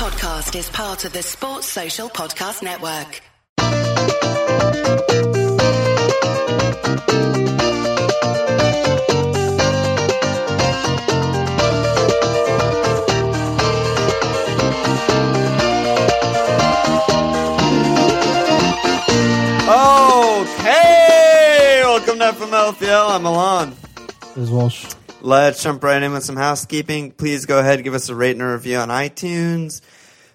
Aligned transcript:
podcast 0.00 0.58
is 0.58 0.70
part 0.70 1.04
of 1.04 1.12
the 1.12 1.22
Sports 1.22 1.66
Social 1.66 2.08
Podcast 2.08 2.62
Network. 2.62 3.20
Okay, 20.48 21.82
welcome 21.84 22.18
to 22.18 22.24
FMLFPL. 22.24 23.10
I'm 23.10 23.22
Milan. 23.22 23.76
This 24.34 24.44
Is 24.44 24.50
Walsh. 24.50 24.99
Let's 25.22 25.62
jump 25.62 25.84
right 25.84 26.02
in 26.02 26.12
with 26.12 26.24
some 26.24 26.36
housekeeping. 26.36 27.12
Please 27.12 27.44
go 27.44 27.58
ahead, 27.58 27.84
give 27.84 27.94
us 27.94 28.08
a 28.08 28.14
rate 28.14 28.32
and 28.32 28.42
a 28.42 28.52
review 28.52 28.78
on 28.78 28.88
iTunes. 28.88 29.82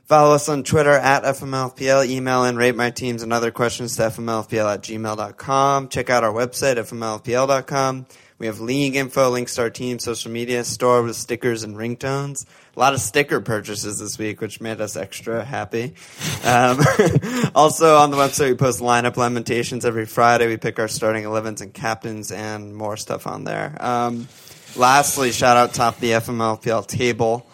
Follow 0.05 0.35
us 0.35 0.47
on 0.47 0.63
Twitter 0.63 0.91
at 0.91 1.23
FMLFPL. 1.23 2.07
Email 2.07 2.43
and 2.43 2.55
rate 2.55 2.75
my 2.75 2.91
teams 2.91 3.23
and 3.23 3.33
other 3.33 3.49
questions 3.49 3.95
to 3.95 4.03
FMLFPL 4.03 4.75
at 4.75 4.81
gmail.com. 4.83 5.89
Check 5.89 6.11
out 6.11 6.23
our 6.23 6.31
website, 6.31 6.75
FMLFPL.com. 6.75 8.05
We 8.37 8.45
have 8.45 8.59
league 8.59 8.95
info, 8.95 9.29
links 9.29 9.55
to 9.55 9.61
our 9.61 9.69
team, 9.71 9.97
social 9.97 10.29
media, 10.29 10.63
store 10.65 11.01
with 11.01 11.15
stickers 11.15 11.63
and 11.63 11.75
ringtones. 11.75 12.45
A 12.75 12.79
lot 12.79 12.93
of 12.93 12.99
sticker 12.99 13.39
purchases 13.39 13.97
this 13.97 14.19
week, 14.19 14.41
which 14.41 14.61
made 14.61 14.81
us 14.81 14.95
extra 14.95 15.43
happy. 15.43 15.95
Um, 16.43 16.79
also 17.55 17.95
on 17.95 18.11
the 18.11 18.17
website, 18.17 18.49
we 18.49 18.55
post 18.55 18.81
lineup 18.81 19.17
lamentations 19.17 19.85
every 19.85 20.05
Friday. 20.05 20.47
We 20.47 20.57
pick 20.57 20.77
our 20.77 20.89
starting 20.89 21.23
11s 21.23 21.61
and 21.61 21.73
captains 21.73 22.31
and 22.31 22.75
more 22.75 22.97
stuff 22.97 23.25
on 23.25 23.45
there. 23.45 23.75
Um, 23.79 24.27
lastly, 24.75 25.31
shout 25.31 25.57
out 25.57 25.73
top 25.73 25.95
of 25.95 26.01
the 26.01 26.11
FMLFPL 26.11 26.87
table. 26.87 27.45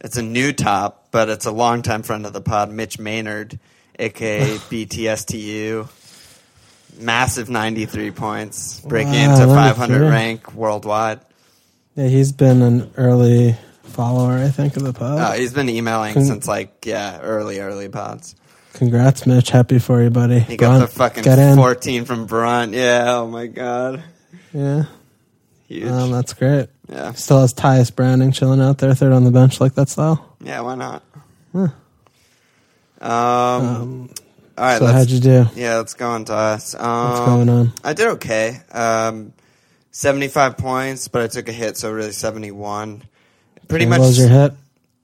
It's 0.00 0.16
a 0.16 0.22
new 0.22 0.52
top, 0.52 1.08
but 1.10 1.28
it's 1.28 1.46
a 1.46 1.50
longtime 1.52 2.02
friend 2.02 2.26
of 2.26 2.32
the 2.32 2.40
pod, 2.40 2.70
Mitch 2.70 2.98
Maynard, 2.98 3.58
aka 3.98 4.56
BTSTU. 4.70 5.88
Massive 7.00 7.50
93 7.50 8.12
points, 8.12 8.80
breaking 8.82 9.14
Wow, 9.14 9.34
into 9.42 9.46
500 9.46 9.92
93. 9.98 10.08
rank 10.10 10.54
worldwide. 10.54 11.20
Yeah, 11.96 12.06
he's 12.06 12.30
been 12.32 12.62
an 12.62 12.92
early 12.96 13.56
follower, 13.82 14.34
I 14.34 14.48
think, 14.48 14.76
of 14.76 14.84
the 14.84 14.92
pod. 14.92 15.18
Uh, 15.18 15.32
he's 15.32 15.52
been 15.52 15.68
emailing 15.68 16.14
Con- 16.14 16.24
since 16.24 16.46
like 16.46 16.86
yeah, 16.86 17.18
early 17.20 17.58
early 17.58 17.88
pods. 17.88 18.36
Congrats, 18.74 19.26
Mitch. 19.26 19.50
Happy 19.50 19.78
for 19.80 20.02
you, 20.02 20.10
buddy. 20.10 20.38
He 20.40 20.56
got 20.56 20.78
the 20.78 20.86
fucking 20.86 21.24
14 21.24 22.04
from 22.04 22.26
Brunt. 22.26 22.72
Yeah, 22.74 23.04
oh 23.18 23.26
my 23.28 23.46
god. 23.46 24.02
Yeah, 24.52 24.84
Huge. 25.74 25.90
um, 25.90 26.10
that's 26.12 26.32
great. 26.34 26.68
yeah. 26.88 27.12
Still 27.12 27.40
has 27.40 27.52
Tyias 27.54 27.94
Browning 27.94 28.32
chilling 28.32 28.60
out 28.60 28.78
there, 28.78 28.94
third 28.94 29.12
on 29.12 29.24
the 29.24 29.30
bench, 29.30 29.60
like 29.60 29.74
that 29.74 29.88
style. 29.88 30.36
Yeah, 30.40 30.60
why 30.60 30.74
not? 30.76 31.02
Huh. 31.52 31.68
Um, 33.00 33.10
Um, 33.10 34.10
all 34.56 34.64
right, 34.64 34.78
so 34.78 34.86
how'd 34.86 35.08
you 35.10 35.20
do? 35.20 35.46
Yeah, 35.56 35.76
let's 35.76 35.94
go 35.94 36.08
on 36.08 36.24
to 36.26 36.34
us. 36.34 36.74
Um, 36.74 37.08
What's 37.10 37.20
going 37.20 37.48
on? 37.48 37.72
I 37.82 37.92
did 37.92 38.06
okay. 38.08 38.60
Um, 38.70 39.32
75 39.90 40.56
points, 40.56 41.08
but 41.08 41.22
I 41.22 41.26
took 41.26 41.48
a 41.48 41.52
hit, 41.52 41.76
so 41.76 41.90
really 41.92 42.12
71. 42.12 43.02
Pretty 43.68 43.86
much 43.86 43.98
What 43.98 44.06
was 44.06 44.18
your 44.18 44.28
hit? 44.28 44.52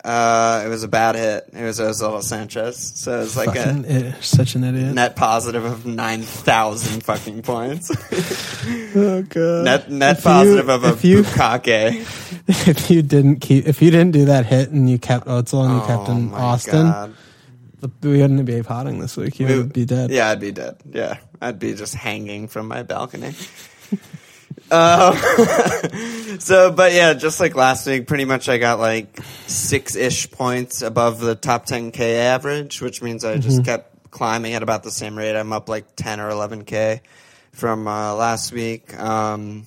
Uh 0.02 0.62
it 0.64 0.68
was 0.68 0.82
a 0.82 0.88
bad 0.88 1.14
hit. 1.14 1.50
It 1.52 1.62
was 1.62 1.78
Ozil 1.78 2.22
Sanchez. 2.22 2.76
So 2.96 3.16
it 3.16 3.18
was 3.20 3.36
like 3.36 3.54
Fucking 3.54 3.84
a 3.84 4.08
i- 4.08 4.20
such 4.20 4.54
an 4.54 4.64
idiot. 4.64 4.94
net 4.94 5.14
positive 5.16 5.64
of 5.64 5.84
9,000 5.84 7.02
fucking 7.04 7.42
points. 7.42 7.90
oh 8.96 9.22
god. 9.28 9.64
net 9.64 9.90
net 9.90 10.18
If 10.18 10.24
you- 10.24 10.30
positive 10.30 10.68
of 10.70 10.84
a 10.84 10.88
if 10.92 11.04
you 11.04 11.22
bukake. 11.22 11.68
if 12.68 12.90
you 12.90 13.02
didn't 13.02 13.40
keep 13.40 13.66
if 13.66 13.82
you 13.82 13.90
didn't 13.90 14.12
do 14.12 14.24
that 14.26 14.46
hit 14.46 14.70
and 14.70 14.88
you 14.88 14.98
kept 14.98 15.26
Ozil 15.26 15.64
and 15.66 15.74
you 15.74 15.86
kept 15.86 16.08
Oh 16.08 16.12
in 16.12 16.30
my 16.30 16.38
Austin, 16.40 16.86
God. 16.86 17.14
we 18.02 18.20
wouldn't 18.22 18.44
be 18.46 18.62
potting 18.62 19.00
this 19.00 19.16
week. 19.18 19.38
You 19.38 19.46
We- 19.48 19.56
would 19.58 19.72
be 19.74 19.84
dead. 19.84 20.10
Yeah, 20.10 20.30
I'd 20.30 20.40
be 20.40 20.52
dead. 20.52 20.76
Yeah, 20.90 21.18
I'd 21.42 21.58
be 21.58 21.74
just 21.74 21.94
hanging 21.94 22.48
from 22.48 22.68
my 22.68 22.82
balcony. 22.84 23.34
Um, 24.72 25.16
so, 26.38 26.70
but 26.72 26.92
yeah, 26.92 27.14
just 27.14 27.40
like 27.40 27.54
last 27.54 27.86
week, 27.86 28.06
pretty 28.06 28.24
much 28.24 28.48
I 28.48 28.58
got 28.58 28.78
like 28.78 29.18
six 29.46 29.96
ish 29.96 30.30
points 30.30 30.82
above 30.82 31.20
the 31.20 31.34
top 31.34 31.66
10K 31.66 32.16
average, 32.16 32.80
which 32.80 33.02
means 33.02 33.24
I 33.24 33.38
just 33.38 33.64
kept 33.64 34.10
climbing 34.10 34.54
at 34.54 34.62
about 34.62 34.82
the 34.82 34.90
same 34.90 35.16
rate. 35.16 35.36
I'm 35.36 35.52
up 35.52 35.68
like 35.68 35.96
10 35.96 36.20
or 36.20 36.30
11K 36.30 37.00
from 37.52 37.86
uh, 37.86 38.14
last 38.14 38.52
week. 38.52 38.96
Um, 38.98 39.66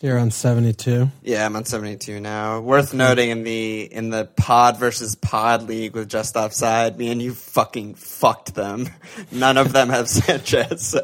You're 0.00 0.18
on 0.18 0.30
seventy 0.30 0.72
two. 0.72 1.08
yeah, 1.22 1.44
I'm 1.46 1.56
on 1.56 1.64
72 1.64 2.20
now. 2.20 2.60
Worth 2.60 2.94
noting 2.94 3.30
in 3.30 3.42
the 3.44 3.82
in 3.82 4.10
the 4.10 4.26
pod 4.36 4.78
versus 4.78 5.14
pod 5.16 5.62
league 5.64 5.94
with 5.94 6.08
just 6.08 6.36
offside, 6.36 6.98
me 6.98 7.10
and 7.10 7.20
you 7.22 7.34
fucking 7.34 7.94
fucked 7.94 8.54
them. 8.54 8.88
None 9.32 9.56
of 9.56 9.72
them 9.72 9.88
have 9.90 10.08
Sanchez, 10.10 10.86
so 10.88 11.00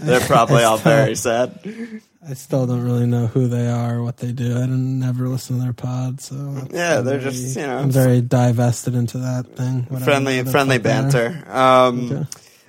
they're 0.00 0.20
probably 0.20 0.62
all 0.64 0.78
very 0.78 1.14
sad. 1.16 2.00
I 2.28 2.34
still 2.34 2.66
don't 2.66 2.82
really 2.84 3.06
know 3.06 3.26
who 3.26 3.46
they 3.48 3.68
are, 3.68 3.96
or 3.96 4.02
what 4.02 4.16
they 4.18 4.32
do. 4.32 4.56
I 4.56 4.60
didn't 4.60 4.98
never 4.98 5.28
listen 5.28 5.56
to 5.58 5.62
their 5.62 5.72
pod, 5.72 6.20
so 6.20 6.34
Yeah, 6.72 7.00
they're 7.00 7.18
very- 7.18 7.32
just, 7.32 7.56
you 7.56 7.62
know, 7.62 7.78
I'm 7.78 7.90
very 7.90 8.20
divested 8.20 8.94
into 8.94 9.18
that 9.18 9.56
thing. 9.56 9.84
Friendly 10.04 10.42
friendly 10.44 10.76
fuck 10.78 10.82
they 10.84 10.90
are. 10.90 11.02
banter. 11.02 11.44
Um, 11.50 12.12
Okay. 12.12 12.26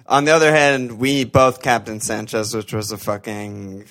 On 0.09 0.23
the 0.25 0.31
other 0.31 0.51
hand, 0.53 0.99
we 0.99 1.25
both 1.25 1.61
captain 1.61 1.99
Sanchez, 1.99 2.55
which 2.55 2.71
was 2.73 2.91
a 2.93 2.97
fucking, 2.97 3.83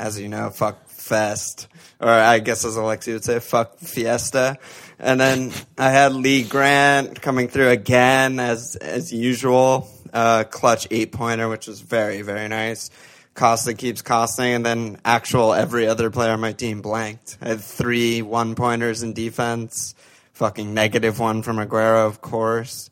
as 0.00 0.18
you 0.18 0.28
know, 0.28 0.48
fuck 0.50 0.88
fest, 0.88 1.66
or 2.00 2.08
I 2.08 2.38
guess 2.38 2.64
as 2.64 2.76
Alexi 2.76 3.12
would 3.12 3.24
say, 3.24 3.38
fuck 3.38 3.78
fiesta. 3.78 4.56
And 4.98 5.20
then 5.20 5.52
I 5.76 5.90
had 5.90 6.12
Lee 6.14 6.42
Grant 6.42 7.20
coming 7.20 7.48
through 7.48 7.68
again 7.68 8.40
as 8.40 8.76
as 8.76 9.12
usual, 9.12 9.88
uh, 10.12 10.44
clutch 10.44 10.86
eight 10.90 11.12
pointer, 11.12 11.48
which 11.48 11.66
was 11.66 11.80
very 11.80 12.22
very 12.22 12.48
nice. 12.48 12.88
Costa 13.38 13.72
keeps 13.72 14.02
costing, 14.02 14.52
and 14.52 14.66
then 14.66 15.00
actual 15.04 15.54
every 15.54 15.86
other 15.86 16.10
player 16.10 16.32
on 16.32 16.40
my 16.40 16.52
team 16.52 16.82
blanked. 16.82 17.38
I 17.40 17.48
had 17.48 17.60
three 17.60 18.20
one 18.20 18.54
pointers 18.54 19.02
in 19.02 19.14
defense, 19.14 19.94
fucking 20.34 20.74
negative 20.74 21.18
one 21.18 21.42
from 21.42 21.56
Aguero, 21.56 22.06
of 22.06 22.20
course 22.20 22.90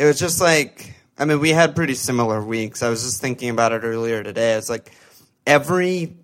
it 0.00 0.04
was 0.06 0.18
just 0.18 0.40
like 0.40 0.94
I 1.18 1.26
mean, 1.26 1.38
we 1.40 1.50
had 1.50 1.76
pretty 1.76 1.94
similar 1.94 2.42
weeks. 2.42 2.82
I 2.82 2.88
was 2.88 3.02
just 3.02 3.20
thinking 3.20 3.50
about 3.50 3.72
it 3.72 3.82
earlier 3.84 4.22
today. 4.22 4.54
It's 4.54 4.70
like 4.70 4.90
every 5.46 6.16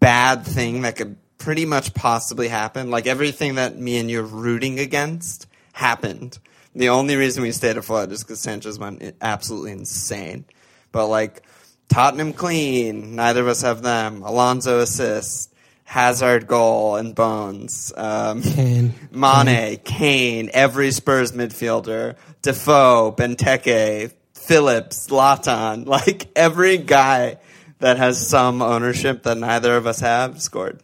bad 0.00 0.44
thing 0.44 0.82
that 0.82 0.96
could 0.96 1.16
pretty 1.38 1.64
much 1.64 1.94
possibly 1.94 2.48
happen, 2.48 2.90
like 2.90 3.06
everything 3.06 3.54
that 3.54 3.78
me 3.78 3.98
and 3.98 4.10
you're 4.10 4.24
rooting 4.24 4.80
against, 4.80 5.46
happened. 5.72 6.40
The 6.74 6.88
only 6.88 7.14
reason 7.14 7.44
we 7.44 7.52
stayed 7.52 7.76
afloat 7.76 8.10
is 8.10 8.24
because 8.24 8.40
Sanchez 8.40 8.80
went 8.80 9.14
absolutely 9.20 9.70
insane. 9.70 10.44
But 10.90 11.06
like 11.06 11.45
Tottenham 11.88 12.32
clean, 12.32 13.14
neither 13.16 13.40
of 13.42 13.48
us 13.48 13.62
have 13.62 13.82
them. 13.82 14.22
Alonso 14.22 14.80
assist, 14.80 15.52
Hazard 15.84 16.46
goal, 16.46 16.96
and 16.96 17.14
Bones. 17.14 17.92
Um, 17.96 18.42
Kane. 18.42 18.92
Mane, 19.12 19.78
Kane, 19.84 20.50
every 20.52 20.90
Spurs 20.90 21.32
midfielder, 21.32 22.16
Defoe, 22.42 23.14
Benteke, 23.16 24.12
Phillips, 24.34 25.06
Zlatan, 25.08 25.86
like 25.86 26.28
every 26.36 26.76
guy 26.78 27.38
that 27.78 27.96
has 27.98 28.26
some 28.26 28.62
ownership 28.62 29.22
that 29.24 29.36
neither 29.38 29.76
of 29.76 29.86
us 29.86 30.00
have 30.00 30.40
scored. 30.42 30.80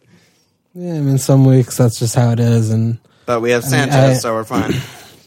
Yeah, 0.73 0.95
I 0.95 0.99
mean, 0.99 1.17
some 1.17 1.45
weeks 1.45 1.77
that's 1.77 1.99
just 1.99 2.15
how 2.15 2.31
it 2.31 2.39
is, 2.39 2.71
and 2.71 2.97
But 3.25 3.41
we 3.41 3.51
have 3.51 3.63
mean, 3.63 3.71
Sanchez, 3.71 3.95
I- 3.95 4.13
so 4.13 4.33
we're 4.33 4.43
fine. 4.43 4.73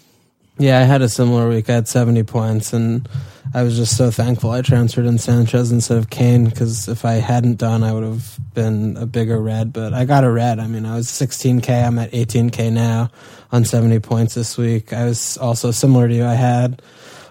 yeah, 0.59 0.79
I 0.81 0.83
had 0.83 1.03
a 1.03 1.09
similar 1.09 1.49
week. 1.49 1.71
I 1.71 1.75
had 1.75 1.87
seventy 1.89 2.23
points, 2.25 2.73
and 2.73 3.09
I 3.55 3.63
was 3.63 3.77
just 3.77 3.97
so 3.97 4.11
thankful 4.11 4.51
I 4.51 4.63
transferred 4.63 5.07
in 5.07 5.19
Sanchez 5.19 5.73
instead 5.73 5.99
of 5.99 6.11
Kane 6.11 6.45
because 6.45 6.89
if 6.89 7.05
I 7.05 7.15
hadn't 7.15 7.57
done, 7.59 7.83
I 7.83 7.93
would 7.93 8.03
have 8.03 8.39
been 8.55 8.97
a 8.97 9.07
bigger 9.07 9.41
red. 9.41 9.73
But 9.73 9.95
I 9.95 10.05
got 10.05 10.25
a 10.25 10.31
red. 10.31 10.59
I 10.59 10.67
mean, 10.67 10.85
I 10.85 10.97
was 10.97 11.09
sixteen 11.09 11.61
k. 11.61 11.83
I'm 11.83 11.99
at 11.99 12.13
eighteen 12.13 12.51
k 12.51 12.71
now 12.71 13.11
on 13.53 13.65
seventy 13.65 14.01
points 14.01 14.35
this 14.35 14.59
week. 14.59 14.93
I 14.93 15.05
was 15.05 15.39
also 15.39 15.71
similar 15.71 16.09
to 16.09 16.15
you. 16.15 16.25
I 16.25 16.35
had. 16.35 16.83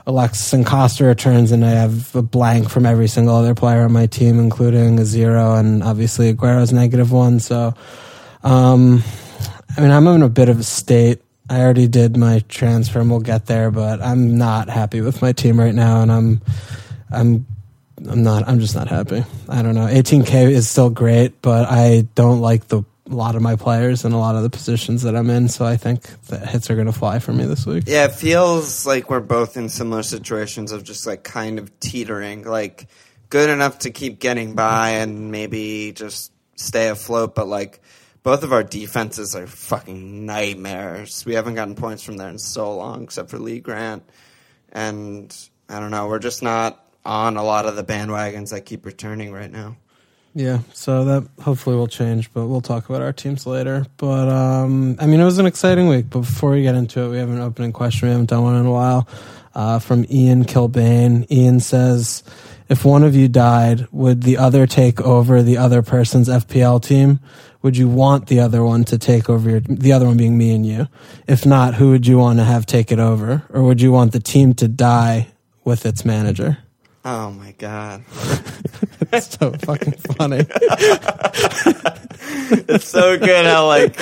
Alexis 0.08 0.54
and 0.54 0.68
Costa 0.68 1.04
returns, 1.04 1.52
and 1.52 1.66
I 1.66 1.72
have 1.72 2.16
a 2.16 2.22
blank 2.22 2.70
from 2.70 2.86
every 2.86 3.08
single 3.08 3.36
other 3.36 3.56
player 3.56 3.82
on 3.82 3.92
my 3.92 4.06
team, 4.06 4.40
including 4.40 5.00
a 5.00 5.04
zero, 5.04 5.56
and 5.56 5.82
obviously 5.82 6.30
Aguero's 6.30 6.72
negative 6.72 7.12
one. 7.12 7.40
So, 7.40 7.74
um, 8.44 9.02
I 9.76 9.82
mean, 9.82 9.90
I'm 9.90 10.06
in 10.06 10.22
a 10.22 10.30
bit 10.30 10.48
of 10.48 10.60
a 10.60 10.64
state. 10.64 11.25
I 11.50 11.62
already 11.62 11.88
did 11.88 12.18
my 12.18 12.40
transfer, 12.48 13.00
and 13.00 13.10
we'll 13.10 13.20
get 13.20 13.46
there, 13.46 13.72
but 13.72 14.02
I'm 14.02 14.38
not 14.38 14.70
happy 14.70 15.02
with 15.02 15.22
my 15.22 15.32
team 15.32 15.60
right 15.60 15.76
now, 15.76 16.02
and 16.02 16.12
I'm, 16.12 16.42
I'm, 17.12 17.46
I'm 18.10 18.24
not. 18.24 18.48
I'm 18.48 18.60
just 18.60 18.76
not 18.76 18.88
happy. 18.88 19.24
I 19.48 19.62
don't 19.62 19.76
know. 19.76 19.86
18k 19.86 20.50
is 20.52 20.70
still 20.70 20.90
great, 20.90 21.42
but 21.42 21.68
I 21.70 22.08
don't 22.16 22.42
like 22.42 22.68
the 22.68 22.84
a 23.10 23.14
lot 23.14 23.36
of 23.36 23.42
my 23.42 23.56
players 23.56 24.04
and 24.04 24.14
a 24.14 24.18
lot 24.18 24.36
of 24.36 24.44
the 24.44 24.50
positions 24.50 25.04
that 25.04 25.16
I'm 25.16 25.30
in. 25.30 25.48
So 25.48 25.66
I 25.66 25.78
think 25.78 26.02
the 26.26 26.40
hits 26.40 26.70
are 26.70 26.76
going 26.76 26.88
to 26.88 26.94
fly 26.94 27.20
for 27.20 27.34
me 27.34 27.46
this 27.46 27.66
week. 27.66 27.84
Yeah, 27.86 28.06
it 28.06 28.14
feels 28.14 28.86
like 28.86 29.10
we're 29.10 29.20
both 29.20 29.58
in 29.58 29.70
similar 29.70 30.04
situations 30.04 30.72
of 30.72 30.84
just 30.84 31.06
like 31.06 31.24
kind 31.24 31.60
of 31.60 31.80
teetering, 31.80 32.46
like 32.46 32.88
good 33.30 33.50
enough 33.50 33.80
to 33.80 33.92
keep 33.92 34.20
getting 34.20 34.56
by 34.56 34.90
and 34.92 35.32
maybe 35.32 35.92
just 35.92 36.32
stay 36.56 36.88
afloat, 36.88 37.36
but 37.36 37.48
like 37.48 37.80
both 38.26 38.42
of 38.42 38.52
our 38.52 38.64
defenses 38.64 39.36
are 39.36 39.46
fucking 39.46 40.26
nightmares. 40.26 41.24
We 41.28 41.36
haven't 41.36 41.54
gotten 41.54 41.76
points 41.76 42.02
from 42.02 42.18
there 42.18 42.28
in 42.28 42.40
so 42.40 42.76
long, 42.76 43.04
except 43.04 43.30
for 43.30 43.38
Lee 43.38 43.60
Grant. 43.60 44.02
And 44.72 45.34
I 45.70 45.80
don't 45.80 45.92
know, 45.92 46.08
we're 46.08 46.18
just 46.18 46.42
not 46.42 46.84
on 47.06 47.38
a 47.38 47.44
lot 47.44 47.68
of 47.68 47.76
the 47.76 47.84
bandwagons 47.84 48.50
that 48.50 48.62
keep 48.62 48.84
returning 48.84 49.32
right 49.32 49.52
now. 49.52 49.78
Yeah, 50.34 50.62
so 50.74 51.06
that 51.06 51.30
hopefully 51.40 51.76
will 51.76 51.88
change, 51.88 52.34
but 52.34 52.48
we'll 52.48 52.62
talk 52.62 52.90
about 52.90 53.04
our 53.04 53.14
teams 53.14 53.46
later. 53.46 53.86
But 53.98 54.28
um, 54.28 54.98
I 55.00 55.06
mean, 55.06 55.20
it 55.20 55.24
was 55.24 55.38
an 55.38 55.46
exciting 55.46 55.88
week. 55.88 56.08
But 56.10 56.22
before 56.22 56.50
we 56.50 56.64
get 56.64 56.74
into 56.74 57.02
it, 57.02 57.10
we 57.10 57.18
have 57.18 57.30
an 57.30 57.40
opening 57.40 57.74
question. 57.74 58.08
We 58.08 58.12
haven't 58.12 58.32
done 58.32 58.42
one 58.42 58.56
in 58.56 58.66
a 58.66 58.72
while. 58.72 59.08
Uh, 59.54 59.80
from 59.80 60.06
Ian 60.10 60.44
Kilbane. 60.44 61.32
Ian 61.32 61.62
says, 61.62 62.24
"If 62.68 62.84
one 62.84 63.04
of 63.04 63.16
you 63.16 63.30
died, 63.30 63.88
would 63.94 64.24
the 64.24 64.38
other 64.38 64.68
take 64.68 65.00
over 65.00 65.42
the 65.42 65.58
other 65.58 65.82
person's 65.82 66.28
FPL 66.28 66.82
team? 66.82 67.22
Would 67.66 67.78
you 67.78 67.90
want 67.90 68.28
the 68.28 68.42
other 68.42 68.64
one 68.64 68.86
to 68.86 69.00
take 69.00 69.28
over 69.28 69.50
your, 69.50 69.60
the 69.60 69.92
other 69.92 70.06
one 70.06 70.18
being 70.18 70.38
me 70.38 70.54
and 70.54 70.64
you? 70.64 70.88
If 71.26 71.48
not, 71.48 71.74
who 71.74 71.90
would 71.90 72.06
you 72.06 72.20
want 72.20 72.38
to 72.38 72.46
have 72.46 72.68
take 72.68 72.92
it 72.92 73.00
over, 73.00 73.42
or 73.50 73.64
would 73.64 73.82
you 73.82 73.92
want 73.92 74.12
the 74.12 74.20
team 74.20 74.54
to 74.56 74.68
die 74.68 75.30
with 75.64 75.84
its 75.84 76.06
manager?" 76.06 76.60
Oh 77.04 77.32
my 77.32 77.54
god. 77.54 78.04
It's 79.12 79.38
so 79.38 79.52
fucking 79.52 79.94
funny. 79.94 80.46
it's 82.68 82.88
so 82.88 83.18
good 83.18 83.46
how 83.46 83.66
like 83.66 83.96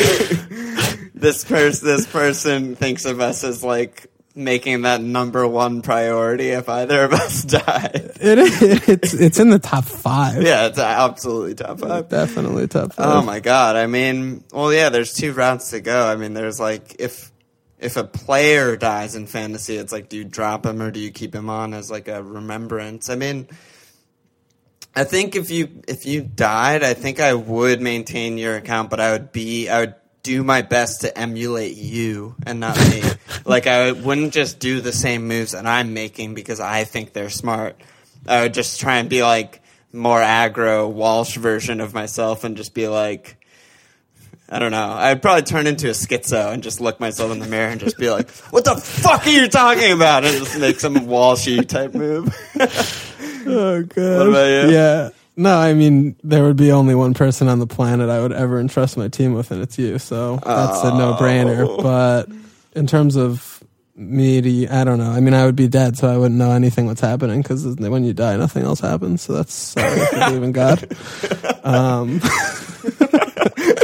this 1.14 1.46
person 1.46 1.88
this 1.88 2.06
person 2.06 2.76
thinks 2.76 3.06
of 3.06 3.22
us 3.22 3.46
as 3.46 3.64
like 3.64 4.08
making 4.36 4.82
that 4.82 5.02
number 5.02 5.48
one 5.48 5.82
priority 5.82 6.50
if 6.50 6.68
either 6.70 7.04
of 7.04 7.14
us 7.14 7.44
die. 7.44 7.92
It 7.94 8.40
is. 8.40 8.62
It's 8.90 9.14
it's 9.14 9.40
in 9.40 9.50
the 9.50 9.60
top 9.60 9.86
five. 9.86 10.42
Yeah, 10.42 10.68
it's 10.68 10.80
absolutely 10.80 11.56
top 11.56 11.80
five. 11.80 12.10
Definitely 12.10 12.68
top 12.68 12.94
five. 12.94 13.06
Oh 13.08 13.22
my 13.22 13.40
god! 13.40 13.76
I 13.76 13.88
mean, 13.88 14.44
well, 14.52 14.74
yeah. 14.74 14.90
There's 14.90 15.14
two 15.14 15.34
rounds 15.34 15.70
to 15.70 15.82
go. 15.82 16.08
I 16.08 16.16
mean, 16.16 16.34
there's 16.34 16.60
like 16.60 16.96
if 17.00 17.32
if 17.80 17.98
a 17.98 18.04
player 18.04 18.78
dies 18.78 19.16
in 19.16 19.28
fantasy, 19.28 19.76
it's 19.76 19.92
like 19.92 20.10
do 20.10 20.18
you 20.18 20.24
drop 20.24 20.66
him 20.66 20.82
or 20.82 20.90
do 20.90 21.00
you 21.00 21.12
keep 21.12 21.36
him 21.36 21.50
on 21.50 21.74
as 21.74 21.92
like 21.92 22.08
a 22.08 22.24
remembrance? 22.24 23.10
I 23.10 23.16
mean, 23.16 23.48
I 24.96 25.04
think 25.04 25.36
if 25.36 25.52
you 25.52 25.82
if 25.88 26.06
you 26.06 26.22
died, 26.22 26.84
I 26.84 26.94
think 26.94 27.20
I 27.20 27.34
would 27.34 27.82
maintain 27.82 28.38
your 28.38 28.56
account, 28.56 28.90
but 28.90 29.00
I 29.00 29.12
would 29.12 29.32
be 29.32 29.70
I 29.70 29.82
would 29.82 29.96
do 30.24 30.44
my 30.44 30.62
best 30.62 31.02
to 31.02 31.18
emulate 31.18 31.76
you 31.76 32.36
and 32.46 32.60
not 32.60 32.78
me. 32.90 33.04
like 33.46 33.68
I 33.68 33.92
wouldn't 33.92 34.34
just 34.34 34.60
do 34.60 34.82
the 34.82 34.94
same 34.94 35.28
moves 35.28 35.52
that 35.52 35.66
I'm 35.66 35.94
making 35.94 36.34
because 36.34 36.60
I 36.60 36.86
think 36.86 37.14
they're 37.14 37.30
smart. 37.30 37.76
I 38.28 38.44
would 38.44 38.54
just 38.54 38.80
try 38.80 38.98
and 38.98 39.10
be 39.10 39.22
like 39.22 39.62
more 39.92 40.20
aggro 40.20 40.90
Walsh 40.90 41.38
version 41.38 41.82
of 41.82 41.94
myself 41.94 42.44
and 42.46 42.58
just 42.58 42.74
be 42.74 42.88
like 42.88 43.38
I 44.50 44.60
don't 44.60 44.72
know. 44.72 44.92
I'd 44.92 45.22
probably 45.22 45.42
turn 45.44 45.68
into 45.68 45.88
a 45.88 45.94
schizo 45.94 46.54
and 46.54 46.62
just 46.62 46.80
look 46.80 47.00
myself 47.00 47.32
in 47.32 47.40
the 47.40 47.48
mirror 47.48 47.70
and 47.70 47.80
just 47.80 47.98
be 47.98 48.10
like, 48.10 48.30
"What 48.52 48.66
the 48.66 48.76
fuck 48.76 49.26
are 49.26 49.30
you 49.30 49.48
talking 49.48 49.92
about?" 49.92 50.26
and 50.26 50.38
just 50.38 50.60
make 50.60 50.80
some 50.80 50.96
Walshy 50.96 51.68
type 51.68 51.94
move. 51.94 52.34
Oh 53.46 53.84
god. 53.84 54.20
What 54.20 54.30
about 54.30 54.46
you? 54.46 54.72
Yeah. 54.72 55.10
No, 55.36 55.58
I 55.58 55.74
mean 55.74 56.16
there 56.24 56.44
would 56.44 56.58
be 56.58 56.72
only 56.72 56.96
one 56.96 57.14
person 57.14 57.48
on 57.48 57.60
the 57.60 57.68
planet 57.68 58.10
I 58.10 58.22
would 58.22 58.34
ever 58.34 58.60
entrust 58.60 58.98
my 58.98 59.08
team 59.08 59.34
with, 59.34 59.52
and 59.52 59.62
it's 59.62 59.78
you. 59.78 59.98
So 59.98 60.38
that's 60.38 60.84
a 60.84 60.96
no-brainer. 60.96 61.68
Oh. 61.68 61.82
But 61.82 62.30
in 62.76 62.86
terms 62.88 63.16
of 63.16 63.64
me, 63.96 64.42
to, 64.42 64.68
I 64.70 64.84
don't 64.84 64.98
know. 64.98 65.12
I 65.12 65.20
mean, 65.20 65.34
I 65.34 65.46
would 65.46 65.56
be 65.56 65.68
dead, 65.68 65.98
so 65.98 66.08
I 66.08 66.18
wouldn't 66.18 66.38
know 66.38 66.52
anything 66.52 66.86
what's 66.86 67.02
happening 67.02 67.42
because 67.42 67.66
when 67.66 68.04
you 68.04 68.14
die, 68.14 68.38
nothing 68.38 68.64
else 68.64 68.80
happens. 68.80 69.22
So 69.22 69.34
that's 69.34 69.54
sorry 69.54 69.92
if 69.92 70.12
you 70.12 70.20
believe 70.20 70.44
in 70.44 70.52
God. 70.52 70.98
Um, 71.66 72.20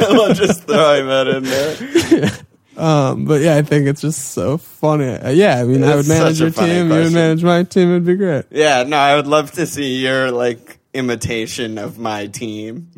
I'll 0.02 0.34
just 0.34 0.64
throwing 0.64 1.08
that 1.08 1.28
in 1.30 1.44
there. 1.44 2.32
um, 2.76 3.24
but 3.24 3.40
yeah, 3.40 3.56
I 3.56 3.62
think 3.62 3.88
it's 3.88 4.02
just 4.02 4.34
so 4.34 4.58
funny. 4.58 5.08
Uh, 5.08 5.30
yeah, 5.30 5.60
I 5.60 5.64
mean, 5.64 5.86
I 5.86 5.96
would 5.96 6.06
manage 6.06 6.42
your 6.42 6.52
team, 6.52 6.90
you 6.90 6.94
would 6.94 7.14
manage 7.14 7.42
my 7.42 7.64
team. 7.64 7.92
It'd 7.92 8.06
be 8.06 8.18
great. 8.18 8.44
Yeah, 8.52 8.84
no, 8.84 8.98
I 8.98 9.16
would 9.16 9.28
love 9.28 9.54
to 9.54 9.66
see 9.66 9.96
your 9.96 10.30
like 10.32 10.79
imitation 10.94 11.78
of 11.78 11.98
my 11.98 12.28
team. 12.28 12.90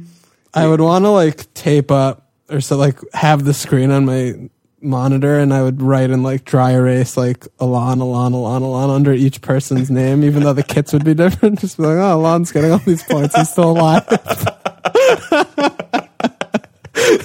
I 0.53 0.67
would 0.67 0.81
want 0.81 1.05
to 1.05 1.09
like 1.09 1.53
tape 1.53 1.91
up 1.91 2.29
or 2.49 2.61
so 2.61 2.77
like 2.77 2.99
have 3.13 3.45
the 3.45 3.53
screen 3.53 3.91
on 3.91 4.05
my 4.05 4.49
monitor 4.81 5.37
and 5.39 5.53
I 5.53 5.61
would 5.61 5.81
write 5.81 6.09
in 6.09 6.23
like 6.23 6.43
dry 6.43 6.71
erase 6.71 7.15
like 7.15 7.47
Alon, 7.59 8.01
Alon, 8.01 8.33
Alon, 8.33 8.61
Alon 8.63 8.89
under 8.89 9.13
each 9.13 9.41
person's 9.41 9.91
name, 9.91 10.23
even 10.23 10.43
though 10.43 10.53
the 10.53 10.63
kits 10.63 10.91
would 10.93 11.05
be 11.05 11.13
different. 11.15 11.59
Just 11.59 11.77
be 11.77 11.83
like, 11.83 11.97
oh, 11.97 12.17
Alon's 12.17 12.51
getting 12.51 12.71
all 12.71 12.79
these 12.79 13.03
points. 13.03 13.35
He's 13.35 13.49
still 13.49 13.71
alive. 13.71 14.05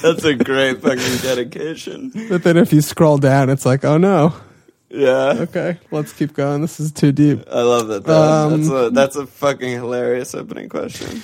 That's 0.03 0.25
a 0.25 0.35
great 0.35 0.81
fucking 0.83 1.17
dedication. 1.23 2.13
but 2.29 2.43
then 2.45 2.57
if 2.57 2.73
you 2.73 2.81
scroll 2.81 3.19
down, 3.19 3.51
it's 3.51 3.67
like, 3.67 3.85
oh 3.85 3.99
no. 3.99 4.35
Yeah, 4.96 5.37
Okay, 5.40 5.78
let's 5.90 6.12
keep 6.12 6.32
going. 6.32 6.62
This 6.62 6.81
is 6.81 6.90
too 6.90 7.12
deep. 7.12 7.44
I 7.50 7.62
love 7.62 7.88
that. 7.88 8.04
Though. 8.04 8.22
Um, 8.22 8.62
that's 8.62 8.70
a 8.70 8.90
that's 8.90 9.16
a 9.16 9.26
fucking 9.26 9.70
hilarious 9.70 10.34
opening 10.34 10.69
question. 10.69 11.20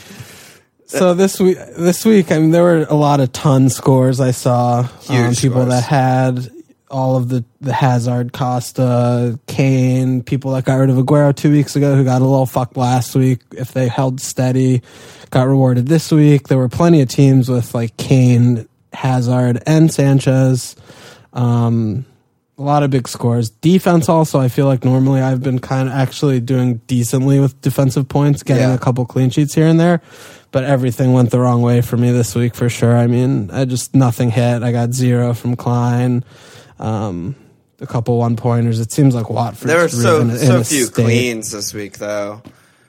So 0.86 1.14
this 1.14 1.40
week, 1.40 1.56
this 1.78 2.04
week, 2.04 2.30
I 2.30 2.38
mean, 2.38 2.50
there 2.50 2.62
were 2.62 2.84
a 2.88 2.94
lot 2.94 3.20
of 3.20 3.32
ton 3.32 3.70
scores 3.70 4.20
I 4.20 4.32
saw. 4.32 4.82
Huge 4.82 5.10
um, 5.10 5.34
people 5.34 5.62
scores. 5.62 5.68
that 5.68 5.84
had 5.84 6.50
all 6.90 7.16
of 7.16 7.30
the 7.30 7.44
the 7.62 7.72
Hazard, 7.72 8.34
Costa, 8.34 9.38
Kane, 9.46 10.22
people 10.22 10.52
that 10.52 10.66
got 10.66 10.74
rid 10.74 10.90
of 10.90 10.96
Aguero 10.96 11.34
two 11.34 11.50
weeks 11.50 11.76
ago 11.76 11.96
who 11.96 12.04
got 12.04 12.20
a 12.20 12.26
little 12.26 12.44
fucked 12.44 12.76
last 12.76 13.14
week. 13.14 13.40
If 13.52 13.72
they 13.72 13.88
held 13.88 14.20
steady, 14.20 14.82
got 15.30 15.46
rewarded 15.48 15.86
this 15.88 16.12
week. 16.12 16.48
There 16.48 16.58
were 16.58 16.68
plenty 16.68 17.00
of 17.00 17.08
teams 17.08 17.48
with 17.48 17.74
like 17.74 17.96
Kane, 17.96 18.68
Hazard, 18.92 19.62
and 19.66 19.90
Sanchez. 19.90 20.76
Um, 21.32 22.04
a 22.58 22.62
lot 22.62 22.82
of 22.82 22.90
big 22.90 23.08
scores. 23.08 23.50
Defense 23.50 24.08
also, 24.08 24.38
I 24.38 24.48
feel 24.48 24.66
like 24.66 24.84
normally 24.84 25.20
I've 25.20 25.42
been 25.42 25.58
kind 25.58 25.88
of 25.88 25.94
actually 25.94 26.38
doing 26.40 26.80
decently 26.86 27.40
with 27.40 27.60
defensive 27.60 28.08
points, 28.08 28.42
getting 28.42 28.64
Yeah. 28.68 28.74
a 28.74 28.78
couple 28.78 29.04
clean 29.06 29.30
sheets 29.30 29.54
here 29.54 29.66
and 29.66 29.80
there. 29.80 30.00
But 30.50 30.64
everything 30.64 31.14
went 31.14 31.30
the 31.30 31.40
wrong 31.40 31.62
way 31.62 31.80
for 31.80 31.96
me 31.96 32.10
this 32.12 32.34
week 32.34 32.54
for 32.54 32.68
sure. 32.68 32.94
I 32.96 33.06
mean, 33.06 33.50
I 33.50 33.64
just 33.64 33.94
nothing 33.94 34.30
hit. 34.30 34.62
I 34.62 34.70
got 34.70 34.92
zero 34.92 35.32
from 35.32 35.56
Klein, 35.56 36.24
um, 36.78 37.34
a 37.80 37.86
couple 37.86 38.18
one 38.18 38.36
pointers. 38.36 38.78
It 38.78 38.92
seems 38.92 39.14
like 39.14 39.30
Watford. 39.30 39.68
There 39.70 39.78
were 39.78 39.88
so 39.88 40.20
in 40.20 40.28
a, 40.28 40.34
in 40.34 40.38
so 40.38 40.62
few 40.62 40.84
state. 40.84 41.04
cleans 41.04 41.50
this 41.52 41.72
week, 41.72 41.96
though. 41.98 42.42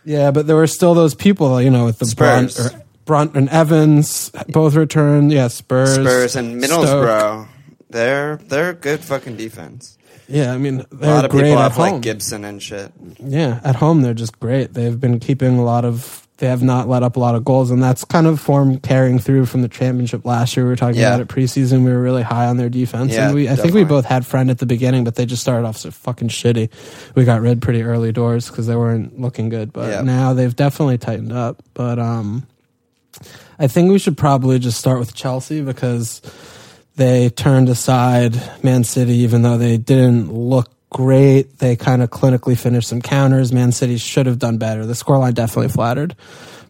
Yeah, 0.04 0.32
but 0.32 0.46
there 0.46 0.58
were 0.58 0.68
still 0.68 0.94
those 0.94 1.16
people, 1.16 1.62
you 1.62 1.70
know, 1.70 1.86
with 1.86 2.00
the 2.00 2.14
Brunt, 2.18 2.60
or 2.60 2.70
Brunt 3.06 3.36
and 3.36 3.48
Evans 3.48 4.30
both 4.50 4.76
returned. 4.76 5.32
Yeah, 5.32 5.48
Spurs, 5.48 5.94
Spurs 5.96 6.36
and 6.36 6.62
Stoke. 6.66 7.48
They're 7.94 8.38
they're 8.38 8.72
a 8.72 8.74
good 8.74 9.00
fucking 9.00 9.38
defense. 9.38 9.98
Yeah, 10.28 10.54
I 10.54 10.58
mean, 10.58 10.82
A 10.92 10.96
they're 10.96 11.14
lot 11.14 11.26
of 11.26 11.32
great 11.32 11.44
people 11.44 11.60
at 11.60 11.72
have 11.72 11.78
like 11.78 11.92
home. 11.92 12.02
Gibson 12.02 12.44
and 12.46 12.62
shit. 12.62 12.92
Yeah, 13.20 13.60
at 13.64 13.76
home 13.76 14.02
they're 14.02 14.14
just 14.14 14.40
great. 14.40 14.74
They've 14.74 15.00
been 15.00 15.20
keeping 15.20 15.58
a 15.58 15.64
lot 15.64 15.86
of. 15.86 16.20
They 16.38 16.48
have 16.48 16.64
not 16.64 16.90
let 16.90 17.04
up 17.04 17.16
a 17.16 17.20
lot 17.20 17.36
of 17.36 17.46
goals, 17.46 17.70
and 17.72 17.82
that's 17.82 18.04
kind 18.04 18.26
of 18.26 18.40
form 18.40 18.80
carrying 18.80 19.20
through 19.20 19.46
from 19.46 19.62
the 19.62 19.68
championship 19.70 20.26
last 20.26 20.58
year. 20.58 20.66
We 20.66 20.72
were 20.72 20.76
talking 20.76 21.00
Yeah. 21.00 21.10
about 21.16 21.22
it 21.22 21.28
preseason. 21.28 21.86
We 21.86 21.92
were 21.92 22.02
really 22.02 22.24
high 22.24 22.48
on 22.48 22.58
their 22.58 22.70
defense, 22.70 23.14
Yeah, 23.14 23.28
and 23.28 23.36
we 23.36 23.44
I 23.48 23.52
think 23.56 23.76
we 23.76 23.82
definitely. 23.82 23.84
both 23.86 24.06
had 24.06 24.26
friend 24.26 24.50
at 24.50 24.58
the 24.58 24.66
beginning, 24.66 25.04
but 25.04 25.14
they 25.16 25.26
just 25.28 25.42
started 25.44 25.66
off 25.68 25.78
so 25.78 25.92
fucking 25.92 26.30
shitty. 26.30 26.70
We 27.16 27.24
got 27.24 27.42
rid 27.42 27.62
pretty 27.62 27.84
early 27.84 28.12
doors 28.12 28.50
because 28.50 28.66
they 28.66 28.76
weren't 28.76 29.22
looking 29.22 29.50
good, 29.50 29.72
but 29.72 29.90
Yeah. 29.92 30.02
now 30.02 30.34
they've 30.34 30.56
definitely 30.56 30.98
tightened 30.98 31.32
up. 31.32 31.62
But 31.76 32.00
um, 32.00 32.48
I 33.60 33.68
think 33.68 33.92
we 33.92 34.00
should 34.00 34.18
probably 34.18 34.58
just 34.58 34.80
start 34.80 35.00
with 35.00 35.14
Chelsea 35.14 35.62
because 35.62 36.22
they 36.96 37.30
turned 37.30 37.70
aside 37.70 38.36
Man 38.64 38.84
City, 38.84 39.18
even 39.18 39.42
though 39.42 39.58
they 39.58 39.78
didn't 39.78 40.32
look 40.32 40.72
great. 40.90 41.58
They 41.60 41.76
kind 41.76 42.02
of 42.02 42.10
clinically 42.10 42.58
finished 42.58 42.88
some 42.88 43.02
counters. 43.02 43.52
Man 43.52 43.72
City 43.72 43.98
should 43.98 44.26
have 44.28 44.40
done 44.40 44.58
better. 44.58 44.86
The 44.86 44.94
scoreline 44.94 45.34
definitely 45.34 45.70
flattered, 45.70 46.16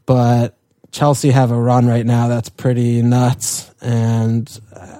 but 0.05 0.57
Chelsea 0.91 1.31
have 1.31 1.51
a 1.51 1.59
run 1.59 1.87
right 1.87 2.05
now 2.05 2.27
that's 2.27 2.49
pretty 2.49 3.01
nuts. 3.01 3.69
And 3.81 4.49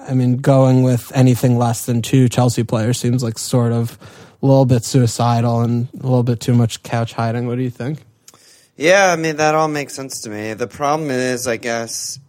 I 0.10 0.14
mean, 0.14 0.38
going 0.38 0.84
with 0.84 1.12
anything 1.16 1.58
less 1.58 1.86
than 1.86 2.02
two 2.02 2.28
Chelsea 2.28 2.64
players 2.64 3.00
seems 3.00 3.24
like 3.24 3.38
sort 3.38 3.72
of 3.72 3.98
a 4.42 4.46
little 4.46 4.66
bit 4.66 4.84
suicidal 4.84 5.62
and 5.62 5.88
a 5.94 6.04
little 6.04 6.24
bit 6.24 6.42
too 6.42 6.54
much 6.54 6.84
couch 6.84 7.14
hiding. 7.14 7.48
What 7.48 7.56
do 7.56 7.62
you 7.62 7.70
think? 7.70 8.04
Yeah, 8.76 9.12
I 9.14 9.16
mean 9.16 9.38
that 9.38 9.56
all 9.56 9.68
makes 9.68 9.94
sense 9.94 10.22
to 10.22 10.30
me. 10.30 10.54
The 10.54 10.68
problem 10.68 11.12
is, 11.12 11.48
I 11.48 11.58
guess, 11.58 12.20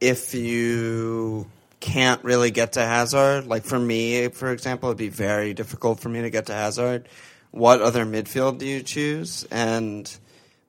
if 0.00 0.32
you 0.32 1.46
can't 1.80 2.22
really 2.24 2.50
get 2.50 2.72
to 2.72 2.80
Hazard, 2.80 3.46
like 3.46 3.64
for 3.64 3.78
me, 3.78 4.28
for 4.28 4.52
example, 4.52 4.88
it'd 4.88 4.98
be 4.98 5.08
very 5.08 5.54
difficult 5.54 6.00
for 6.00 6.08
me 6.08 6.22
to 6.22 6.30
get 6.30 6.46
to 6.46 6.52
Hazard. 6.52 7.08
What 7.50 7.80
other 7.80 8.04
midfield 8.04 8.58
do 8.58 8.66
you 8.66 8.82
choose? 8.82 9.46
And 9.50 10.10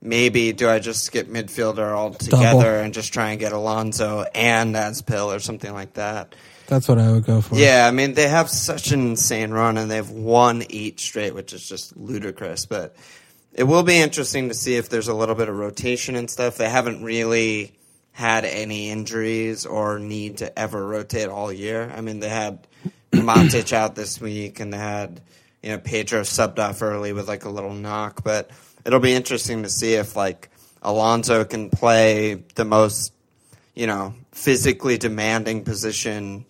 maybe 0.01 0.53
do 0.53 0.69
I 0.69 0.79
just 0.79 1.03
skip 1.03 1.27
midfielder 1.27 1.91
altogether 1.91 2.79
and 2.79 2.93
just 2.93 3.11
try 3.11 3.31
and 3.31 3.39
get 3.39 3.51
Alonso 3.51 4.25
and 4.33 4.75
Azpil 4.75 5.35
or 5.35 5.39
something 5.39 5.73
like 5.73 5.93
that? 5.93 6.35
That's 6.67 6.87
what 6.87 6.99
I 6.99 7.11
would 7.11 7.25
go 7.25 7.41
for. 7.41 7.55
Yeah, 7.55 7.87
I 7.87 7.91
mean 7.91 8.13
they 8.13 8.27
have 8.27 8.49
such 8.49 8.91
an 8.91 9.01
insane 9.01 9.51
run 9.51 9.77
and 9.77 9.89
they've 9.89 10.09
won 10.09 10.63
eight 10.69 10.99
straight, 10.99 11.33
which 11.33 11.51
is 11.51 11.67
just 11.67 11.97
ludicrous. 11.97 12.67
But 12.67 12.95
it 13.53 13.63
will 13.63 13.83
be 13.83 13.97
interesting 13.97 14.49
to 14.49 14.53
see 14.53 14.75
if 14.75 14.89
there's 14.89 15.07
a 15.07 15.13
little 15.15 15.35
bit 15.35 15.49
of 15.49 15.57
rotation 15.57 16.15
and 16.15 16.29
stuff. 16.29 16.57
They 16.57 16.69
haven't 16.69 17.03
really 17.03 17.78
had 18.11 18.45
any 18.45 18.89
injuries 18.89 19.65
or 19.65 19.99
need 19.99 20.37
to 20.37 20.59
ever 20.59 20.85
rotate 20.85 21.29
all 21.29 21.51
year. 21.51 21.91
I 21.95 22.01
mean, 22.01 22.19
they 22.19 22.29
had 22.29 22.67
Matic 23.11 23.73
out 23.73 23.95
this 23.95 24.19
week, 24.19 24.59
and 24.59 24.73
they 24.73 24.77
had 24.77 25.21
you 25.63 25.71
know 25.71 25.77
Pedro 25.77 26.21
subbed 26.21 26.59
off 26.59 26.81
early 26.81 27.13
with 27.13 27.27
like 27.27 27.45
a 27.45 27.49
little 27.49 27.73
knock, 27.73 28.23
but 28.23 28.51
it'll 28.85 28.99
be 28.99 29.13
interesting 29.13 29.63
to 29.63 29.69
see 29.69 29.93
if 29.93 30.15
like 30.15 30.49
Alonso 30.81 31.45
can 31.45 31.69
play 31.69 32.43
the 32.55 32.65
most 32.65 33.13
you 33.75 33.87
know 33.87 34.13
physically 34.31 34.97
demanding 34.97 35.63
position 35.63 36.45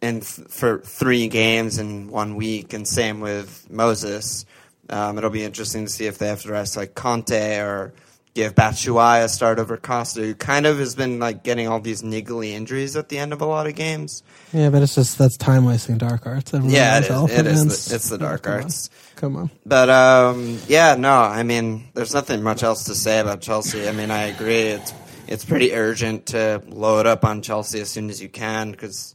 in 0.00 0.20
th- 0.20 0.48
for 0.48 0.80
three 0.80 1.28
games 1.28 1.78
in 1.78 2.08
one 2.08 2.36
week, 2.36 2.72
and 2.72 2.86
same 2.86 3.20
with 3.20 3.66
Moses. 3.70 4.44
Um, 4.90 5.16
it'll 5.16 5.30
be 5.30 5.44
interesting 5.44 5.86
to 5.86 5.90
see 5.90 6.06
if 6.06 6.18
they 6.18 6.28
have 6.28 6.42
to 6.42 6.52
rest 6.52 6.76
like 6.76 6.94
Kante 6.94 7.64
or 7.64 7.94
give 8.34 8.54
Batshuayi 8.54 9.24
a 9.24 9.28
start 9.28 9.58
over 9.60 9.76
Costa, 9.76 10.20
who 10.20 10.34
kind 10.34 10.66
of 10.66 10.78
has 10.78 10.94
been 10.96 11.20
like 11.20 11.44
getting 11.44 11.68
all 11.68 11.78
these 11.80 12.02
niggly 12.02 12.50
injuries 12.50 12.96
at 12.96 13.08
the 13.08 13.18
end 13.18 13.32
of 13.32 13.40
a 13.40 13.46
lot 13.46 13.66
of 13.68 13.74
games. 13.76 14.22
Yeah, 14.52 14.70
but 14.70 14.82
it's 14.82 14.94
just 14.96 15.16
that's 15.18 15.36
time 15.36 15.64
wasting 15.64 15.98
dark 15.98 16.26
arts. 16.26 16.52
Everyone 16.52 16.74
Yeah, 16.74 16.98
it 16.98 17.04
is. 17.04 17.30
It 17.38 17.46
is 17.46 17.86
the- 17.88 17.94
it's 17.94 18.08
the 18.08 18.18
dark 18.18 18.42
Come 18.42 18.52
on. 18.54 18.62
arts. 18.62 18.90
Come 19.16 19.36
on. 19.36 19.50
But 19.64 19.88
um, 19.88 20.58
yeah, 20.66 20.96
no, 20.96 21.12
I 21.14 21.44
mean, 21.44 21.88
there's 21.94 22.12
nothing 22.12 22.42
much 22.42 22.62
else 22.64 22.84
to 22.84 22.94
say 22.94 23.20
about 23.20 23.40
Chelsea. 23.40 23.88
I 23.88 23.92
mean, 23.92 24.10
I 24.10 24.24
agree. 24.24 24.62
It's 24.62 24.92
it's 25.28 25.44
pretty 25.44 25.72
urgent 25.72 26.26
to 26.26 26.60
load 26.68 27.06
up 27.06 27.24
on 27.24 27.40
Chelsea 27.40 27.80
as 27.80 27.88
soon 27.88 28.10
as 28.10 28.20
you 28.20 28.28
can 28.28 28.72
because 28.72 29.14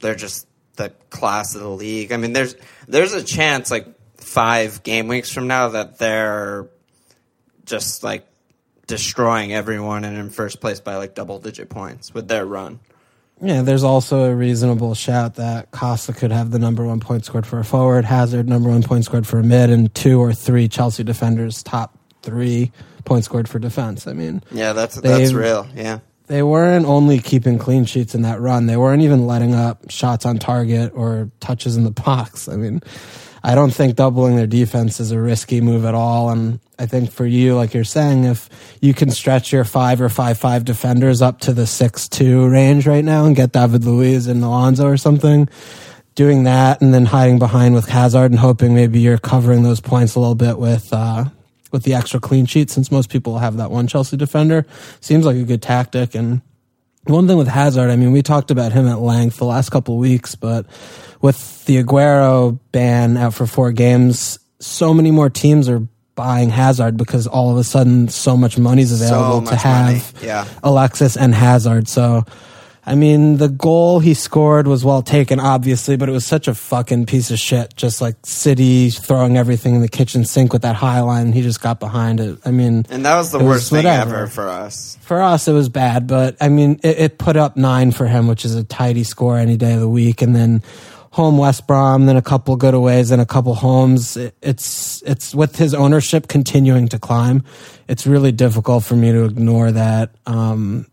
they're 0.00 0.14
just 0.16 0.46
the 0.74 0.90
class 1.08 1.54
of 1.54 1.62
the 1.62 1.70
league. 1.70 2.10
I 2.12 2.16
mean, 2.18 2.32
there's 2.32 2.56
there's 2.88 3.12
a 3.14 3.22
chance 3.22 3.70
like 3.70 3.86
five 4.16 4.82
game 4.82 5.06
weeks 5.06 5.30
from 5.32 5.46
now 5.46 5.68
that 5.68 5.98
they're 5.98 6.68
just 7.64 8.02
like 8.02 8.26
destroying 8.86 9.52
everyone 9.52 10.04
and 10.04 10.16
in 10.16 10.30
first 10.30 10.60
place 10.60 10.80
by 10.80 10.96
like 10.96 11.14
double 11.14 11.38
digit 11.38 11.68
points 11.68 12.14
with 12.14 12.28
their 12.28 12.46
run. 12.46 12.80
Yeah, 13.42 13.60
there's 13.62 13.84
also 13.84 14.24
a 14.24 14.34
reasonable 14.34 14.94
shout 14.94 15.34
that 15.34 15.70
Costa 15.70 16.14
could 16.14 16.30
have 16.32 16.50
the 16.50 16.58
number 16.58 16.86
one 16.86 17.00
point 17.00 17.24
scored 17.26 17.46
for 17.46 17.58
a 17.58 17.64
forward, 17.64 18.06
Hazard 18.06 18.48
number 18.48 18.70
one 18.70 18.82
point 18.82 19.04
scored 19.04 19.26
for 19.26 19.38
a 19.38 19.42
mid, 19.42 19.68
and 19.68 19.94
two 19.94 20.18
or 20.20 20.32
three 20.32 20.68
Chelsea 20.68 21.04
defenders 21.04 21.62
top 21.62 21.98
three 22.22 22.72
points 23.04 23.26
scored 23.26 23.46
for 23.48 23.58
defense. 23.58 24.06
I 24.06 24.14
mean, 24.14 24.42
Yeah, 24.50 24.72
that's 24.72 24.98
that's 25.00 25.32
real. 25.34 25.66
Yeah. 25.74 25.98
they 26.28 26.42
weren't 26.42 26.86
only 26.86 27.18
keeping 27.18 27.58
clean 27.58 27.84
sheets 27.84 28.14
in 28.14 28.22
that 28.22 28.40
run; 28.40 28.66
they 28.66 28.78
weren't 28.78 29.02
even 29.02 29.26
letting 29.26 29.54
up 29.54 29.90
shots 29.90 30.24
on 30.24 30.38
target 30.38 30.92
or 30.94 31.30
touches 31.40 31.76
in 31.76 31.84
the 31.84 31.90
box. 31.90 32.48
I 32.48 32.56
mean, 32.56 32.80
I 33.46 33.54
don't 33.54 33.70
think 33.70 33.94
doubling 33.94 34.34
their 34.34 34.48
defense 34.48 34.98
is 34.98 35.12
a 35.12 35.20
risky 35.20 35.60
move 35.60 35.84
at 35.84 35.94
all. 35.94 36.30
And 36.30 36.58
I 36.80 36.86
think 36.86 37.12
for 37.12 37.24
you, 37.24 37.54
like 37.54 37.74
you're 37.74 37.84
saying, 37.84 38.24
if 38.24 38.48
you 38.80 38.92
can 38.92 39.08
stretch 39.08 39.52
your 39.52 39.62
five 39.62 40.00
or 40.00 40.08
five 40.08 40.36
five 40.36 40.64
defenders 40.64 41.22
up 41.22 41.38
to 41.42 41.52
the 41.52 41.64
six 41.64 42.08
two 42.08 42.48
range 42.48 42.88
right 42.88 43.04
now 43.04 43.24
and 43.24 43.36
get 43.36 43.52
David 43.52 43.84
Luiz 43.84 44.26
and 44.26 44.42
Alonso 44.42 44.88
or 44.88 44.96
something, 44.96 45.48
doing 46.16 46.42
that 46.42 46.80
and 46.80 46.92
then 46.92 47.04
hiding 47.04 47.38
behind 47.38 47.76
with 47.76 47.88
Hazard 47.88 48.32
and 48.32 48.40
hoping 48.40 48.74
maybe 48.74 48.98
you're 48.98 49.16
covering 49.16 49.62
those 49.62 49.80
points 49.80 50.16
a 50.16 50.18
little 50.18 50.34
bit 50.34 50.58
with 50.58 50.92
uh, 50.92 51.26
with 51.70 51.84
the 51.84 51.94
extra 51.94 52.18
clean 52.18 52.46
sheet 52.46 52.68
since 52.68 52.90
most 52.90 53.10
people 53.10 53.38
have 53.38 53.58
that 53.58 53.70
one 53.70 53.86
Chelsea 53.86 54.16
defender 54.16 54.66
seems 55.00 55.24
like 55.24 55.36
a 55.36 55.44
good 55.44 55.62
tactic 55.62 56.16
and 56.16 56.40
one 57.06 57.26
thing 57.26 57.36
with 57.36 57.48
Hazard, 57.48 57.90
I 57.90 57.96
mean, 57.96 58.12
we 58.12 58.22
talked 58.22 58.50
about 58.50 58.72
him 58.72 58.86
at 58.86 59.00
length 59.00 59.36
the 59.36 59.44
last 59.44 59.70
couple 59.70 59.94
of 59.94 60.00
weeks, 60.00 60.34
but 60.34 60.66
with 61.20 61.64
the 61.66 61.82
Aguero 61.82 62.58
ban 62.72 63.16
out 63.16 63.34
for 63.34 63.46
four 63.46 63.72
games, 63.72 64.38
so 64.60 64.92
many 64.94 65.10
more 65.10 65.30
teams 65.30 65.68
are 65.68 65.86
buying 66.14 66.48
Hazard 66.48 66.96
because 66.96 67.26
all 67.26 67.50
of 67.50 67.58
a 67.58 67.64
sudden 67.64 68.08
so 68.08 68.36
much 68.36 68.58
money's 68.58 68.90
available 68.92 69.40
to 69.42 69.52
much 69.52 69.62
have 69.62 69.86
money, 69.86 70.02
yeah. 70.22 70.46
Alexis 70.62 71.16
and 71.16 71.34
Hazard. 71.34 71.88
So, 71.88 72.24
I 72.88 72.94
mean, 72.94 73.38
the 73.38 73.48
goal 73.48 73.98
he 73.98 74.14
scored 74.14 74.68
was 74.68 74.84
well 74.84 75.02
taken, 75.02 75.40
obviously, 75.40 75.96
but 75.96 76.08
it 76.08 76.12
was 76.12 76.24
such 76.24 76.46
a 76.46 76.54
fucking 76.54 77.06
piece 77.06 77.32
of 77.32 77.38
shit. 77.40 77.74
Just 77.76 78.00
like 78.00 78.14
City 78.24 78.90
throwing 78.90 79.36
everything 79.36 79.74
in 79.74 79.80
the 79.80 79.88
kitchen 79.88 80.24
sink 80.24 80.52
with 80.52 80.62
that 80.62 80.76
high 80.76 81.00
line, 81.00 81.32
he 81.32 81.42
just 81.42 81.60
got 81.60 81.80
behind 81.80 82.20
it. 82.20 82.38
I 82.44 82.52
mean, 82.52 82.86
And 82.88 83.04
that 83.04 83.16
was 83.16 83.32
the 83.32 83.38
It 83.40 83.42
was 83.42 83.48
worst 83.48 83.70
thing 83.70 83.86
ever 83.86 84.28
for 84.28 84.48
us. 84.48 84.96
for 85.00 85.20
us, 85.20 85.48
it 85.48 85.52
was 85.52 85.68
bad, 85.68 86.06
but 86.06 86.36
I 86.40 86.48
mean, 86.48 86.78
it, 86.84 86.98
it 86.98 87.18
put 87.18 87.36
up 87.36 87.56
nine 87.56 87.90
for 87.90 88.06
him, 88.06 88.28
which 88.28 88.44
is 88.44 88.54
a 88.54 88.62
tidy 88.62 89.02
score 89.02 89.36
any 89.36 89.56
day 89.56 89.72
of 89.74 89.80
the 89.80 89.88
week. 89.88 90.22
And 90.22 90.36
then 90.36 90.62
home 91.10 91.38
West 91.38 91.66
Brom, 91.66 92.06
then 92.06 92.16
a 92.16 92.22
couple 92.22 92.56
gotaways, 92.56 93.10
and 93.10 93.20
a 93.20 93.26
couple 93.26 93.54
homes. 93.56 94.16
It, 94.16 94.36
it's 94.42 95.02
it's 95.02 95.34
with 95.34 95.56
his 95.56 95.74
ownership 95.74 96.28
continuing 96.28 96.86
to 96.88 97.00
climb. 97.00 97.42
It's 97.88 98.06
really 98.06 98.30
difficult 98.32 98.84
for 98.84 98.94
me 98.94 99.10
to 99.10 99.24
ignore 99.24 99.72
that. 99.72 100.14
Um, 100.26 100.86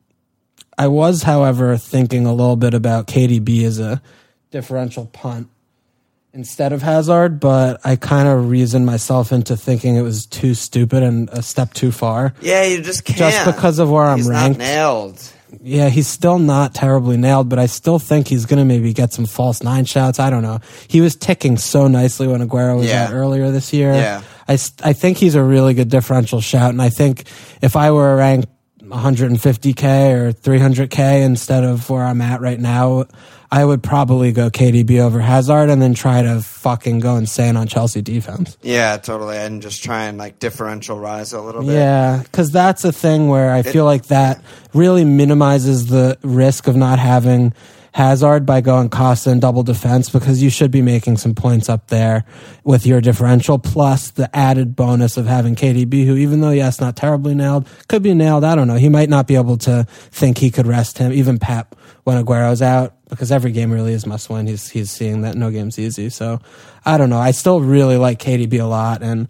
I 0.78 0.88
was, 0.88 1.24
however, 1.24 1.78
thinking 1.78 2.26
a 2.26 2.34
little 2.34 2.56
bit 2.56 2.74
about 2.74 3.08
KDB 3.08 3.64
as 3.64 3.80
a 3.80 4.02
differential 4.52 5.06
punt 5.08 5.50
instead 6.34 6.74
of 6.74 6.82
Hazard, 6.82 7.40
but 7.40 7.80
I 7.86 7.96
kind 7.96 8.28
of 8.28 8.50
reasoned 8.50 8.86
myself 8.86 9.32
into 9.32 9.56
thinking 9.56 9.96
it 9.96 10.02
was 10.02 10.26
too 10.26 10.56
stupid 10.56 11.04
and 11.04 11.30
a 11.30 11.44
step 11.44 11.74
too 11.74 11.92
far. 11.92 12.34
Yeah, 12.42 12.64
you 12.64 12.82
just 12.82 13.06
can't. 13.06 13.20
Just 13.20 13.46
because 13.46 13.78
of 13.80 13.90
where 13.92 14.04
I'm 14.06 14.28
ranked. 14.28 14.58
Not 14.60 14.66
nailed. 14.66 15.32
Yeah, 15.62 15.90
he's 15.90 16.08
still 16.08 16.40
not 16.40 16.74
terribly 16.74 17.16
nailed, 17.18 17.48
but 17.48 17.60
I 17.60 17.68
still 17.68 18.00
think 18.00 18.28
he's 18.28 18.48
going 18.48 18.58
to 18.58 18.66
maybe 18.66 18.92
get 18.92 19.14
some 19.14 19.28
false 19.28 19.62
nine 19.62 19.86
shots. 19.86 20.20
I 20.20 20.32
don't 20.32 20.42
know. 20.42 20.60
He 20.88 21.00
was 21.00 21.16
ticking 21.16 21.58
so 21.58 21.88
nicely 21.88 22.28
when 22.28 22.42
Aguero 22.48 22.78
was 22.78 22.88
Yeah. 22.88 23.06
out 23.06 23.14
earlier 23.14 23.52
this 23.52 23.72
year. 23.72 23.94
Yeah. 23.94 24.24
I, 24.48 24.54
I 24.84 24.94
think 24.94 25.18
he's 25.20 25.36
a 25.36 25.44
really 25.44 25.76
good 25.76 25.90
differential 25.90 26.42
shout, 26.42 26.72
and 26.72 26.82
I 26.82 26.90
think 26.90 27.26
if 27.62 27.76
I 27.76 27.92
were 27.92 28.16
ranked 28.16 28.50
150k 28.84 30.12
or 30.14 30.34
300k 30.34 31.24
instead 31.24 31.64
of 31.64 31.90
where 31.90 32.04
I'm 32.04 32.22
at 32.22 32.42
right 32.42 32.60
now, 32.60 33.06
I 33.52 33.64
would 33.64 33.84
probably 33.84 34.32
go 34.32 34.50
KDB 34.50 35.00
over 35.00 35.20
Hazard 35.20 35.70
and 35.70 35.82
then 35.82 35.94
try 35.94 36.24
to 36.24 36.42
fucking 36.42 37.00
go 37.00 37.18
insane 37.18 37.56
on 37.56 37.68
Chelsea 37.68 38.02
defense. 38.02 38.58
Yeah, 38.64 38.98
totally. 38.98 39.38
And 39.38 39.62
just 39.62 39.84
try 39.84 40.06
and 40.06 40.18
like 40.18 40.40
differential 40.40 41.00
rise 41.00 41.34
a 41.34 41.42
little 41.42 41.62
bit. 41.62 41.74
Yeah, 41.74 42.24
because 42.24 42.52
that's 42.52 42.84
a 42.84 42.92
thing 42.92 43.28
where 43.28 43.54
I 43.54 43.62
feel 43.62 43.86
like 43.86 44.08
that 44.08 44.44
really 44.74 45.06
minimizes 45.06 45.86
the 45.88 46.18
risk 46.24 46.68
of 46.68 46.76
not 46.76 46.98
having 46.98 47.54
Hazard 47.94 48.46
by 48.46 48.62
going 48.62 48.90
Costa 48.90 49.30
and 49.30 49.40
double 49.40 49.62
defense 49.62 50.10
because 50.10 50.42
you 50.42 50.50
should 50.50 50.72
be 50.72 50.82
making 50.82 51.18
some 51.18 51.36
points 51.36 51.70
up 51.70 51.88
there 51.88 52.26
with 52.64 52.88
your 52.88 53.02
differential, 53.02 53.60
plus 53.60 54.10
the 54.10 54.36
added 54.36 54.76
bonus 54.76 55.16
of 55.16 55.28
having 55.28 55.56
KDB, 55.56 56.06
who 56.06 56.16
even 56.16 56.42
though 56.42 56.50
yes, 56.50 56.82
not 56.82 56.96
terribly 56.96 57.36
nailed, 57.36 57.68
could 57.88 58.02
be 58.02 58.16
nailed. 58.16 58.44
I 58.44 58.56
don't 58.56 58.68
know. 58.68 58.78
He 58.78 58.90
might 58.90 59.10
not 59.10 59.28
be 59.28 59.36
able 59.36 59.58
to 59.60 59.86
think 59.90 60.40
he 60.40 60.50
could 60.50 60.66
rest 60.66 60.98
him, 60.98 61.14
even 61.14 61.38
Pep 61.38 61.76
when 62.04 62.18
Aguero's 62.18 62.64
out, 62.64 62.96
because 63.10 63.32
every 63.32 63.52
game 63.52 63.72
really 63.72 63.94
is 63.94 64.08
must 64.08 64.28
win. 64.28 64.48
He's 64.48 64.70
he's 64.70 64.90
seeing 64.90 65.22
that 65.22 65.36
no 65.36 65.52
game's 65.52 65.78
easy. 65.78 66.10
So 66.10 66.40
I 66.84 66.98
don't 66.98 67.12
know. 67.12 67.20
I 67.20 67.30
still 67.30 67.62
really 67.62 67.98
like 67.98 68.20
KDB 68.20 68.60
a 68.60 68.66
lot 68.66 69.04
and. 69.04 69.28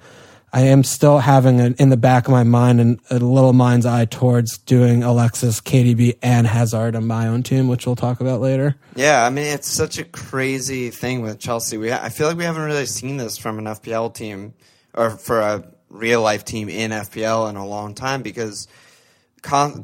I 0.55 0.61
am 0.65 0.83
still 0.83 1.17
having 1.17 1.59
a, 1.59 1.71
in 1.79 1.89
the 1.89 1.97
back 1.97 2.27
of 2.27 2.31
my 2.31 2.43
mind 2.43 2.79
and 2.79 2.99
a 3.09 3.17
little 3.17 3.53
mind's 3.53 3.87
eye 3.87 4.05
towards 4.05 4.59
doing 4.59 5.01
Alexis, 5.01 5.59
KDB, 5.59 6.19
and 6.21 6.45
Hazard 6.45 6.95
on 6.95 7.07
my 7.07 7.27
own 7.27 7.41
team, 7.41 7.67
which 7.67 7.87
we'll 7.87 7.95
talk 7.95 8.21
about 8.21 8.39
later. 8.39 8.75
Yeah, 8.95 9.25
I 9.25 9.31
mean 9.31 9.47
it's 9.47 9.67
such 9.67 9.97
a 9.97 10.03
crazy 10.03 10.91
thing 10.91 11.23
with 11.23 11.39
Chelsea. 11.39 11.77
We 11.77 11.91
I 11.91 12.09
feel 12.09 12.27
like 12.27 12.37
we 12.37 12.43
haven't 12.43 12.61
really 12.61 12.85
seen 12.85 13.17
this 13.17 13.35
from 13.35 13.57
an 13.57 13.65
FPL 13.65 14.13
team 14.13 14.53
or 14.93 15.09
for 15.09 15.39
a 15.39 15.67
real 15.89 16.21
life 16.21 16.45
team 16.45 16.69
in 16.69 16.91
FPL 16.91 17.49
in 17.49 17.55
a 17.55 17.65
long 17.65 17.95
time 17.95 18.21
because 18.21 18.67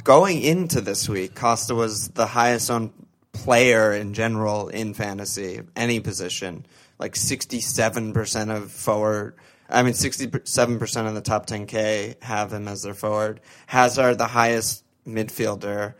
going 0.03 0.41
into 0.41 0.81
this 0.81 1.09
week, 1.09 1.33
Costa 1.33 1.73
was 1.73 2.09
the 2.09 2.27
highest 2.27 2.69
owned 2.69 2.91
player 3.33 3.91
in 3.91 4.13
general 4.13 4.69
in 4.69 4.93
fantasy, 4.93 5.61
any 5.75 5.99
position. 5.99 6.65
Like 6.99 7.15
sixty-seven 7.15 8.13
percent 8.13 8.51
of 8.51 8.71
forward. 8.71 9.35
I 9.69 9.83
mean, 9.83 9.93
sixty-seven 9.93 10.79
percent 10.79 11.07
of 11.07 11.13
the 11.15 11.21
top 11.21 11.45
ten 11.45 11.65
K 11.65 12.15
have 12.21 12.51
him 12.51 12.67
as 12.67 12.83
their 12.83 12.93
forward. 12.93 13.41
Hazard, 13.67 14.17
the 14.17 14.27
highest 14.27 14.83
midfielder. 15.07 15.93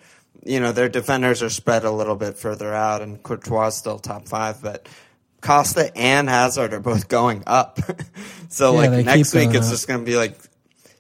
You 0.44 0.60
know, 0.60 0.72
their 0.72 0.90
defenders 0.90 1.44
are 1.44 1.50
spread 1.50 1.84
a 1.84 1.92
little 1.92 2.16
bit 2.16 2.38
further 2.38 2.74
out, 2.74 3.02
and 3.02 3.22
Courtois 3.22 3.68
is 3.68 3.76
still 3.76 4.00
top 4.00 4.28
five, 4.28 4.62
but. 4.62 4.88
Costa 5.42 5.90
and 5.96 6.28
Hazard 6.28 6.74
are 6.74 6.82
both 6.82 7.08
going 7.08 7.44
up. 7.48 7.80
so 8.50 8.74
Yeah, 8.74 8.90
like 8.90 9.06
next 9.06 9.34
week 9.34 9.52
it's 9.54 9.68
up. 9.68 9.72
just 9.72 9.88
going 9.88 10.02
to 10.02 10.06
be 10.06 10.18
like 10.18 10.38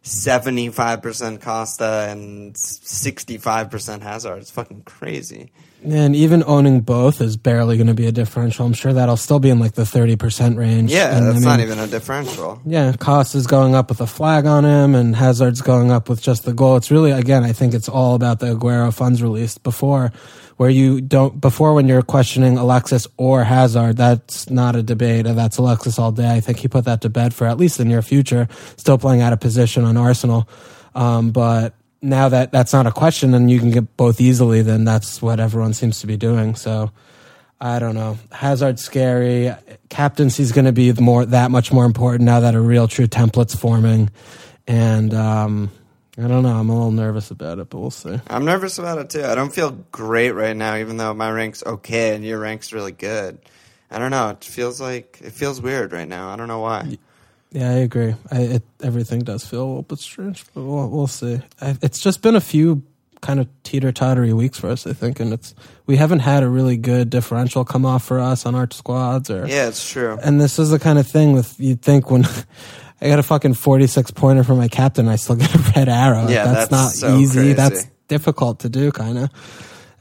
75% 0.03 1.41
Costa 1.41 2.07
and 2.09 2.53
65% 2.55 4.01
Hazard. 4.01 4.37
It's 4.37 4.51
fucking 4.51 4.83
crazy. 4.83 5.51
And 5.83 6.13
even 6.13 6.43
owning 6.45 6.81
both 6.81 7.21
is 7.21 7.37
barely 7.37 7.77
going 7.77 7.87
to 7.87 7.93
be 7.93 8.05
a 8.05 8.11
differential. 8.11 8.65
I'm 8.65 8.73
sure 8.73 8.91
that'll 8.91 9.15
still 9.15 9.39
be 9.39 9.49
in 9.49 9.59
like 9.59 9.73
the 9.75 9.83
30% 9.83 10.57
range. 10.57 10.91
Yeah, 10.91 11.15
And, 11.15 11.25
I 11.25 11.31
that's 11.31 11.45
not 11.45 11.61
even 11.61 11.79
a 11.79 11.87
differential. 11.87 12.61
Yeah, 12.65 12.91
Cost 12.93 13.33
is 13.33 13.47
going 13.47 13.75
up 13.75 13.87
with 13.87 14.01
a 14.01 14.07
flag 14.07 14.45
on 14.45 14.65
him, 14.65 14.93
and 14.93 15.15
Hazard's 15.15 15.61
going 15.61 15.89
up 15.89 16.09
with 16.09 16.21
just 16.21 16.43
the 16.43 16.51
goal. 16.53 16.75
It's 16.75 16.91
really, 16.91 17.11
again, 17.11 17.45
I 17.45 17.53
think 17.53 17.73
it's 17.73 17.87
all 17.87 18.15
about 18.15 18.39
the 18.39 18.55
Aguero 18.55 18.93
funds 18.93 19.23
released 19.23 19.63
before, 19.63 20.11
where 20.57 20.69
you 20.69 20.99
don't, 20.99 21.39
before 21.39 21.73
when 21.73 21.87
you're 21.87 22.01
questioning 22.01 22.57
Alexis 22.57 23.07
or 23.15 23.45
Hazard, 23.45 23.95
that's 23.95 24.49
not 24.49 24.75
a 24.75 24.83
debate. 24.83 25.25
and 25.27 25.37
That's 25.37 25.57
Alexis 25.57 25.97
all 25.97 26.11
day. 26.11 26.29
I 26.29 26.41
think 26.41 26.57
he 26.59 26.67
put 26.67 26.83
that 26.85 26.99
to 27.01 27.09
bed 27.09 27.33
for 27.33 27.47
at 27.47 27.57
least 27.57 27.77
the 27.77 27.85
near 27.85 28.01
future, 28.01 28.49
still 28.75 28.97
playing 28.97 29.21
out 29.21 29.31
of 29.31 29.39
position 29.39 29.85
on 29.85 29.95
Arsenal. 29.95 30.49
Um, 30.93 31.31
but 31.31 31.73
now 32.01 32.29
that 32.29 32.51
that's 32.51 32.73
not 32.73 32.87
a 32.87 32.91
question 32.91 33.33
and 33.33 33.51
you 33.51 33.59
can 33.59 33.71
get 33.71 33.97
both 33.97 34.21
easily, 34.21 34.61
then 34.61 34.85
that's 34.85 35.21
what 35.21 35.39
everyone 35.39 35.73
seems 35.73 35.99
to 36.01 36.07
be 36.07 36.17
doing. 36.17 36.55
So 36.55 36.91
I 37.59 37.79
don't 37.79 37.95
know. 37.95 38.17
Hazard's 38.31 38.83
scary. 38.83 39.53
Captaincy's 39.89 40.51
going 40.51 40.65
to 40.65 40.71
be 40.71 40.93
more 40.93 41.25
that 41.25 41.51
much 41.51 41.71
more 41.73 41.85
important 41.85 42.23
now 42.23 42.39
that 42.41 42.55
a 42.55 42.61
real 42.61 42.87
true 42.87 43.07
template's 43.07 43.55
forming. 43.55 44.09
And 44.65 45.13
um, 45.13 45.71
I 46.17 46.27
don't 46.27 46.43
know. 46.43 46.55
I'm 46.55 46.69
a 46.69 46.73
little 46.73 46.91
nervous 46.91 47.31
about 47.31 47.59
it, 47.59 47.69
but 47.69 47.79
we'll 47.79 47.91
see. 47.91 48.19
I'm 48.27 48.45
nervous 48.45 48.77
about 48.77 48.97
it 48.97 49.09
too. 49.09 49.25
I 49.25 49.35
don't 49.35 49.53
feel 49.53 49.71
great 49.91 50.31
right 50.31 50.55
now, 50.55 50.77
even 50.77 50.97
though 50.97 51.13
my 51.13 51.31
rank's 51.31 51.63
okay 51.65 52.15
and 52.15 52.23
your 52.23 52.39
rank's 52.39 52.71
really 52.71 52.91
good. 52.91 53.39
I 53.91 53.99
don't 53.99 54.11
know. 54.11 54.29
It 54.29 54.43
feels 54.43 54.79
like 54.79 55.19
it 55.21 55.33
feels 55.33 55.61
weird 55.61 55.91
right 55.91 56.07
now. 56.07 56.29
I 56.29 56.35
don't 56.35 56.47
know 56.47 56.59
why. 56.59 56.97
Yeah, 57.51 57.69
I 57.69 57.73
agree. 57.77 58.15
I, 58.31 58.41
it, 58.41 58.63
everything 58.83 59.21
does 59.21 59.45
feel 59.45 59.61
a 59.63 59.67
little 59.67 59.81
bit 59.81 59.99
strange, 59.99 60.45
but 60.53 60.63
we'll, 60.63 60.87
we'll 60.89 61.07
see. 61.07 61.41
I, 61.59 61.75
it's 61.81 61.99
just 61.99 62.21
been 62.21 62.35
a 62.35 62.41
few 62.41 62.83
kind 63.21 63.39
of 63.39 63.47
teeter 63.63 63.91
tottery 63.91 64.31
weeks 64.33 64.59
for 64.59 64.69
us, 64.69 64.85
I 64.87 64.93
think, 64.93 65.19
and 65.19 65.33
it's 65.33 65.53
we 65.87 65.97
haven't 65.97 66.19
had 66.19 66.43
a 66.43 66.47
really 66.47 66.77
good 66.77 67.09
differential 67.09 67.65
come 67.65 67.85
off 67.85 68.05
for 68.05 68.19
us 68.19 68.45
on 68.45 68.53
our 68.55 68.67
squads. 68.71 69.29
Or 69.29 69.47
Yeah, 69.47 69.67
it's 69.67 69.89
true. 69.91 70.17
and 70.23 70.39
this 70.39 70.59
is 70.59 70.69
the 70.69 70.79
kind 70.79 70.99
of 70.99 71.07
thing 71.07 71.33
with 71.33 71.59
you'd 71.59 71.81
think 71.81 72.11
when 72.11 72.25
I 73.01 73.07
got 73.07 73.17
a 73.19 73.23
fucking 73.23 73.55
forty 73.55 73.87
six 73.87 74.11
pointer 74.11 74.43
for 74.43 74.55
my 74.55 74.67
captain, 74.67 75.07
I 75.07 75.15
still 75.15 75.35
get 75.35 75.53
a 75.55 75.57
red 75.75 75.89
arrow. 75.89 76.27
Yeah, 76.27 76.45
that's, 76.45 76.69
that's 76.69 76.71
not 76.71 76.91
so 76.91 77.17
easy. 77.17 77.39
crazy. 77.39 77.53
That's 77.53 77.87
difficult 78.07 78.59
to 78.59 78.69
do, 78.69 78.91
kind 78.91 79.17
of. 79.17 79.29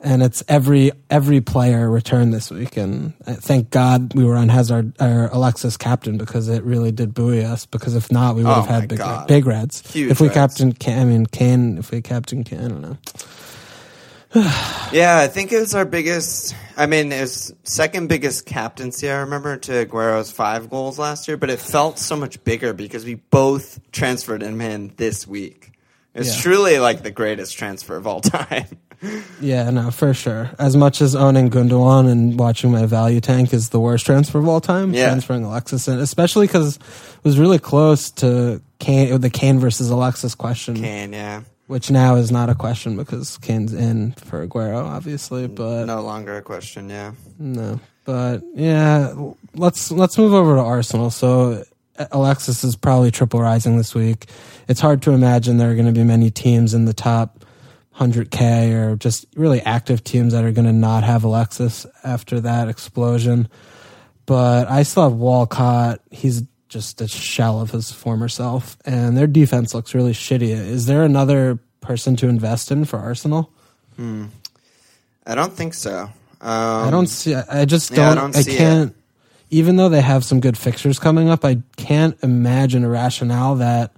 And 0.01 0.23
it's 0.23 0.45
every 0.47 0.93
every 1.11 1.41
player 1.41 1.91
returned 1.91 2.33
this 2.33 2.51
week, 2.53 2.77
and 2.77 3.15
uh, 3.27 3.35
thank 3.35 3.71
God 3.71 4.15
we 4.15 4.23
were 4.25 4.37
on 4.37 4.49
Hazard 4.49 4.93
or 5.01 5.27
Alexis 5.33 5.77
captain 5.77 6.17
because 6.19 6.49
it 6.49 6.63
really 6.63 6.93
did 6.93 7.13
buoy 7.15 7.45
us. 7.45 7.67
Because 7.67 7.97
if 7.97 8.13
not, 8.13 8.37
we 8.37 8.45
would 8.45 8.51
Oh 8.51 8.55
have 8.63 8.67
my 8.69 8.73
had 8.81 8.89
big 8.89 8.99
God. 8.99 9.27
big 9.27 9.45
reds. 9.45 9.91
Huge 9.93 10.13
if 10.13 10.21
we 10.21 10.29
reds. 10.29 10.35
captain, 10.59 10.73
I 10.97 11.05
mean 11.05 11.27
Kane. 11.27 11.79
If 11.79 11.91
we 11.91 12.01
captain 12.01 12.45
Kane, 12.45 12.61
I 12.61 12.69
don't 12.69 12.81
know. 12.83 12.97
Yeah, 14.93 15.19
I 15.19 15.27
think 15.27 15.53
it 15.53 15.59
was 15.59 15.75
our 15.75 15.85
biggest. 15.85 16.55
I 16.77 16.87
mean, 16.87 17.11
it 17.13 17.21
was 17.21 17.53
second 17.65 18.09
biggest 18.09 18.47
captaincy. 18.47 19.11
I 19.11 19.21
remember 19.21 19.57
to 19.57 19.73
Aguero's 19.85 20.31
five 20.31 20.71
goals 20.71 20.99
last 20.99 21.27
year, 21.29 21.37
but 21.37 21.51
it 21.51 21.59
felt 21.59 21.99
so 21.99 22.15
much 22.15 22.43
bigger 22.45 22.73
because 22.73 23.05
we 23.05 23.15
both 23.15 23.81
transferred 23.91 24.43
him 24.43 24.61
in 24.61 24.93
this 24.97 25.27
week. 25.27 25.73
It's 26.15 26.37
Yeah. 26.37 26.43
truly 26.43 26.79
like 26.79 27.03
the 27.03 27.11
greatest 27.11 27.57
transfer 27.59 27.97
of 27.97 28.07
all 28.07 28.21
time. 28.21 28.67
Yeah, 29.41 29.71
no, 29.71 29.91
for 29.91 30.13
sure. 30.13 30.51
As 30.59 30.77
much 30.77 31.01
as 31.01 31.15
owning 31.15 31.51
Gundogan 31.51 32.11
and 32.11 32.39
watching 32.39 32.73
my 32.73 32.87
value 32.87 33.21
tank 33.21 33.53
is 33.55 33.69
the 33.69 33.79
worst 33.79 34.05
transfer 34.07 34.39
of 34.39 34.49
all 34.49 34.61
time, 34.61 34.93
Yeah. 34.93 35.07
transferring 35.07 35.45
Alexis 35.45 35.87
in, 35.87 35.99
especially 36.01 36.47
because 36.47 36.77
it 36.77 36.83
was 37.25 37.39
really 37.39 37.59
close 37.61 38.11
to 38.13 38.61
Kane, 38.81 39.13
uh, 39.13 39.19
the 39.19 39.31
Kane 39.31 39.61
versus 39.61 39.91
Alexis 39.91 40.35
question, 40.35 40.75
Kane, 40.77 41.13
yeah, 41.13 41.43
which 41.69 41.91
now 41.91 42.17
is 42.17 42.33
not 42.33 42.49
a 42.51 42.55
question 42.57 42.97
because 42.97 43.39
Kane's 43.39 43.73
in 43.73 44.13
for 44.13 44.47
Aguero, 44.47 44.85
obviously. 44.85 45.47
But 45.47 45.85
no, 45.85 45.97
no 45.97 46.03
longer 46.03 46.37
a 46.37 46.43
question. 46.43 46.89
Yeah, 46.91 47.13
no, 47.39 47.79
but 48.05 48.43
yeah, 48.55 49.15
let's 49.55 49.91
let's 49.93 50.19
move 50.19 50.35
over 50.35 50.57
to 50.57 50.61
Arsenal. 50.63 51.11
So 51.11 51.65
uh, 51.99 52.07
Alexis 52.11 52.65
is 52.65 52.75
probably 52.75 53.11
triple 53.13 53.41
rising 53.41 53.77
this 53.77 53.95
week. 53.95 54.27
It's 54.67 54.81
hard 54.81 55.03
to 55.03 55.13
imagine 55.13 55.57
there 55.59 55.71
are 55.71 55.75
going 55.75 55.87
to 55.87 55.93
be 55.93 56.05
many 56.05 56.31
teams 56.31 56.75
in 56.75 56.85
the 56.85 56.93
top 56.95 57.38
100k 57.99 58.73
or 58.75 58.97
just 58.97 59.27
really 59.35 59.61
active 59.61 60.05
teams 60.05 60.33
that 60.33 60.45
are 60.45 60.53
going 60.53 60.67
to 60.67 60.73
not 60.73 61.05
have 61.05 61.25
Alexis 61.25 61.87
after 62.05 62.41
that 62.41 62.69
explosion. 62.69 63.49
But 64.27 64.71
I 64.71 64.83
still 64.83 65.05
have 65.05 65.15
Walcott. 65.15 66.01
He's 66.11 66.43
just 66.69 67.01
a 67.01 67.09
shell 67.09 67.61
of 67.61 67.71
his 67.71 67.91
former 67.91 68.29
self, 68.29 68.77
and 68.85 69.17
their 69.17 69.27
defense 69.27 69.75
looks 69.75 69.95
really 69.95 70.13
shitty. 70.13 70.51
Is 70.51 70.87
there 70.87 71.03
another 71.03 71.59
person 71.81 72.15
to 72.17 72.29
invest 72.29 72.71
in 72.71 72.85
for 72.85 72.99
Arsenal? 72.99 73.51
I 75.27 75.35
don't 75.35 75.53
think 75.53 75.75
so. 75.75 76.11
Um, 76.41 76.87
I 76.87 76.91
don't 76.91 77.07
see. 77.07 77.35
I 77.35 77.65
just 77.65 77.91
yeah, 77.91 78.11
I 78.11 78.15
don't. 78.15 78.33
don't 78.33 78.49
I, 78.49 78.57
can't. 78.57 78.95
Even 79.51 79.77
though 79.77 79.89
they 79.89 80.03
have 80.03 80.25
some 80.25 80.41
good 80.41 80.59
fixtures 80.59 80.99
coming 80.99 81.31
up, 81.31 81.45
I 81.45 81.63
can't 81.77 82.17
imagine 82.23 82.85
a 82.85 82.89
rationale 82.89 83.57
that 83.57 83.93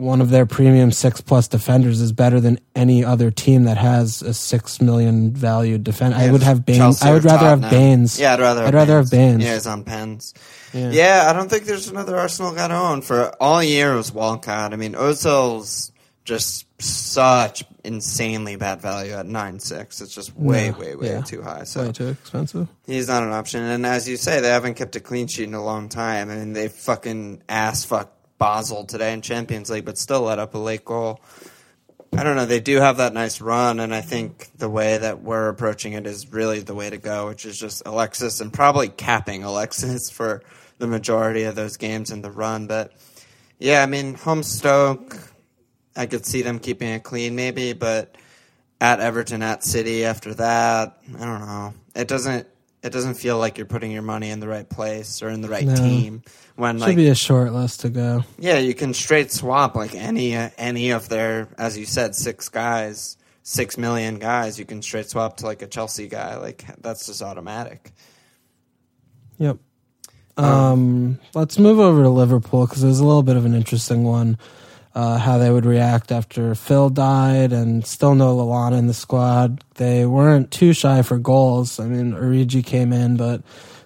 one 0.00 0.20
of 0.20 0.30
their 0.30 0.46
premium 0.46 0.90
six 0.92 1.20
plus 1.20 1.46
defenders 1.48 2.00
is 2.00 2.12
better 2.12 2.40
than 2.40 2.58
any 2.74 3.04
other 3.04 3.30
team 3.30 3.64
that 3.64 3.76
has 3.76 4.22
a 4.22 4.32
six 4.34 4.80
million 4.80 5.32
valued 5.32 5.84
defender. 5.84 6.16
I 6.16 6.30
would 6.30 6.42
have 6.42 6.64
Baines. 6.64 6.78
Chelsea 6.78 7.06
I 7.08 7.12
would 7.12 7.24
rather 7.24 7.46
have 7.46 7.60
Tottenham. 7.60 7.70
Baines. 7.70 8.18
Yeah, 8.18 8.32
I'd 8.34 8.40
rather. 8.40 8.60
Have 8.62 8.68
I'd 8.68 8.74
rather 8.74 8.96
have 8.96 9.10
Baines. 9.10 9.44
Yeah, 9.44 9.54
he's 9.54 9.66
on 9.66 9.84
pens. 9.84 10.34
Yeah. 10.72 10.90
Yeah. 10.90 11.26
I 11.28 11.32
don't 11.32 11.48
think 11.50 11.64
there's 11.64 11.88
another 11.88 12.16
Arsenal 12.16 12.52
guy 12.54 12.68
to 12.68 12.74
own 12.74 13.02
for 13.02 13.34
all 13.42 13.62
year. 13.62 13.92
It 13.92 13.96
was 13.96 14.12
Walcott. 14.12 14.72
I 14.72 14.76
mean, 14.76 14.94
Ozil's 14.94 15.92
just 16.24 16.66
such 16.80 17.64
insanely 17.84 18.56
bad 18.56 18.80
value 18.80 19.12
at 19.12 19.26
nine 19.26 19.58
six. 19.58 20.00
It's 20.00 20.14
just 20.14 20.36
way, 20.36 20.70
No, 20.70 20.78
way, 20.78 20.94
way 20.94 21.08
yeah. 21.08 21.20
too 21.22 21.42
high. 21.42 21.64
So 21.64 21.86
Way 21.86 21.92
too 21.92 22.08
expensive. 22.08 22.68
he's 22.86 23.08
not 23.08 23.22
an 23.22 23.30
option. 23.32 23.62
And 23.62 23.84
as 23.84 24.08
you 24.08 24.16
say, 24.16 24.40
they 24.40 24.48
haven't 24.48 24.74
kept 24.74 24.96
a 24.96 25.00
clean 25.00 25.26
sheet 25.26 25.48
in 25.48 25.54
a 25.54 25.64
long 25.64 25.88
time. 25.88 26.30
I 26.30 26.36
mean, 26.36 26.52
they 26.52 26.68
fucking 26.68 27.42
ass 27.48 27.84
fucked 27.84 28.14
Basel 28.40 28.84
today 28.86 29.12
in 29.12 29.20
Champions 29.20 29.70
League, 29.70 29.84
but 29.84 29.98
still 29.98 30.22
let 30.22 30.40
up 30.40 30.54
a 30.54 30.58
late 30.58 30.84
goal. 30.84 31.20
I 32.16 32.24
don't 32.24 32.34
know. 32.34 32.46
They 32.46 32.58
do 32.58 32.78
have 32.78 32.96
that 32.96 33.12
nice 33.12 33.40
run, 33.40 33.78
and 33.78 33.94
I 33.94 34.00
think 34.00 34.48
the 34.56 34.68
way 34.68 34.98
that 34.98 35.22
we're 35.22 35.48
approaching 35.48 35.92
it 35.92 36.06
is 36.06 36.32
really 36.32 36.58
the 36.58 36.74
way 36.74 36.90
to 36.90 36.96
go, 36.96 37.28
which 37.28 37.44
is 37.44 37.56
just 37.60 37.82
Alexis 37.86 38.40
and 38.40 38.52
probably 38.52 38.88
capping 38.88 39.44
Alexis 39.44 40.10
for 40.12 40.42
the 40.78 40.88
majority 40.88 41.44
of 41.44 41.54
those 41.54 41.76
games 41.76 42.10
in 42.10 42.22
the 42.22 42.30
run. 42.30 42.66
But 42.66 42.92
yeah, 43.60 43.82
I 43.82 43.86
mean, 43.86 44.14
home 44.14 44.42
Stoke, 44.42 45.16
I 45.94 46.06
could 46.06 46.24
see 46.24 46.42
them 46.42 46.58
keeping 46.58 46.88
it 46.88 47.02
clean 47.04 47.36
maybe, 47.36 47.74
but 47.74 48.16
at 48.80 49.00
Everton, 49.00 49.42
at 49.42 49.62
City 49.62 50.06
after 50.06 50.32
that, 50.34 50.98
I 51.16 51.24
don't 51.24 51.40
know. 51.40 51.74
It 51.94 52.08
doesn't. 52.08 52.48
It 52.82 52.92
doesn't 52.92 53.14
feel 53.14 53.36
like 53.38 53.58
you're 53.58 53.66
putting 53.66 53.90
your 53.90 54.00
money 54.02 54.30
in 54.30 54.40
the 54.40 54.48
right 54.48 54.68
place 54.68 55.22
or 55.22 55.28
in 55.28 55.42
the 55.42 55.48
right 55.50 55.66
No. 55.66 55.74
team. 55.74 56.22
When 56.56 56.76
Should 56.78 56.86
like 56.86 56.96
be 56.96 57.08
a 57.08 57.14
short 57.14 57.52
list 57.52 57.80
to 57.80 57.90
go. 57.90 58.24
yeah, 58.38 58.58
you 58.58 58.74
can 58.74 58.94
straight 58.94 59.30
swap 59.30 59.74
like 59.76 59.94
any 59.94 60.34
uh, 60.36 60.48
any 60.56 60.90
of 60.90 61.08
their, 61.08 61.48
as 61.58 61.76
you 61.76 61.84
said, 61.84 62.14
six 62.14 62.48
guys, 62.48 63.16
six 63.42 63.76
million 63.76 64.18
guys. 64.18 64.58
You 64.58 64.64
can 64.64 64.80
straight 64.82 65.10
swap 65.10 65.38
to 65.38 65.46
like 65.46 65.60
a 65.62 65.66
Chelsea 65.66 66.08
guy. 66.08 66.36
Like 66.36 66.64
that's 66.80 67.06
just 67.06 67.20
automatic. 67.22 67.92
Yep. 69.38 69.58
Um, 70.36 71.18
let's 71.34 71.58
move 71.58 71.78
over 71.80 72.02
to 72.02 72.08
Liverpool 72.08 72.66
because 72.66 72.82
it 72.82 72.86
was 72.86 73.00
a 73.00 73.04
little 73.06 73.22
bit 73.22 73.36
of 73.36 73.44
an 73.44 73.54
interesting 73.54 74.04
one. 74.04 74.38
Uh, 74.92 75.18
how 75.18 75.38
they 75.38 75.50
would 75.50 75.64
react 75.64 76.10
after 76.10 76.52
Phil 76.56 76.90
died 76.90 77.52
and 77.52 77.86
still 77.86 78.16
no 78.16 78.36
Lallana 78.36 78.76
in 78.76 78.88
the 78.88 78.92
squad. 78.94 79.62
They 79.76 80.04
weren't 80.04 80.50
too 80.50 80.72
shy 80.72 81.02
for 81.02 81.16
goals. 81.16 81.78
I 81.78 81.84
mean, 81.86 82.12
Origi 82.12 82.64
came 82.66 82.92
in, 82.92 83.16
but 83.16 83.42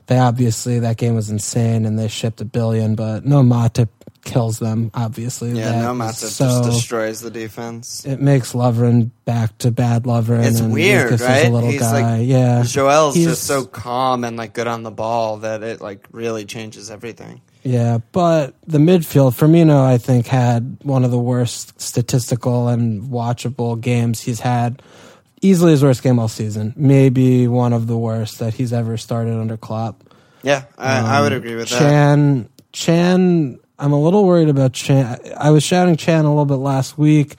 they 0.07 0.17
obviously 0.17 0.79
that 0.79 0.97
game 0.97 1.15
was 1.15 1.29
insane 1.29 1.85
and 1.85 1.99
they 1.99 2.09
shipped 2.09 2.41
a 2.41 2.47
billion. 2.47 2.95
But 2.95 3.27
no 3.27 3.43
Matip 3.43 3.89
kills 4.25 4.59
them. 4.61 4.91
Obviously, 4.95 5.51
Yeah, 5.51 5.73
That 5.73 5.83
no 5.83 5.93
is 5.93 5.99
Matip 6.17 6.29
so, 6.31 6.47
just 6.47 6.71
destroys 6.71 7.21
the 7.21 7.31
defense. 7.31 8.07
It 8.07 8.23
makes 8.23 8.55
Lovren 8.55 9.11
back 9.27 9.59
to 9.59 9.71
bad 9.71 10.05
Lovren. 10.05 10.47
It's 10.47 10.61
and 10.61 10.73
weird, 10.73 11.11
Lucas 11.11 11.21
is 11.21 11.27
right? 11.29 11.47
A 11.47 11.51
little 11.51 11.69
He's 11.71 11.81
guy. 11.83 12.17
like 12.19 12.27
yeah, 12.27 12.63
Joel's 12.63 13.15
He's- 13.15 13.29
just 13.29 13.45
so 13.45 13.67
calm 13.67 14.25
and 14.25 14.39
like 14.39 14.55
good 14.55 14.67
on 14.69 14.83
the 14.85 14.91
ball 14.91 15.37
that 15.39 15.63
it 15.63 15.83
like 15.83 16.07
really 16.13 16.47
changes 16.47 16.91
everything. 16.91 17.43
Yeah, 17.65 17.99
but 18.13 18.55
the 18.67 18.77
midfield, 18.77 19.33
Firmino, 19.33 19.83
I 19.83 19.97
think, 19.97 20.27
had 20.27 20.77
one 20.83 21.03
of 21.03 21.11
the 21.11 21.19
worst 21.19 21.81
statistical 21.81 22.69
and 22.69 23.05
watchable 23.05 23.81
games 23.81 24.21
he's 24.21 24.41
had. 24.41 24.83
Easily 25.41 25.73
his 25.73 25.83
worst 25.83 26.03
game 26.03 26.19
all 26.19 26.29
season. 26.29 26.75
Maybe 26.77 27.49
one 27.49 27.73
of 27.73 27.87
the 27.87 27.97
worst 27.97 28.39
that 28.39 28.53
he's 28.53 28.75
ever 28.75 28.99
started 28.99 29.35
under 29.35 29.57
Klopp. 29.57 30.05
Yeah, 30.43 30.65
I, 30.77 31.19
I 31.19 31.21
would 31.23 31.33
um, 31.33 31.39
agree 31.39 31.55
with 31.55 31.71
that. 31.71 31.79
Chan, 31.79 32.51
Chan, 32.73 33.59
I'm 33.79 33.93
a 33.93 34.01
little 34.01 34.27
worried 34.27 34.51
about 34.51 34.75
Chan. 34.75 35.19
I 35.35 35.51
was 35.51 35.65
shouting 35.65 35.97
Chan 35.97 36.27
a 36.27 36.29
little 36.29 36.45
bit 36.45 36.57
last 36.57 36.99
week. 36.99 37.37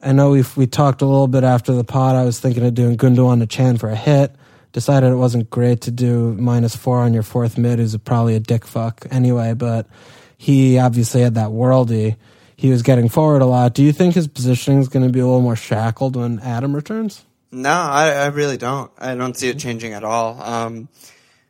I 0.00 0.12
know 0.12 0.30
we 0.30 0.44
we 0.56 0.66
talked 0.66 1.02
a 1.02 1.06
little 1.06 1.28
bit 1.28 1.44
after 1.44 1.72
the 1.72 1.84
pod. 1.84 2.16
I 2.16 2.24
was 2.24 2.40
thinking 2.40 2.64
of 2.64 2.72
doing 2.74 2.96
Gundogan 2.96 3.40
to 3.40 3.46
Chan 3.46 3.76
for 3.78 3.90
a 3.90 3.96
hit. 3.96 4.34
Decided 4.78 5.10
it 5.10 5.16
wasn't 5.16 5.50
great 5.50 5.80
to 5.80 5.90
do 5.90 6.34
minus 6.34 6.76
four 6.76 7.00
on 7.00 7.12
your 7.12 7.24
fourth 7.24 7.58
mid, 7.58 7.80
who's 7.80 7.96
probably 7.96 8.36
a 8.36 8.38
dick 8.38 8.64
fuck 8.64 9.04
anyway. 9.10 9.52
But 9.52 9.88
he 10.36 10.78
obviously 10.78 11.20
had 11.20 11.34
that 11.34 11.48
worldy. 11.48 12.14
He 12.54 12.70
was 12.70 12.82
getting 12.82 13.08
forward 13.08 13.42
a 13.42 13.46
lot. 13.46 13.74
Do 13.74 13.82
you 13.82 13.92
think 13.92 14.14
his 14.14 14.28
positioning 14.28 14.78
is 14.78 14.88
going 14.88 15.04
to 15.04 15.12
be 15.12 15.18
a 15.18 15.26
little 15.26 15.40
more 15.40 15.56
shackled 15.56 16.14
when 16.14 16.38
Adam 16.38 16.76
returns? 16.76 17.24
No, 17.50 17.72
I, 17.72 18.10
I 18.10 18.26
really 18.26 18.56
don't. 18.56 18.88
I 18.96 19.16
don't 19.16 19.36
see 19.36 19.48
it 19.48 19.58
changing 19.58 19.94
at 19.94 20.04
all. 20.04 20.40
Um, 20.40 20.88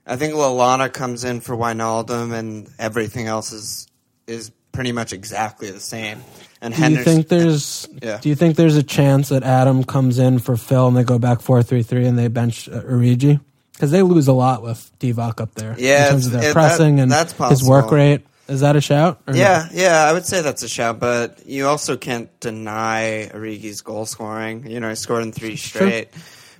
I 0.07 0.17
think 0.17 0.33
Lallana 0.33 0.91
comes 0.91 1.23
in 1.25 1.43
for 1.43 1.55
Wijnaldum, 1.55 2.33
and 2.33 2.71
everything 2.79 3.27
else 3.27 3.53
is 3.53 3.89
is 4.27 4.53
pretty 4.73 4.93
much 4.93 5.13
exactly 5.13 5.71
the 5.71 5.81
same. 5.81 6.23
And 6.61 6.75
Do 6.75 6.91
you 6.91 7.03
think 7.05 7.29
there's 7.29 7.89
Yeah. 8.03 8.19
Do 8.21 8.29
you 8.29 8.35
think 8.35 8.57
there's 8.57 8.77
a 8.77 8.83
chance 8.83 9.29
that 9.29 9.43
Adam 9.45 9.85
comes 9.85 10.19
in 10.19 10.39
for 10.41 10.57
Phil 10.57 10.89
and 10.89 10.97
they 10.97 11.05
go 11.05 11.19
back 11.19 11.41
four 11.41 11.63
three 11.63 11.83
three 11.83 12.07
and 12.07 12.19
they 12.19 12.29
bench 12.29 12.69
uh, 12.69 12.81
Origi? 12.83 13.41
Because 13.73 13.93
they 13.93 14.03
lose 14.03 14.27
a 14.27 14.33
lot 14.33 14.63
with 14.63 14.91
Divock 14.99 15.41
up 15.41 15.55
there. 15.55 15.77
Yeah, 15.79 16.07
in 16.07 16.11
terms 16.13 16.27
of 16.27 16.33
their 16.33 16.51
it- 16.51 16.53
pressing 16.53 16.97
that- 16.97 17.03
and 17.03 17.13
that's 17.13 17.33
his 17.51 17.63
work 17.63 17.91
rate. 17.93 18.23
Is 18.49 18.61
that 18.61 18.77
a 18.77 18.81
shout? 18.81 19.21
or 19.27 19.35
no? 19.35 19.39
Yeah, 19.39 19.69
yeah, 19.73 20.05
I 20.09 20.13
would 20.15 20.25
say 20.25 20.41
that's 20.41 20.63
a 20.63 20.69
shout, 20.69 20.99
but 20.99 21.47
you 21.47 21.67
also 21.69 21.99
can't 21.99 22.31
deny 22.41 23.31
Origi's 23.35 23.83
goal 23.83 24.07
scoring. 24.07 24.67
You 24.67 24.81
know, 24.81 24.89
he 24.89 24.95
scored 24.95 25.23
in 25.23 25.33
three 25.33 25.57
straight. 25.57 26.09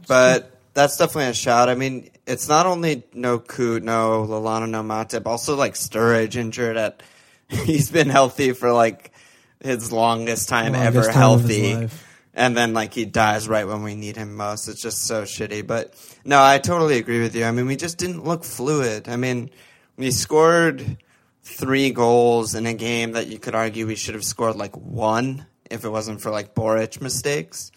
But 0.07 0.51
that's 0.75 0.99
definitely 0.99 1.31
a 1.31 1.35
shout. 1.35 1.71
I 1.71 1.75
mean, 1.75 2.11
it's 2.27 2.47
not 2.47 2.67
only 2.67 3.05
no 3.15 3.39
Coot, 3.39 3.83
no 3.83 4.27
Lallana, 4.29 4.69
no 4.69 4.83
Matip, 4.83 5.27
also 5.27 5.57
like 5.57 5.75
Sturridge 5.75 6.37
injured 6.37 6.77
at 6.77 7.03
he's 7.49 7.91
been 7.91 8.11
healthy 8.11 8.53
for 8.53 8.71
like 8.73 9.11
his 9.61 9.93
longest 9.93 10.49
time 10.49 10.73
Longest 10.73 10.97
ever 10.97 11.07
time 11.07 11.15
healthy. 11.15 11.89
And 12.35 12.57
then 12.57 12.73
like 12.73 12.95
he 12.95 13.05
dies 13.05 13.49
right 13.49 13.67
when 13.67 13.83
we 13.83 13.97
need 13.97 14.17
him 14.17 14.37
most. 14.37 14.69
It's 14.69 14.81
just 14.81 15.07
so 15.07 15.25
shitty. 15.25 15.67
But 15.67 15.95
no, 16.25 16.43
I 16.43 16.59
totally 16.59 16.99
agree 16.99 17.21
with 17.21 17.35
you. 17.35 17.45
I 17.45 17.51
mean, 17.51 17.67
we 17.67 17.77
just 17.77 17.99
didn't 17.99 18.25
look 18.25 18.45
fluid. 18.45 19.09
I 19.09 19.17
mean, 19.17 19.51
we 19.97 20.13
scored 20.13 20.99
three 21.43 21.91
goals 21.91 22.55
in 22.55 22.67
a 22.67 22.75
game 22.75 23.13
that 23.13 23.27
you 23.27 23.39
could 23.39 23.55
argue 23.55 23.87
we 23.87 23.97
should 23.97 24.15
have 24.15 24.25
scored 24.25 24.57
like 24.57 24.77
one 24.77 25.47
if 25.71 25.85
it 25.85 25.89
wasn't 25.89 26.21
for 26.21 26.31
like 26.31 26.55
Boruc 26.55 27.01
mistakes. 27.01 27.73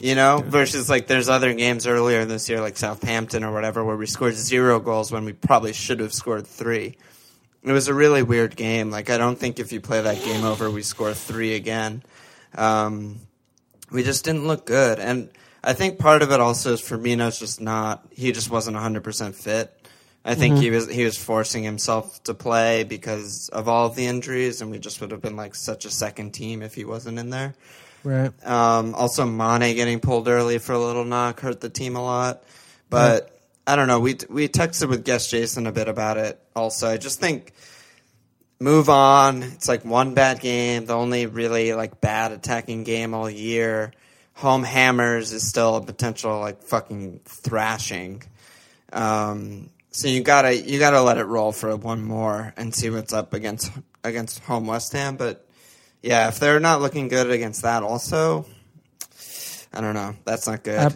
You 0.00 0.14
know, 0.16 0.42
versus 0.44 0.90
like 0.90 1.06
there's 1.06 1.28
other 1.28 1.54
games 1.54 1.86
earlier 1.86 2.24
this 2.24 2.48
year, 2.48 2.60
like 2.60 2.76
Southampton 2.76 3.44
or 3.44 3.52
whatever, 3.52 3.84
where 3.84 3.96
we 3.96 4.06
scored 4.06 4.34
zero 4.34 4.80
goals 4.80 5.12
when 5.12 5.24
we 5.24 5.32
probably 5.32 5.72
should 5.72 6.00
have 6.00 6.12
scored 6.12 6.46
three. 6.46 6.96
It 7.66 7.72
was 7.72 7.88
a 7.88 7.94
really 7.94 8.22
weird 8.22 8.56
game. 8.56 8.90
Like 8.90 9.10
I 9.10 9.18
don't 9.18 9.38
think 9.38 9.58
if 9.58 9.72
you 9.72 9.80
play 9.80 10.00
that 10.00 10.22
game 10.24 10.44
over, 10.44 10.70
we 10.70 10.82
score 10.82 11.12
three 11.12 11.54
again. 11.54 12.02
Um, 12.54 13.20
we 13.90 14.02
just 14.04 14.24
didn't 14.24 14.46
look 14.46 14.66
good, 14.66 14.98
and 15.00 15.28
I 15.62 15.72
think 15.72 15.98
part 15.98 16.22
of 16.22 16.30
it 16.30 16.40
also 16.40 16.72
is 16.74 16.80
Firmino's 16.80 17.38
just 17.38 17.60
not. 17.60 18.06
He 18.10 18.32
just 18.32 18.50
wasn't 18.50 18.76
100 18.76 19.02
percent 19.02 19.34
fit. 19.34 19.72
I 20.24 20.34
think 20.34 20.58
he 20.58 20.70
was 20.70 20.88
he 20.90 21.04
was 21.04 21.16
forcing 21.16 21.62
himself 21.62 22.22
to 22.24 22.34
play 22.34 22.82
because 22.82 23.48
of 23.50 23.68
all 23.68 23.86
of 23.86 23.94
the 23.94 24.06
injuries, 24.06 24.60
and 24.60 24.70
we 24.70 24.78
just 24.78 25.00
would 25.00 25.12
have 25.12 25.20
been 25.22 25.36
like 25.36 25.54
such 25.54 25.84
a 25.84 25.90
second 25.90 26.32
team 26.32 26.62
if 26.62 26.74
he 26.74 26.84
wasn't 26.84 27.18
in 27.18 27.30
there. 27.30 27.54
Right. 28.02 28.32
Um, 28.46 28.94
also, 28.94 29.24
Mane 29.24 29.74
getting 29.74 30.00
pulled 30.00 30.28
early 30.28 30.58
for 30.58 30.72
a 30.72 30.78
little 30.78 31.04
knock 31.04 31.40
hurt 31.40 31.60
the 31.60 31.68
team 31.68 31.96
a 31.96 32.02
lot. 32.02 32.42
But 32.90 33.35
I 33.66 33.76
don't 33.76 33.88
know. 33.88 34.00
We 34.00 34.16
we 34.28 34.48
texted 34.48 34.88
with 34.88 35.04
guest 35.04 35.30
Jason 35.30 35.66
a 35.66 35.72
bit 35.72 35.88
about 35.88 36.16
it. 36.18 36.40
Also, 36.54 36.88
I 36.88 36.98
just 36.98 37.18
think 37.18 37.52
move 38.60 38.88
on. 38.88 39.42
It's 39.42 39.68
like 39.68 39.84
one 39.84 40.14
bad 40.14 40.40
game, 40.40 40.86
the 40.86 40.94
only 40.94 41.26
really 41.26 41.74
like 41.74 42.00
bad 42.00 42.32
attacking 42.32 42.84
game 42.84 43.14
all 43.14 43.28
year. 43.28 43.92
Home 44.34 44.62
hammers 44.62 45.32
is 45.32 45.48
still 45.48 45.76
a 45.76 45.82
potential 45.82 46.38
like 46.40 46.62
fucking 46.62 47.20
thrashing. 47.24 48.22
Um, 48.92 49.70
so 49.90 50.08
you 50.08 50.22
gotta 50.22 50.54
you 50.54 50.78
gotta 50.78 51.00
let 51.00 51.18
it 51.18 51.24
roll 51.24 51.52
for 51.52 51.74
one 51.76 52.02
more 52.02 52.52
and 52.56 52.74
see 52.74 52.90
what's 52.90 53.12
up 53.12 53.32
against 53.34 53.72
against 54.04 54.40
home 54.40 54.66
West 54.66 54.92
Ham. 54.92 55.16
But 55.16 55.48
yeah, 56.02 56.28
if 56.28 56.38
they're 56.38 56.60
not 56.60 56.82
looking 56.82 57.08
good 57.08 57.30
against 57.30 57.62
that, 57.62 57.82
also, 57.82 58.46
I 59.72 59.80
don't 59.80 59.94
know. 59.94 60.14
That's 60.24 60.46
not 60.46 60.62
good. 60.62 60.94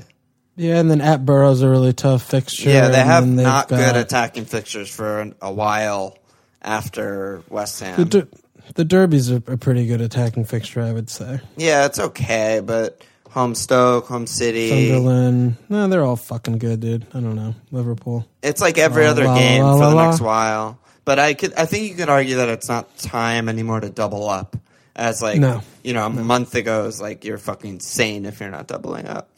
Yeah, 0.57 0.79
and 0.79 0.91
then 0.91 1.01
at 1.01 1.25
Boro's 1.25 1.63
a 1.63 1.69
really 1.69 1.93
tough 1.93 2.23
fixture. 2.23 2.69
yeah, 2.69 2.89
they 2.89 3.01
have 3.01 3.27
not 3.27 3.69
good 3.69 3.97
attacking 3.97 4.45
fixtures 4.45 4.91
for 4.91 5.33
a 5.41 5.53
while 5.53 6.19
after 6.61 7.43
West 7.49 7.81
Ham. 7.81 7.97
The, 7.97 8.05
der- 8.05 8.29
the 8.75 8.85
Derby's 8.85 9.31
a, 9.31 9.37
a 9.37 9.57
pretty 9.57 9.87
good 9.87 10.01
attacking 10.01 10.45
fixture, 10.45 10.83
I 10.83 10.93
would 10.93 11.09
say. 11.11 11.41
yeah, 11.57 11.87
it's 11.87 11.99
okay, 11.99 12.61
but 12.65 13.03
home 13.31 13.55
Stoke, 13.55 14.07
home 14.07 14.27
City. 14.27 14.69
Sunderland, 14.69 15.57
no, 15.69 15.89
they're 15.89 16.05
all 16.05 16.17
fucking 16.17 16.59
good, 16.59 16.81
dude. 16.81 17.07
I 17.15 17.21
don't 17.21 17.37
know. 17.37 17.55
Liverpool. 17.71 18.27
It's 18.43 18.61
like 18.61 18.77
every 18.77 19.05
La, 19.05 19.11
other 19.11 19.25
la, 19.25 19.35
game 19.39 19.63
la, 19.63 19.77
for 19.79 19.95
the 19.95 20.05
next 20.05 20.21
while. 20.21 20.79
But 21.07 21.19
I 21.19 21.35
could, 21.35 21.55
I 21.55 21.65
think 21.65 21.89
you 21.91 21.95
could 21.97 22.09
argue 22.11 22.37
that 22.37 22.49
it's 22.51 22.69
not 22.69 22.97
time 22.99 23.49
anymore 23.49 23.81
to 23.81 23.89
double 23.89 24.29
up. 24.29 24.57
As 24.95 25.23
like, 25.23 25.41
No. 25.41 25.63
you 25.83 25.95
know, 25.95 26.05
a 26.05 26.11
month 26.11 26.55
ago, 26.55 26.83
was 26.85 27.01
like 27.01 27.25
you're 27.25 27.39
fucking 27.39 27.71
insane 27.71 28.27
if 28.27 28.41
you're 28.41 28.51
not 28.51 28.67
doubling 28.67 29.07
up. 29.07 29.31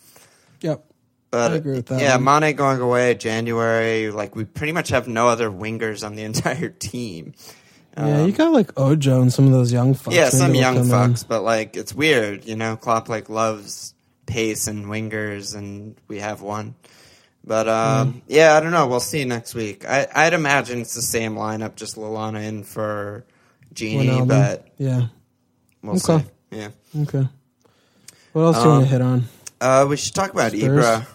Yep. 0.62 0.84
But 1.32 1.50
I 1.52 1.54
agree 1.56 1.72
with 1.76 1.86
that 1.86 2.00
yeah, 2.00 2.16
one. 2.18 2.42
Mane 2.42 2.54
going 2.54 2.80
away 2.80 3.14
January. 3.14 4.10
Like 4.10 4.36
we 4.36 4.44
pretty 4.44 4.72
much 4.72 4.90
have 4.90 5.08
no 5.08 5.26
other 5.28 5.50
wingers 5.50 6.06
on 6.06 6.14
the 6.14 6.22
entire 6.30 6.68
team. 6.68 7.32
yeah, 7.96 8.24
you 8.24 8.32
got 8.32 8.52
like 8.52 8.78
Ojo 8.78 9.20
and 9.22 9.32
some 9.32 9.46
of 9.46 9.52
those 9.52 9.72
young 9.72 9.94
fucks. 9.94 10.08
Um, 10.08 10.12
Yeah, 10.12 10.28
some 10.28 10.54
young 10.54 10.74
come 10.76 10.84
in. 10.84 10.90
fucks, 10.90 11.26
but 11.26 11.42
like 11.42 11.74
it's 11.76 11.94
weird, 11.94 12.44
you 12.44 12.54
know. 12.54 12.76
Klopp 12.76 13.08
like 13.08 13.28
loves 13.30 13.94
pace 14.26 14.66
and 14.66 14.84
wingers, 14.86 15.56
and 15.56 15.96
we 16.06 16.18
have 16.20 16.42
one. 16.42 16.74
But 17.44 17.66
um, 17.68 18.12
Mm. 18.14 18.20
yeah, 18.28 18.54
I 18.54 18.60
don't 18.60 18.70
know. 18.70 18.86
We'll 18.86 19.00
see 19.00 19.24
next 19.24 19.54
week. 19.54 19.84
I, 19.88 20.06
I'd 20.14 20.34
imagine 20.34 20.80
it's 20.82 20.94
the 20.94 21.02
same 21.02 21.34
lineup, 21.34 21.74
just 21.76 21.96
Lallana 21.96 22.44
in 22.46 22.62
for 22.62 23.24
Gini, 23.74 24.28
but 24.28 24.68
yeah. 24.78 25.06
we'll 25.82 25.96
Okay. 25.96 26.24
see. 26.52 26.58
Yeah. 26.58 26.68
Okay. 27.04 27.26
What 28.34 28.42
else 28.42 28.56
do 28.58 28.62
you 28.64 28.68
want 28.68 28.76
Um, 28.78 28.84
to 28.84 28.88
hit 28.90 29.00
on? 29.00 29.24
Uh, 29.60 29.86
we 29.88 29.96
should 29.96 30.14
talk 30.14 30.30
about 30.32 30.52
Spurs? 30.52 30.62
Ibra. 30.62 31.06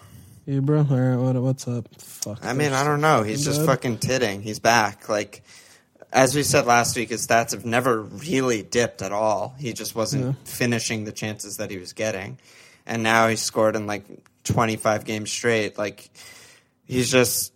All 0.48 0.54
right, 0.62 1.16
what, 1.16 1.36
what's 1.36 1.68
up? 1.68 1.86
Fuck. 2.00 2.42
I 2.42 2.54
mean, 2.54 2.72
I 2.72 2.82
don't 2.82 3.02
know. 3.02 3.22
He's 3.22 3.44
just 3.44 3.60
Bad. 3.60 3.66
fucking 3.66 3.98
titting. 3.98 4.40
He's 4.40 4.58
back. 4.58 5.06
Like, 5.06 5.42
as 6.10 6.34
we 6.34 6.42
said 6.42 6.64
last 6.64 6.96
week, 6.96 7.10
his 7.10 7.26
stats 7.26 7.50
have 7.50 7.66
never 7.66 8.00
really 8.00 8.62
dipped 8.62 9.02
at 9.02 9.12
all. 9.12 9.54
He 9.58 9.74
just 9.74 9.94
wasn't 9.94 10.24
Yeah. 10.24 10.32
finishing 10.44 11.04
the 11.04 11.12
chances 11.12 11.58
that 11.58 11.70
he 11.70 11.76
was 11.76 11.92
getting. 11.92 12.38
And 12.86 13.02
now 13.02 13.28
he's 13.28 13.42
scored 13.42 13.76
in 13.76 13.86
like 13.86 14.04
25 14.44 15.04
games 15.04 15.30
straight. 15.30 15.76
Like, 15.76 16.08
he's 16.86 17.10
just 17.10 17.52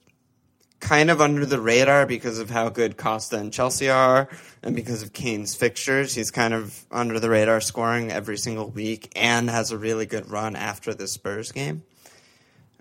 kind 0.81 1.11
of 1.11 1.23
under 1.23 1.47
the 1.47 1.63
radar 1.63 2.05
because 2.05 2.39
of 2.41 2.51
how 2.51 2.69
good 2.69 2.99
Costa 2.99 3.39
and 3.39 3.51
Chelsea 3.55 3.89
are 3.89 4.29
and 4.63 4.77
because 4.77 5.03
of 5.03 5.15
Kane's 5.15 5.55
fixtures. 5.55 6.15
He's 6.15 6.31
kind 6.31 6.53
of 6.53 6.85
under 6.91 7.19
the 7.19 7.31
radar 7.31 7.63
scoring 7.63 8.13
every 8.13 8.37
single 8.37 8.69
week 8.69 9.11
and 9.17 9.49
has 9.49 9.71
a 9.71 9.79
really 9.79 10.05
good 10.05 10.31
run 10.31 10.57
after 10.57 10.93
the 10.93 11.09
Spurs 11.09 11.53
game. 11.53 11.85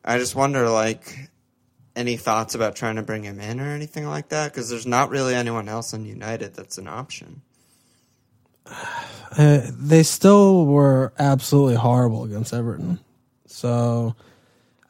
I 0.04 0.18
just 0.18 0.36
wonder, 0.36 0.70
like, 0.70 1.30
any 1.96 2.18
thoughts 2.18 2.56
about 2.56 2.76
trying 2.76 2.96
to 2.96 3.04
bring 3.04 3.24
him 3.24 3.40
in 3.40 3.60
or 3.60 3.70
anything 3.70 4.08
like 4.08 4.30
that? 4.30 4.52
Because 4.52 4.70
there's 4.70 4.88
not 4.88 5.10
really 5.10 5.36
anyone 5.36 5.68
else 5.70 5.94
in 5.94 6.06
United 6.06 6.54
that's 6.56 6.78
an 6.78 6.88
option. 6.88 7.42
Uh, 9.38 9.62
they 9.72 10.04
still 10.04 10.66
were 10.66 11.14
absolutely 11.20 11.76
horrible 11.76 12.24
against 12.24 12.54
Everton. 12.54 13.00
So 13.48 14.16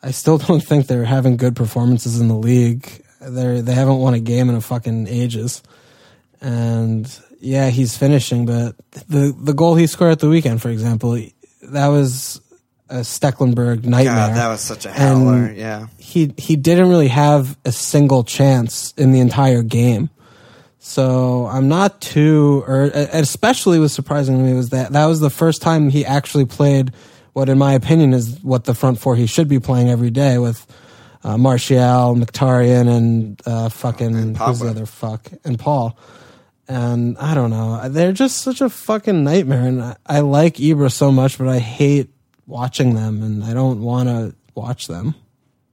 I 0.04 0.12
still 0.12 0.38
don't 0.40 0.62
think 0.62 0.88
they're 0.88 1.06
having 1.06 1.38
good 1.38 1.56
performances 1.56 2.20
in 2.20 2.28
the 2.28 2.36
league. 2.36 3.04
They 3.20 3.62
they 3.62 3.74
haven't 3.74 3.98
won 3.98 4.14
a 4.16 4.20
game 4.20 4.50
in 4.50 4.56
a 4.56 4.62
fucking 4.62 5.08
ages. 5.08 5.62
And 6.42 7.08
yeah, 7.40 7.70
he's 7.70 7.96
finishing, 7.98 8.46
but 8.46 8.76
the 9.08 9.36
the 9.38 9.54
goal 9.54 9.76
he 9.76 9.86
scored 9.86 10.12
at 10.12 10.20
the 10.20 10.30
weekend, 10.30 10.62
for 10.62 10.70
example, 10.70 11.20
that 11.62 11.88
was 11.88 12.42
a 12.92 13.00
Stekelenburg 13.00 13.84
nightmare. 13.86 14.28
God, 14.28 14.36
that 14.36 14.50
was 14.50 14.62
such 14.62 14.86
a 14.86 14.92
howler. 14.92 15.46
And- 15.46 15.58
yeah. 15.58 15.88
he 15.98 16.34
he 16.38 16.56
didn't 16.56 16.90
really 16.90 17.08
have 17.08 17.58
a 17.66 17.72
single 17.72 18.24
chance 18.24 18.94
in 18.98 19.12
the 19.12 19.20
entire 19.20 19.64
game. 19.64 20.10
So 20.84 21.46
I'm 21.46 21.68
not 21.68 22.02
too, 22.02 22.64
or 22.68 22.92
especially 22.94 23.78
was 23.80 23.94
surprising 23.94 24.38
to 24.38 24.44
me 24.44 24.54
was 24.54 24.70
that 24.70 24.94
that 24.94 25.06
was 25.06 25.20
the 25.20 25.30
first 25.30 25.62
time 25.62 25.90
he 25.90 26.06
actually 26.06 26.46
played 26.46 26.92
what, 27.34 27.50
in 27.50 27.58
my 27.58 27.74
opinion, 27.74 28.14
is 28.14 28.40
what 28.42 28.66
the 28.66 28.74
front 28.74 29.00
four 29.00 29.16
he 29.16 29.26
should 29.26 29.48
be 29.48 29.60
playing 29.60 29.90
every 29.90 30.10
day 30.10 30.38
with 30.38 30.66
uh, 31.24 31.38
Martial, 31.38 32.16
Mkhitaryan, 32.16 32.90
and 32.90 33.42
uh, 33.46 33.70
fucking 33.70 34.16
And 34.16 34.38
who's 34.38 34.60
the 34.60 34.70
other 34.70 34.86
fuck 34.86 35.32
and 35.44 35.58
Paul. 35.58 35.98
And 36.68 37.18
I 37.18 37.34
don't 37.36 37.50
know, 37.50 37.90
they're 37.90 38.12
just 38.12 38.40
such 38.40 38.62
a 38.62 38.70
fucking 38.70 39.24
nightmare. 39.24 39.68
And 39.68 39.82
I, 39.84 39.96
I 40.06 40.20
like 40.22 40.56
Ibra 40.56 40.92
so 40.92 41.12
much, 41.12 41.38
but 41.38 41.48
I 41.48 41.60
hate 41.60 42.10
watching 42.52 42.94
them, 42.94 43.24
and 43.24 43.44
I 43.44 43.54
don't 43.54 43.82
want 43.82 44.10
to 44.10 44.36
watch 44.54 44.88
them. 44.88 45.16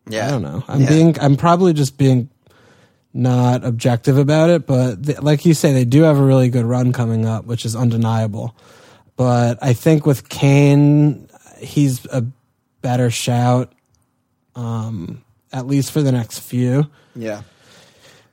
Yeah. 0.09 0.29
I 0.29 0.31
don't 0.31 0.43
know. 0.43 0.65
I'm 0.69 0.81
Yeah. 0.83 0.89
being. 0.89 1.21
I'm 1.21 1.37
probably 1.37 1.73
just 1.75 1.99
being 1.99 2.31
not 3.13 3.65
objective 3.65 4.17
about 4.17 4.49
it, 4.51 4.67
but 4.67 5.03
th- 5.05 5.21
like 5.21 5.45
you 5.45 5.53
say, 5.55 5.73
they 5.73 5.85
do 5.85 6.03
have 6.03 6.17
a 6.19 6.23
really 6.23 6.49
good 6.49 6.65
run 6.65 6.93
coming 6.93 7.27
up, 7.27 7.45
which 7.47 7.65
is 7.67 7.75
undeniable. 7.77 8.55
But 9.17 9.59
I 9.61 9.73
think 9.73 10.07
with 10.07 10.29
Kane, 10.29 11.29
he's 11.59 12.07
a 12.07 12.25
better 12.81 13.11
shout, 13.11 13.73
um, 14.55 15.25
at 15.53 15.67
least 15.67 15.91
for 15.91 16.01
the 16.03 16.13
next 16.13 16.39
few. 16.39 16.87
Yeah. 17.17 17.43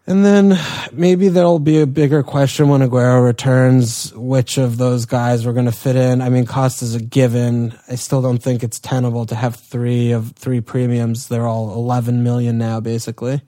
And 0.08 0.24
then 0.24 0.60
maybe 0.91 1.30
there'll 1.30 1.58
be 1.58 1.82
a 1.82 1.88
bigger 1.88 2.22
question 2.22 2.70
when 2.70 2.82
Aguero 2.82 3.26
returns, 3.26 4.13
which 4.13 4.60
of 4.60 4.78
those 4.78 5.06
guys 5.06 5.46
we're 5.46 5.54
going 5.54 5.65
to 5.65 5.72
fit 5.72 5.96
in. 5.96 6.22
I 6.22 6.30
mean, 6.30 6.46
cost 6.46 6.84
is 6.84 6.94
a 6.94 7.02
given. 7.02 7.74
I 7.88 7.96
still 7.96 8.22
don't 8.22 8.38
think 8.38 8.62
it's 8.62 8.80
tenable 8.80 9.26
to 9.26 9.36
have 9.36 9.56
three 9.56 10.12
of 10.12 10.34
three 10.34 10.62
premiums. 10.62 11.28
They're 11.28 11.48
all 11.48 11.74
11 11.74 12.22
million 12.22 12.60
now, 12.60 12.80
basically. 12.80 13.41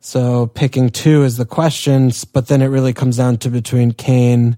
So 0.00 0.46
picking 0.46 0.88
two 0.88 1.24
is 1.24 1.36
the 1.36 1.44
question, 1.44 2.10
but 2.32 2.48
then 2.48 2.62
it 2.62 2.66
really 2.66 2.94
comes 2.94 3.18
down 3.18 3.36
to 3.38 3.50
between 3.50 3.92
Kane, 3.92 4.56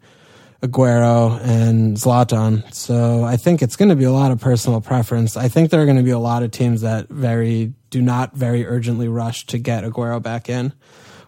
Aguero, 0.62 1.38
and 1.42 1.96
Zlatan. 1.96 2.72
So 2.72 3.24
I 3.24 3.36
think 3.36 3.60
it's 3.60 3.76
going 3.76 3.90
to 3.90 3.96
be 3.96 4.04
a 4.04 4.12
lot 4.12 4.30
of 4.30 4.40
personal 4.40 4.80
preference. 4.80 5.36
I 5.36 5.48
think 5.48 5.70
there 5.70 5.82
are 5.82 5.84
going 5.84 5.98
to 5.98 6.04
be 6.04 6.12
a 6.12 6.18
lot 6.18 6.44
of 6.44 6.52
teams 6.52 6.82
that 6.82 7.08
very 7.08 7.74
do 7.90 8.00
not 8.00 8.34
very 8.34 8.64
urgently 8.64 9.08
rush 9.08 9.46
to 9.46 9.58
get 9.58 9.84
Aguero 9.84 10.22
back 10.22 10.48
in, 10.48 10.72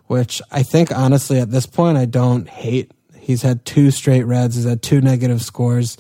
which 0.07 0.41
I 0.51 0.63
think 0.63 0.91
honestly 0.97 1.39
at 1.41 1.51
this 1.51 1.67
point 1.67 1.99
I 1.99 2.05
don't 2.05 2.49
hate. 2.49 2.93
He's 3.19 3.43
had 3.43 3.65
two 3.65 3.91
straight 3.91 4.23
reds. 4.25 4.55
He's 4.57 4.65
had 4.65 4.83
two 4.83 5.01
negative 5.01 5.43
scores. 5.43 5.97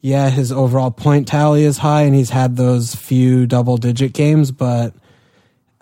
Yeah, 0.00 0.28
his 0.30 0.52
overall 0.52 0.90
point 0.90 1.26
tally 1.26 1.64
is 1.64 1.78
high, 1.78 2.02
and 2.02 2.14
he's 2.14 2.30
had 2.30 2.56
those 2.56 2.94
few 2.94 3.46
double 3.46 3.78
digit 3.78 4.12
games, 4.12 4.52
but 4.52 4.94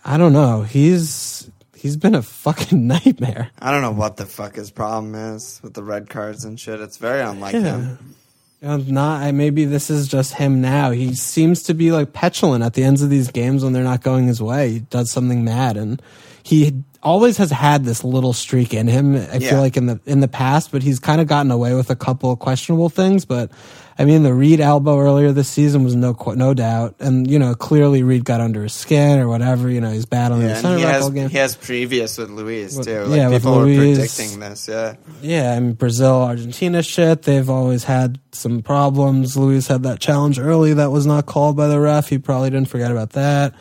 I 0.05 0.17
don't 0.17 0.33
know. 0.33 0.63
He's 0.63 1.51
he's 1.75 1.97
been 1.97 2.15
a 2.15 2.23
fucking 2.23 2.87
nightmare. 2.95 3.51
I 3.59 3.71
don't 3.73 3.83
know 3.83 3.91
what 3.93 4.17
the 4.17 4.25
fuck 4.27 4.55
his 4.55 4.71
problem 4.71 5.15
is 5.15 5.61
with 5.63 5.75
the 5.75 5.83
red 5.83 6.09
cards 6.09 6.45
and 6.45 6.59
shit. 6.59 6.81
It's 6.81 6.97
very 6.97 7.21
unlike 7.21 7.55
Yeah. 7.55 7.61
him. 7.61 8.15
And 8.63 8.89
not 8.91 9.23
I- 9.23 9.33
maybe 9.33 9.65
this 9.67 9.91
is 9.91 10.09
just 10.09 10.35
him 10.35 10.61
now. 10.63 10.93
He 10.93 11.15
seems 11.15 11.63
to 11.65 11.75
be 11.75 11.93
like 11.93 12.13
petulant 12.15 12.65
at 12.65 12.73
the 12.75 12.85
ends 12.85 13.03
of 13.03 13.11
these 13.11 13.31
games 13.31 13.63
when 13.63 13.73
they're 13.75 13.85
not 13.85 14.03
going 14.03 14.27
his 14.29 14.41
way. 14.41 14.71
He 14.71 14.79
does 14.81 15.11
something 15.11 15.45
mad, 15.45 15.77
and 15.77 16.01
he 16.47 16.73
always 17.03 17.39
has 17.39 17.51
had 17.51 17.85
this 17.85 18.05
little 18.05 18.33
streak 18.33 18.73
in 18.73 18.87
him. 18.87 19.17
I 19.17 19.39
Yeah. 19.39 19.51
feel 19.51 19.59
like 19.61 19.77
in 19.77 19.87
the 19.87 19.99
in 20.07 20.21
the 20.21 20.29
past, 20.29 20.71
but 20.71 20.81
he's 20.81 21.01
kind 21.01 21.21
of 21.21 21.27
gotten 21.27 21.51
away 21.51 21.75
with 21.75 21.91
a 21.91 21.97
couple 21.97 22.31
of 22.31 22.39
questionable 22.39 22.89
things. 22.89 23.25
But 23.25 23.51
I 23.99 24.05
mean, 24.05 24.23
the 24.23 24.33
Reid 24.33 24.61
elbow 24.61 25.01
earlier 25.01 25.33
this 25.33 25.49
season 25.49 25.83
was 25.83 25.97
no 25.97 26.15
no 26.37 26.55
doubt, 26.55 26.95
and 27.01 27.29
you 27.29 27.41
know 27.41 27.57
clearly 27.57 28.05
Reid 28.05 28.25
got 28.25 28.41
under 28.41 28.63
his 28.63 28.75
skin 28.75 29.19
or 29.19 29.27
whatever. 29.27 29.69
You 29.69 29.81
know 29.81 29.91
he's 29.91 30.07
battling 30.07 30.43
the 30.47 30.55
center 30.55 30.77
he 30.79 30.85
has, 30.85 31.11
game. 31.11 31.29
he 31.31 31.39
has 31.39 31.57
previous 31.57 32.17
with 32.17 32.31
Luiz 32.31 32.79
too. 32.79 33.01
Like 33.07 33.17
yeah, 33.19 33.29
with 33.29 33.43
people 33.43 33.57
were 33.57 33.65
Luiz. 33.65 33.99
predicting 33.99 34.39
this. 34.39 34.69
Yeah, 34.71 34.95
Yeah, 35.23 35.53
I 35.53 35.59
mean 35.59 35.73
Brazil, 35.73 36.23
Argentina 36.23 36.81
shit. 36.81 37.23
They've 37.23 37.51
always 37.51 37.83
had 37.83 38.21
some 38.31 38.63
problems. 38.63 39.37
Luiz 39.37 39.67
had 39.67 39.83
that 39.83 39.99
challenge 39.99 40.39
early 40.39 40.75
that 40.75 40.93
was 40.93 41.07
not 41.07 41.27
called 41.27 41.57
by 41.57 41.67
the 41.67 41.81
ref. 41.81 42.09
He 42.09 42.19
probably 42.19 42.51
didn't 42.51 42.69
forget 42.69 42.93
about 42.93 43.11
that. 43.15 43.53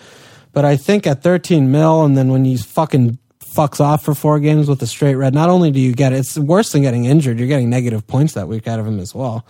But 0.56 0.64
I 0.66 0.78
think 0.78 1.06
at 1.06 1.22
13 1.22 1.70
mil, 1.70 2.04
and 2.04 2.18
then 2.18 2.30
when 2.30 2.46
he 2.46 2.56
fucking 2.56 3.20
fucks 3.44 3.80
off 3.82 4.04
for 4.06 4.16
four 4.16 4.40
games 4.40 4.70
with 4.70 4.82
a 4.82 4.88
straight 4.88 5.16
red, 5.16 5.34
not 5.34 5.50
only 5.50 5.70
do 5.70 5.80
you 5.82 5.92
get 5.94 6.14
it's 6.14 6.38
worse 6.40 6.72
than 6.72 6.82
getting 6.82 7.04
injured, 7.06 7.38
you're 7.38 7.48
getting 7.50 7.70
negative 7.70 8.08
points 8.08 8.34
that 8.34 8.48
week 8.48 8.66
out 8.68 8.80
of 8.80 8.88
him 8.88 9.00
as 9.00 9.14
well. 9.14 9.46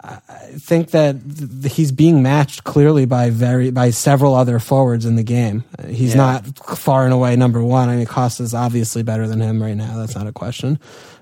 I 0.00 0.20
think 0.58 0.90
that 0.92 1.16
th- 1.62 1.72
he's 1.74 1.90
being 1.92 2.22
matched 2.22 2.62
clearly 2.64 3.04
by 3.06 3.30
very 3.30 3.70
by 3.70 3.90
several 3.90 4.34
other 4.34 4.58
forwards 4.58 5.04
in 5.06 5.16
the 5.16 5.24
game. 5.24 5.64
He's 5.88 6.10
Yeah. 6.14 6.18
not 6.18 6.58
far 6.78 7.04
and 7.04 7.12
away 7.12 7.34
number 7.36 7.62
one. 7.64 7.88
I 7.88 7.96
mean, 7.96 8.06
Costa's 8.06 8.54
obviously 8.54 9.02
better 9.02 9.26
than 9.26 9.40
him 9.40 9.60
right 9.62 9.76
now. 9.76 9.96
That's 9.96 10.14
not 10.14 10.26
a 10.28 10.32
question. 10.32 10.78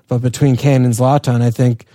But 0.07 0.19
between 0.19 0.57
Kane 0.57 0.85
and 0.85 0.93
Zlatan, 0.93 1.41
I 1.41 1.49
think 1.49 1.85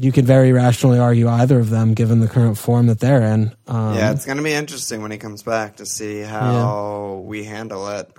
you 0.00 0.12
could 0.12 0.26
very 0.26 0.52
rationally 0.52 0.98
argue 0.98 1.28
either 1.28 1.58
of 1.58 1.70
them, 1.70 1.94
given 1.94 2.20
the 2.20 2.28
current 2.28 2.56
form 2.56 2.86
that 2.86 3.00
they're 3.00 3.22
in. 3.22 3.54
Um, 3.66 3.94
yeah. 3.94 4.12
It's 4.12 4.24
gonna 4.24 4.42
be 4.42 4.52
interesting 4.52 5.02
when 5.02 5.10
he 5.10 5.18
comes 5.18 5.42
back 5.42 5.76
to 5.76 5.86
see 5.86 6.20
how 6.20 7.22
we 7.24 7.44
handle 7.44 7.88
it. 7.88 8.10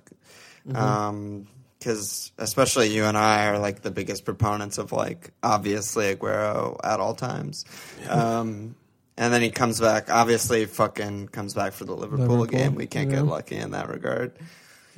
Mm-hmm. 0.68 1.42
because 1.80 2.32
especially 2.38 2.94
you 2.94 3.06
and 3.06 3.18
I 3.18 3.48
are 3.48 3.58
like 3.58 3.82
the 3.82 3.90
biggest 3.90 4.26
proponents 4.26 4.78
of 4.78 4.92
like 4.92 5.32
obviously 5.42 6.14
Aguero 6.14 6.80
at 6.84 7.00
all 7.00 7.16
times. 7.16 7.66
Um, 8.08 8.76
and 9.18 9.34
then 9.34 9.42
he 9.42 9.50
comes 9.50 9.80
back. 9.80 10.10
Obviously, 10.10 10.66
fucking 10.66 11.30
comes 11.30 11.54
back 11.54 11.74
for 11.74 11.86
the 11.86 11.96
Liverpool, 11.96 12.38
Liverpool, 12.38 12.46
game. 12.46 12.76
We 12.76 12.88
can't 12.88 13.10
yeah. 13.10 13.18
get 13.18 13.26
lucky 13.26 13.56
in 13.56 13.72
that 13.72 13.90
regard. 13.90 14.34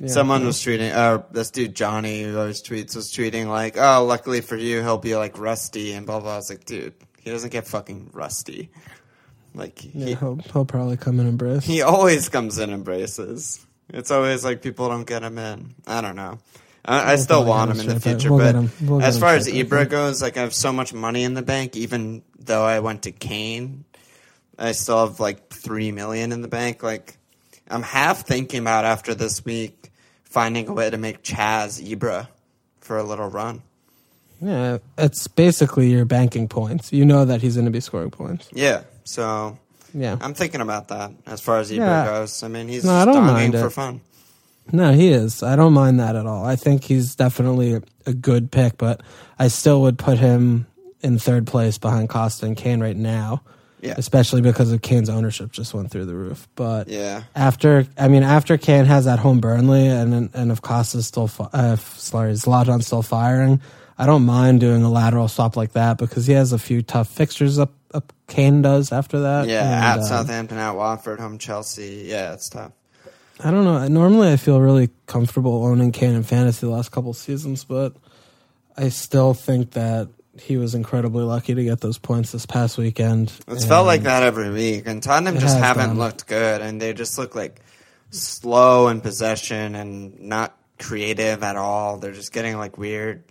Yeah. 0.00 0.08
Someone 0.08 0.44
was 0.44 0.56
tweeting, 0.58 0.92
uh, 0.92 1.22
this 1.30 1.50
dude 1.50 1.74
Johnny, 1.74 2.22
who 2.22 2.38
always 2.38 2.62
tweets, 2.62 2.96
was 2.96 3.12
tweeting 3.12 3.46
like, 3.48 3.76
"Oh, 3.78 4.04
luckily 4.04 4.40
for 4.40 4.56
you, 4.56 4.82
he'll 4.82 4.98
be 4.98 5.16
like 5.16 5.38
rusty 5.38 5.92
and 5.92 6.04
blah 6.06 6.20
blah." 6.20 6.34
I 6.34 6.36
was 6.36 6.50
like, 6.50 6.64
dude, 6.64 6.94
he 7.20 7.30
doesn't 7.30 7.50
get 7.50 7.66
fucking 7.66 8.10
rusty. 8.12 8.70
Like 9.54 9.84
Yeah, 9.84 10.06
he, 10.06 10.14
he'll, 10.14 10.36
he'll 10.52 10.64
probably 10.64 10.96
come 10.96 11.20
in 11.20 11.26
and 11.26 11.38
brace. 11.38 11.64
he 11.64 11.82
always 11.82 12.28
comes 12.28 12.58
in 12.58 12.70
and 12.70 12.84
braces. 12.84 13.64
It's 13.88 14.10
always 14.10 14.44
like 14.44 14.62
people 14.62 14.88
don't 14.88 15.06
get 15.06 15.22
him 15.22 15.38
in. 15.38 15.74
I 15.86 16.00
don't 16.00 16.16
know. 16.16 16.38
I, 16.84 16.98
I 17.00 17.06
We'll 17.14 17.18
still 17.18 17.44
want 17.44 17.70
him 17.70 17.80
in 17.80 17.86
the 17.86 18.00
future, 18.00 18.30
We'll 18.30 18.40
but 18.40 18.54
him- 18.56 18.70
we'll 18.82 19.02
as 19.02 19.18
far 19.18 19.34
as 19.36 19.46
Ibra 19.46 19.70
yeah. 19.70 19.84
goes, 19.84 20.20
like 20.22 20.36
I 20.36 20.40
have 20.40 20.54
so 20.54 20.72
much 20.72 20.92
money 20.92 21.22
in 21.22 21.34
the 21.34 21.42
bank. 21.42 21.76
Even 21.76 22.22
though 22.38 22.64
I 22.64 22.80
went 22.80 23.02
to 23.04 23.12
Kane, 23.12 23.84
I 24.58 24.72
still 24.72 25.06
have 25.06 25.20
like 25.20 25.50
three 25.50 25.92
million 25.92 26.32
in 26.32 26.42
the 26.42 26.48
bank. 26.48 26.82
Like 26.82 27.16
I'm 27.68 27.82
half 27.82 28.26
thinking 28.26 28.60
about 28.60 28.84
after 28.84 29.14
this 29.14 29.44
week 29.44 29.83
finding 30.34 30.68
a 30.68 30.72
way 30.72 30.90
to 30.90 30.98
make 30.98 31.22
Chaz 31.22 31.80
Ibra 31.80 32.26
for 32.80 32.98
a 32.98 33.04
little 33.04 33.28
run. 33.28 33.62
Yeah, 34.40 34.78
it's 34.98 35.28
basically 35.28 35.90
your 35.90 36.04
banking 36.04 36.48
points. 36.48 36.92
You 36.92 37.04
know 37.04 37.24
that 37.24 37.40
he's 37.40 37.54
going 37.54 37.66
to 37.66 37.70
be 37.70 37.78
scoring 37.80 38.10
points. 38.10 38.48
Yeah, 38.52 38.82
so 39.04 39.56
Yeah. 39.94 40.16
I'm 40.20 40.34
thinking 40.34 40.60
about 40.60 40.88
that 40.88 41.12
as 41.24 41.40
far 41.40 41.58
as 41.60 41.70
Ibra 41.70 41.76
Yeah. 41.78 42.04
goes. 42.04 42.42
I 42.42 42.48
mean, 42.48 42.66
he's 42.66 42.84
No, 42.84 42.92
I 42.94 43.04
don't 43.04 43.24
mind 43.24 43.54
for 43.54 43.66
it. 43.68 43.70
fun. 43.70 44.00
No, 44.72 44.92
he 44.92 45.08
is. 45.08 45.42
I 45.42 45.54
don't 45.56 45.72
mind 45.72 46.00
that 46.00 46.16
at 46.16 46.26
all. 46.26 46.44
I 46.44 46.56
think 46.56 46.82
he's 46.84 47.14
definitely 47.14 47.74
a, 47.74 47.82
a 48.06 48.12
good 48.12 48.50
pick, 48.50 48.76
but 48.76 49.02
I 49.38 49.46
still 49.48 49.80
would 49.82 49.98
put 49.98 50.18
him 50.18 50.66
in 51.00 51.18
third 51.18 51.46
place 51.46 51.78
behind 51.78 52.08
Costa 52.08 52.44
and 52.46 52.56
Kane 52.56 52.80
right 52.80 52.96
now, 52.96 53.42
Yeah, 53.84 53.94
especially 53.98 54.40
because 54.40 54.72
of 54.72 54.80
Kane's 54.80 55.10
ownership 55.10 55.52
just 55.52 55.74
went 55.74 55.90
through 55.90 56.06
the 56.06 56.14
roof. 56.14 56.48
But 56.54 56.88
yeah. 56.88 57.24
after, 57.36 57.86
I 57.98 58.08
mean, 58.08 58.22
after 58.22 58.56
Kane 58.56 58.86
has 58.86 59.04
that 59.04 59.18
home 59.18 59.40
Burnley, 59.40 59.86
and 59.86 60.30
and 60.34 60.50
if 60.50 60.62
Costa's 60.62 61.06
still, 61.06 61.28
fi- 61.28 61.50
uh, 61.52 61.74
if, 61.74 61.98
sorry, 61.98 62.32
Zlatan's 62.32 62.86
still 62.86 63.02
firing, 63.02 63.60
I 63.98 64.06
don't 64.06 64.24
mind 64.24 64.60
doing 64.60 64.82
a 64.82 64.90
lateral 64.90 65.28
swap 65.28 65.56
like 65.56 65.72
that 65.72 65.98
because 65.98 66.26
he 66.26 66.32
has 66.32 66.52
a 66.52 66.58
few 66.58 66.82
tough 66.82 67.08
fixtures 67.08 67.58
up. 67.58 67.72
up 67.92 68.12
Kane 68.26 68.62
does 68.62 68.90
after 68.90 69.20
that. 69.20 69.48
Yeah, 69.48 69.62
and, 69.64 69.84
at 69.84 69.98
um, 69.98 70.04
Southampton, 70.04 70.58
at 70.58 70.72
Watford, 70.72 71.20
home 71.20 71.38
Chelsea. 71.38 72.06
Yeah, 72.06 72.32
it's 72.32 72.48
tough. 72.48 72.72
I 73.42 73.50
don't 73.50 73.64
know. 73.64 73.86
Normally, 73.88 74.32
I 74.32 74.36
feel 74.36 74.60
really 74.60 74.90
comfortable 75.06 75.64
owning 75.64 75.92
Kane 75.92 76.14
in 76.14 76.22
fantasy 76.22 76.66
the 76.66 76.72
last 76.72 76.90
couple 76.90 77.12
seasons, 77.12 77.64
but 77.64 77.94
I 78.76 78.88
still 78.88 79.34
think 79.34 79.72
that 79.72 80.08
he 80.40 80.56
was 80.56 80.74
incredibly 80.74 81.24
lucky 81.24 81.54
to 81.54 81.64
get 81.64 81.80
those 81.80 81.98
points 81.98 82.32
this 82.32 82.46
past 82.46 82.76
weekend. 82.78 83.32
It's 83.48 83.64
felt 83.64 83.86
like 83.86 84.02
that 84.02 84.22
every 84.22 84.50
week, 84.50 84.86
and 84.86 85.02
Tottenham 85.02 85.38
just 85.38 85.58
haven't 85.58 85.88
done. 85.90 85.98
looked 85.98 86.26
good, 86.26 86.60
and 86.60 86.80
they 86.80 86.92
just 86.92 87.18
look 87.18 87.34
like 87.34 87.60
slow 88.10 88.88
in 88.88 89.00
possession 89.00 89.74
and 89.74 90.20
not 90.20 90.56
creative 90.78 91.42
at 91.42 91.56
all. 91.56 91.98
They're 91.98 92.12
just 92.12 92.32
getting 92.32 92.56
like 92.56 92.78
weird 92.78 93.24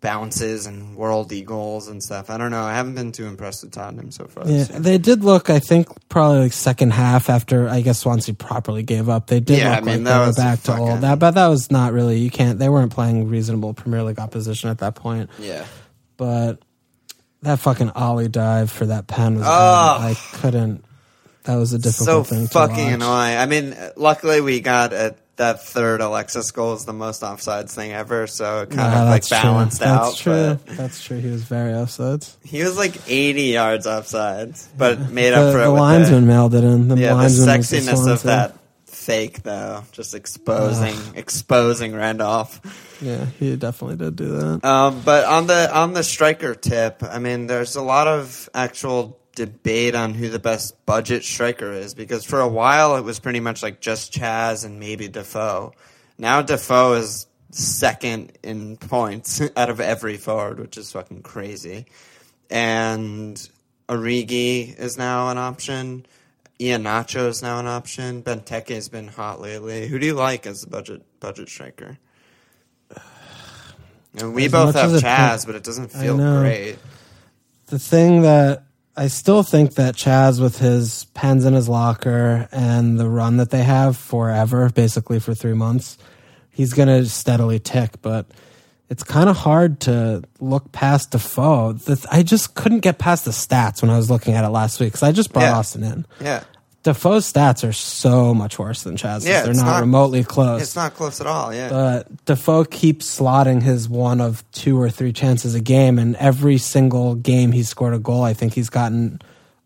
bounces 0.00 0.66
and 0.66 0.96
world 0.96 1.32
eagles 1.32 1.88
and 1.88 2.02
stuff. 2.02 2.28
I 2.28 2.36
don't 2.36 2.50
know. 2.50 2.62
I 2.62 2.74
haven't 2.74 2.94
been 2.94 3.10
too 3.10 3.24
impressed 3.24 3.62
with 3.64 3.72
Tottenham 3.72 4.10
so 4.10 4.26
far. 4.26 4.46
Yeah, 4.46 4.64
they 4.64 4.98
did 4.98 5.24
look. 5.24 5.48
I 5.48 5.58
think 5.60 5.88
probably 6.10 6.40
like 6.40 6.52
second 6.52 6.90
half 6.92 7.30
after 7.30 7.68
I 7.70 7.80
guess 7.80 8.00
Swansea 8.00 8.34
properly 8.34 8.82
gave 8.82 9.08
up. 9.08 9.28
They 9.28 9.40
did 9.40 9.58
Yeah, 9.60 9.70
look 9.70 9.78
I 9.78 9.80
mean, 9.80 10.04
like 10.04 10.04
that 10.04 10.18
they 10.18 10.26
were 10.26 10.32
back 10.34 10.58
to 10.60 10.72
fucking- 10.72 10.88
old. 10.88 11.00
That, 11.00 11.18
but 11.18 11.30
that 11.32 11.46
was 11.48 11.70
not 11.70 11.94
really. 11.94 12.18
You 12.18 12.30
can't. 12.30 12.58
They 12.58 12.68
weren't 12.68 12.92
playing 12.92 13.28
reasonable 13.28 13.72
Premier 13.72 14.02
League 14.02 14.18
opposition 14.18 14.68
at 14.68 14.78
that 14.78 14.94
point. 14.94 15.30
yeah. 15.38 15.64
But 16.24 16.58
that 17.42 17.58
fucking 17.58 17.92
Alli 17.94 18.28
dive 18.28 18.70
for 18.70 18.86
that 18.86 19.06
pen 19.06 19.34
was. 19.34 19.44
Oh. 19.46 19.50
I 19.50 20.16
couldn't. 20.32 20.82
That 21.42 21.56
was 21.56 21.74
a 21.74 21.78
So 21.78 21.82
difficult 21.90 22.26
thing 22.28 22.46
to 22.46 22.52
fucking 22.52 22.76
watch. 22.84 22.94
annoying. 22.94 23.36
I 23.36 23.44
mean, 23.44 23.76
luckily 23.96 24.40
we 24.40 24.60
got 24.60 24.94
a, 24.94 25.14
that 25.36 25.62
third 25.62 26.00
Alexis 26.00 26.50
goal 26.52 26.72
is 26.72 26.86
the 26.86 26.94
most 26.94 27.20
offsides 27.20 27.72
thing 27.74 27.92
ever, 27.92 28.26
so 28.26 28.62
it 28.62 28.70
kind 28.70 28.90
Nah, 28.94 29.02
of 29.02 29.08
like 29.10 29.28
balanced 29.28 29.82
true. 29.82 29.90
out. 29.90 30.00
That's 30.04 30.18
true. 30.18 30.58
That's 30.76 31.04
true. 31.04 31.18
He 31.18 31.28
was 31.30 31.42
very 31.44 31.72
offsides. 31.72 32.36
He 32.42 32.62
was 32.62 32.78
like 32.78 32.96
80 33.06 33.42
yards 33.42 33.86
offsides, 33.86 34.66
but 34.78 35.10
made 35.10 35.32
The, 35.32 35.36
up 35.42 35.52
for 35.52 35.60
it 35.60 35.64
the 35.64 35.70
linesman 35.72 36.26
mailed 36.26 36.54
it 36.54 36.64
in. 36.64 36.88
The 36.88 36.94
the, 36.94 37.00
yeah, 37.02 37.14
the 37.14 37.22
the 37.24 37.28
sexiness 37.28 38.10
of 38.10 38.22
that 38.22 38.56
fake 39.04 39.42
though, 39.42 39.84
just 39.92 40.14
exposing 40.14 40.96
exposing 41.14 41.94
Randolph. 41.94 42.60
Yeah, 43.00 43.26
he 43.38 43.54
definitely 43.56 43.96
did 43.96 44.16
do 44.16 44.28
that. 44.28 44.64
Um, 44.64 45.02
but 45.04 45.24
on 45.24 45.46
the 45.46 45.74
on 45.76 45.92
the 45.92 46.02
striker 46.02 46.54
tip, 46.54 47.02
I 47.02 47.18
mean, 47.18 47.46
there's 47.46 47.76
a 47.76 47.82
lot 47.82 48.08
of 48.08 48.48
actual 48.54 49.18
debate 49.34 49.94
on 49.94 50.14
who 50.14 50.28
the 50.28 50.38
best 50.38 50.86
budget 50.86 51.24
striker 51.24 51.72
is 51.72 51.92
because 51.94 52.24
for 52.24 52.40
a 52.40 52.48
while 52.48 52.96
it 52.96 53.02
was 53.02 53.18
pretty 53.18 53.40
much 53.40 53.62
like 53.62 53.80
just 53.80 54.12
Chaz 54.12 54.64
and 54.64 54.80
maybe 54.80 55.08
Defoe. 55.08 55.72
Now 56.18 56.40
Defoe 56.42 56.94
is 56.94 57.26
second 57.50 58.32
in 58.42 58.76
points 58.76 59.40
out 59.56 59.70
of 59.70 59.80
every 59.80 60.16
forward, 60.16 60.60
which 60.60 60.76
is 60.76 60.92
fucking 60.92 61.22
crazy. 61.22 61.86
And 62.50 63.36
Origi 63.88 64.78
is 64.78 64.96
now 64.96 65.28
an 65.28 65.38
option. 65.38 66.06
Iheanacho 66.60 67.28
is 67.28 67.42
now 67.42 67.58
an 67.58 67.66
option. 67.66 68.22
Benteke 68.22 68.68
has 68.70 68.88
been 68.88 69.08
hot 69.08 69.40
lately. 69.40 69.88
Who 69.88 69.98
do 69.98 70.06
you 70.06 70.14
like 70.14 70.46
as 70.46 70.60
the 70.62 70.68
budget 70.68 71.02
budget 71.20 71.48
striker? 71.48 71.98
And 74.16 74.32
we 74.32 74.44
As 74.44 74.52
both 74.52 74.74
have 74.76 74.92
as 74.92 75.02
it- 75.02 75.04
Chaz, 75.04 75.44
but 75.44 75.56
it 75.56 75.64
doesn't 75.64 75.88
feel 75.88 76.16
great. 76.16 76.78
The 77.66 77.80
thing 77.80 78.22
that 78.22 78.62
I 78.96 79.08
still 79.08 79.42
think 79.42 79.74
that 79.74 79.96
Chaz, 79.96 80.40
with 80.40 80.58
his 80.58 81.06
pens 81.14 81.44
in 81.44 81.52
his 81.54 81.68
locker 81.68 82.48
and 82.52 82.96
the 82.96 83.08
run 83.08 83.38
that 83.38 83.50
they 83.50 83.64
have 83.64 83.96
forever, 83.96 84.70
basically 84.70 85.18
for 85.18 85.34
three 85.34 85.54
months, 85.54 85.98
he's 86.50 86.72
going 86.74 86.86
to 86.86 87.06
steadily 87.08 87.58
tick. 87.58 88.00
But 88.02 88.26
it's 88.94 89.02
kind 89.02 89.28
of 89.28 89.36
hard 89.36 89.80
to 89.80 90.22
look 90.38 90.70
past 90.70 91.10
Defoe. 91.10 91.76
I 92.12 92.22
just 92.22 92.54
couldn't 92.54 92.78
get 92.80 92.98
past 92.98 93.24
the 93.24 93.32
stats 93.32 93.82
when 93.82 93.90
I 93.90 93.96
was 93.96 94.08
looking 94.08 94.34
at 94.34 94.44
it 94.44 94.50
last 94.50 94.78
week 94.78 94.92
because 94.92 95.02
I 95.02 95.10
just 95.10 95.32
brought 95.32 95.42
Yeah. 95.42 95.56
Austin 95.58 95.82
in. 95.82 96.06
Yeah. 96.20 96.44
Defoe's 96.84 97.32
stats 97.32 97.68
are 97.68 97.72
so 97.72 98.32
much 98.34 98.56
worse 98.56 98.82
than 98.84 98.96
Chaz's. 98.96 99.26
Yeah, 99.26 99.42
They're 99.42 99.54
not, 99.54 99.64
not- 99.64 99.80
remotely 99.80 100.22
close. 100.22 100.62
It's 100.62 100.76
not 100.76 100.94
close 100.94 101.20
at 101.20 101.26
all. 101.26 101.52
Yeah. 101.52 101.70
But 101.70 102.24
Defoe 102.26 102.64
keeps 102.66 103.18
slotting 103.18 103.62
his 103.62 103.88
one 103.88 104.20
of 104.20 104.44
two 104.52 104.80
or 104.80 104.90
three 104.90 105.12
chances 105.12 105.56
a 105.56 105.60
game, 105.60 105.98
and 105.98 106.14
every 106.16 106.58
single 106.58 107.16
game 107.16 107.50
he's 107.50 107.68
scored 107.68 107.94
a 107.94 107.98
goal, 107.98 108.22
I 108.22 108.32
think 108.34 108.52
he's 108.54 108.68
gotten 108.70 109.20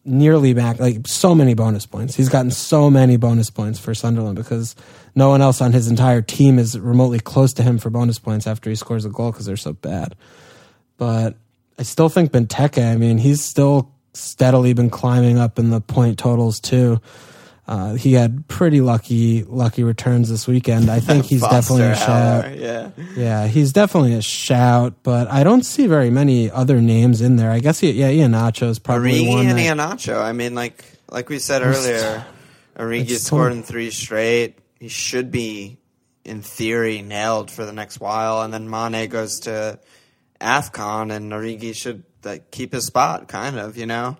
nearly 0.09 0.55
back, 0.55 0.81
like 0.81 1.07
so 1.07 1.35
many 1.35 1.55
bonus 1.55 1.87
points. 1.87 2.14
He's 2.14 2.29
gotten 2.29 2.51
so 2.51 2.90
many 2.90 3.16
bonus 3.16 3.51
points 3.51 3.79
for 3.79 3.94
Sunderland 3.94 4.37
because 4.37 4.75
no 5.14 5.29
one 5.29 5.42
else 5.42 5.61
on 5.61 5.73
his 5.73 5.88
entire 5.88 6.23
team 6.23 6.59
is 6.59 6.79
remotely 6.79 7.21
close 7.21 7.53
to 7.55 7.62
him 7.62 7.79
for 7.79 7.90
bonus 7.90 8.18
points 8.18 8.47
after 8.47 8.71
he 8.71 8.77
scores 8.77 9.05
a 9.05 9.11
goal 9.11 9.31
because 9.31 9.47
they're 9.47 9.57
so 9.57 9.75
bad. 9.75 10.14
But 10.97 11.37
I 11.79 11.83
still 11.83 12.09
think 12.09 12.33
Benteke, 12.33 12.85
I 12.85 12.97
mean, 12.97 13.18
he's 13.18 13.44
still 13.44 13.92
steadily 14.14 14.73
been 14.73 14.90
climbing 14.90 15.38
up 15.38 15.59
in 15.59 15.71
the 15.71 15.81
point 15.81 16.18
totals 16.18 16.59
too. 16.59 17.01
Uh, 17.68 17.92
he 17.92 18.14
had 18.14 18.48
pretty 18.48 18.81
lucky 18.81 19.44
lucky 19.44 19.85
returns 19.85 20.31
this 20.31 20.48
weekend. 20.48 20.90
I 20.90 21.00
think 21.00 21.26
he's 21.26 21.42
definitely 21.50 21.85
a 21.85 21.94
shout. 21.94 22.44
Howler, 22.46 22.57
Yeah. 22.57 22.90
Yeah, 23.14 23.46
he's 23.46 23.74
definitely 23.74 24.14
a 24.14 24.22
shout, 24.22 24.94
but 25.02 25.31
I 25.31 25.44
don't 25.44 25.64
see 25.64 25.87
very 25.87 26.09
many 26.09 26.50
other 26.50 26.81
names 26.81 27.20
in 27.20 27.37
there. 27.37 27.50
I 27.50 27.59
guess 27.61 27.78
he, 27.78 27.90
yeah, 27.90 28.11
Iheanacho 28.11 28.70
is 28.70 28.78
probably 28.78 29.20
Origi 29.20 29.28
one. 29.28 29.46
and 29.48 29.59
Iheanacho. 29.59 30.18
I 30.18 30.33
mean, 30.33 30.54
like 30.54 30.83
like 31.11 31.28
we 31.28 31.38
said 31.38 31.61
earlier, 31.61 32.24
Origi 32.74 33.18
scored 33.18 33.52
in 33.52 33.62
three 33.62 33.90
straight. 33.90 34.59
He 34.81 34.88
should 34.88 35.31
be, 35.31 35.76
in 36.24 36.40
theory, 36.40 37.02
nailed 37.02 37.50
for 37.50 37.66
the 37.66 37.72
next 37.74 38.00
while. 38.00 38.40
And 38.40 38.54
then 38.54 38.70
Mane 38.70 39.11
goes 39.11 39.40
to 39.40 39.78
AFCON, 40.40 41.14
and 41.14 41.33
Origi 41.33 41.74
should 41.74 42.04
like, 42.24 42.50
keep 42.50 42.72
his 42.72 42.87
spot, 42.87 43.28
kind 43.28 43.59
of, 43.59 43.76
you 43.76 43.87
know? 43.87 44.16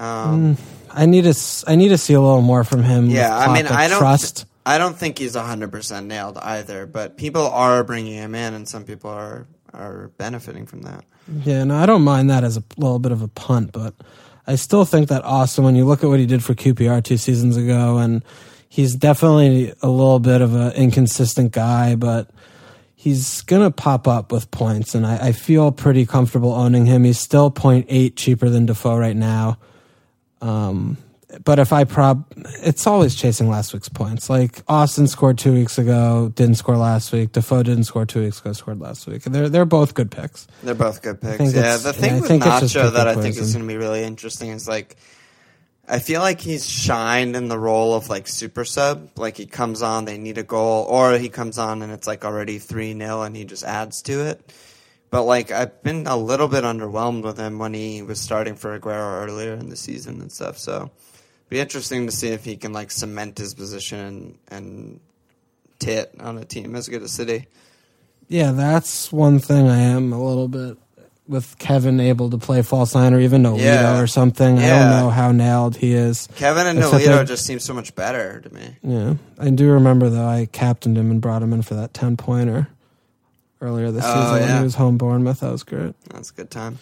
Um, 0.00 0.56
I 0.90 1.06
need 1.06 1.24
to 1.24 1.64
I 1.66 1.76
need 1.76 1.88
to 1.88 1.98
see 1.98 2.14
a 2.14 2.20
little 2.20 2.40
more 2.40 2.64
from 2.64 2.82
him. 2.82 3.10
yeah, 3.10 3.36
I 3.36 3.52
mean, 3.54 3.66
I 3.66 3.86
don't, 3.86 3.98
trust. 3.98 4.46
I 4.64 4.78
don't 4.78 4.96
think 4.96 5.18
he's 5.18 5.36
100% 5.36 6.06
nailed 6.06 6.38
either, 6.38 6.86
but 6.86 7.16
people 7.16 7.46
are 7.46 7.84
bringing 7.84 8.14
him 8.14 8.34
in, 8.34 8.54
and 8.54 8.68
some 8.68 8.84
people 8.84 9.10
are, 9.10 9.46
are 9.72 10.08
benefiting 10.16 10.66
from 10.66 10.82
that. 10.82 11.04
Yeah, 11.44 11.64
no, 11.64 11.76
I 11.76 11.86
don't 11.86 12.02
mind 12.02 12.30
that 12.30 12.44
as 12.44 12.56
a 12.56 12.64
little 12.76 12.98
bit 12.98 13.12
of 13.12 13.22
a 13.22 13.28
punt, 13.28 13.72
but 13.72 13.94
I 14.46 14.56
still 14.56 14.84
think 14.84 15.08
that 15.08 15.24
Austin, 15.24 15.64
when 15.64 15.76
you 15.76 15.84
look 15.84 16.02
at 16.02 16.08
what 16.08 16.18
he 16.18 16.26
did 16.26 16.42
for 16.42 16.54
QPR 16.54 17.04
two 17.04 17.16
seasons 17.16 17.56
ago, 17.56 17.98
and 17.98 18.24
he's 18.68 18.94
definitely 18.94 19.72
a 19.82 19.88
little 19.88 20.18
bit 20.18 20.40
of 20.40 20.54
an 20.54 20.72
inconsistent 20.72 21.52
guy, 21.52 21.94
but 21.94 22.30
he's 22.96 23.42
gonna 23.42 23.70
pop 23.70 24.08
up 24.08 24.32
with 24.32 24.50
points, 24.50 24.94
and 24.94 25.06
I, 25.06 25.28
I 25.28 25.32
feel 25.32 25.72
pretty 25.72 26.04
comfortable 26.04 26.52
owning 26.52 26.86
him. 26.86 27.04
He's 27.04 27.18
still 27.18 27.50
0.8 27.50 28.16
cheaper 28.16 28.48
than 28.48 28.66
Defoe 28.66 28.96
right 28.96 29.16
now. 29.16 29.58
Um, 30.40 30.96
but 31.44 31.58
if 31.58 31.72
I 31.72 31.84
prob, 31.84 32.24
it's 32.62 32.86
always 32.86 33.14
chasing 33.14 33.48
last 33.48 33.72
week's 33.72 33.88
points. 33.88 34.28
Like 34.28 34.62
Austin 34.68 35.06
scored 35.06 35.38
two 35.38 35.52
weeks 35.52 35.78
ago, 35.78 36.32
didn't 36.34 36.56
score 36.56 36.76
last 36.76 37.12
week. 37.12 37.32
Defoe 37.32 37.62
didn't 37.62 37.84
score 37.84 38.04
two 38.04 38.22
weeks 38.22 38.40
ago, 38.40 38.52
scored 38.52 38.80
last 38.80 39.06
week. 39.06 39.22
They're 39.22 39.48
they're 39.48 39.64
both 39.64 39.94
good 39.94 40.10
picks. 40.10 40.48
They're 40.62 40.74
both 40.74 41.02
good 41.02 41.20
picks. 41.20 41.54
Yeah, 41.54 41.76
the 41.76 41.92
thing 41.92 42.14
yeah, 42.14 42.20
with 42.20 42.28
think 42.28 42.44
it's 42.44 42.60
just 42.60 42.74
Nacho 42.74 42.92
that 42.94 43.06
I 43.06 43.14
think 43.14 43.36
is 43.36 43.52
going 43.52 43.64
to 43.64 43.68
be 43.68 43.76
really 43.76 44.02
interesting 44.02 44.50
is 44.50 44.66
like, 44.66 44.96
I 45.86 45.98
feel 45.98 46.20
like 46.20 46.40
he's 46.40 46.68
shined 46.68 47.36
in 47.36 47.48
the 47.48 47.58
role 47.58 47.94
of 47.94 48.08
like 48.08 48.26
super 48.26 48.64
sub. 48.64 49.10
Like 49.16 49.36
he 49.36 49.46
comes 49.46 49.82
on, 49.82 50.06
they 50.06 50.18
need 50.18 50.38
a 50.38 50.42
goal, 50.42 50.84
or 50.84 51.16
he 51.16 51.28
comes 51.28 51.58
on 51.58 51.82
and 51.82 51.92
it's 51.92 52.06
like 52.06 52.24
already 52.24 52.58
three 52.58 52.96
0 52.96 53.22
and 53.22 53.36
he 53.36 53.44
just 53.44 53.64
adds 53.64 54.02
to 54.02 54.26
it. 54.26 54.52
But 55.10 55.24
like 55.24 55.50
I've 55.50 55.82
been 55.82 56.06
a 56.06 56.16
little 56.16 56.46
bit 56.48 56.62
underwhelmed 56.64 57.24
with 57.24 57.36
him 57.38 57.58
when 57.58 57.74
he 57.74 58.02
was 58.02 58.20
starting 58.20 58.54
for 58.54 58.78
Aguero 58.78 59.24
earlier 59.26 59.54
in 59.54 59.68
the 59.68 59.76
season 59.76 60.20
and 60.20 60.30
stuff. 60.30 60.56
So 60.58 60.76
it'd 60.76 60.90
be 61.48 61.58
interesting 61.58 62.06
to 62.06 62.12
see 62.12 62.28
if 62.28 62.44
he 62.44 62.56
can 62.56 62.72
like 62.72 62.90
cement 62.92 63.38
his 63.38 63.54
position 63.54 63.98
and, 63.98 64.38
and 64.50 65.00
tit 65.80 66.14
on 66.20 66.38
a 66.38 66.44
team 66.44 66.76
as 66.76 66.88
good 66.88 67.02
as 67.02 67.10
City. 67.12 67.46
Yeah, 68.28 68.52
that's 68.52 69.10
one 69.10 69.40
thing 69.40 69.66
I 69.68 69.78
am 69.80 70.12
a 70.12 70.22
little 70.24 70.46
bit 70.46 70.78
with 71.26 71.58
Kevin 71.58 71.98
able 72.00 72.30
to 72.30 72.38
play 72.38 72.62
false 72.62 72.94
nine 72.94 73.12
or 73.14 73.20
even 73.20 73.42
Nolito 73.42 73.58
Yeah. 73.62 74.00
or 74.00 74.06
something. 74.06 74.58
I 74.58 74.68
don't 74.68 74.90
know 74.90 75.10
how 75.10 75.32
nailed 75.32 75.76
he 75.76 75.92
is. 75.92 76.28
Kevin 76.36 76.66
and 76.68 76.78
Except 76.78 77.04
Nolito 77.04 77.26
just 77.26 77.44
seem 77.46 77.58
so 77.58 77.74
much 77.74 77.94
better 77.96 78.40
to 78.40 78.54
me. 78.54 78.76
Yeah, 78.82 79.14
I 79.38 79.50
do 79.50 79.70
remember 79.72 80.08
though. 80.08 80.26
I 80.26 80.46
captained 80.46 80.96
him 80.96 81.10
and 81.10 81.20
brought 81.20 81.42
him 81.42 81.52
in 81.52 81.62
for 81.62 81.74
that 81.74 81.94
ten 81.94 82.16
pointer 82.16 82.68
earlier 83.60 83.90
this 83.90 84.04
Oh, 84.06 84.14
season 84.14 84.32
when 84.40 84.48
yeah. 84.48 84.58
he 84.58 84.64
was 84.64 84.74
home 84.74 84.98
Bournemouth. 84.98 85.40
That 85.40 85.52
was 85.52 85.62
great. 85.62 85.94
That's 86.12 86.30
a 86.30 86.34
good 86.34 86.50
time. 86.50 86.78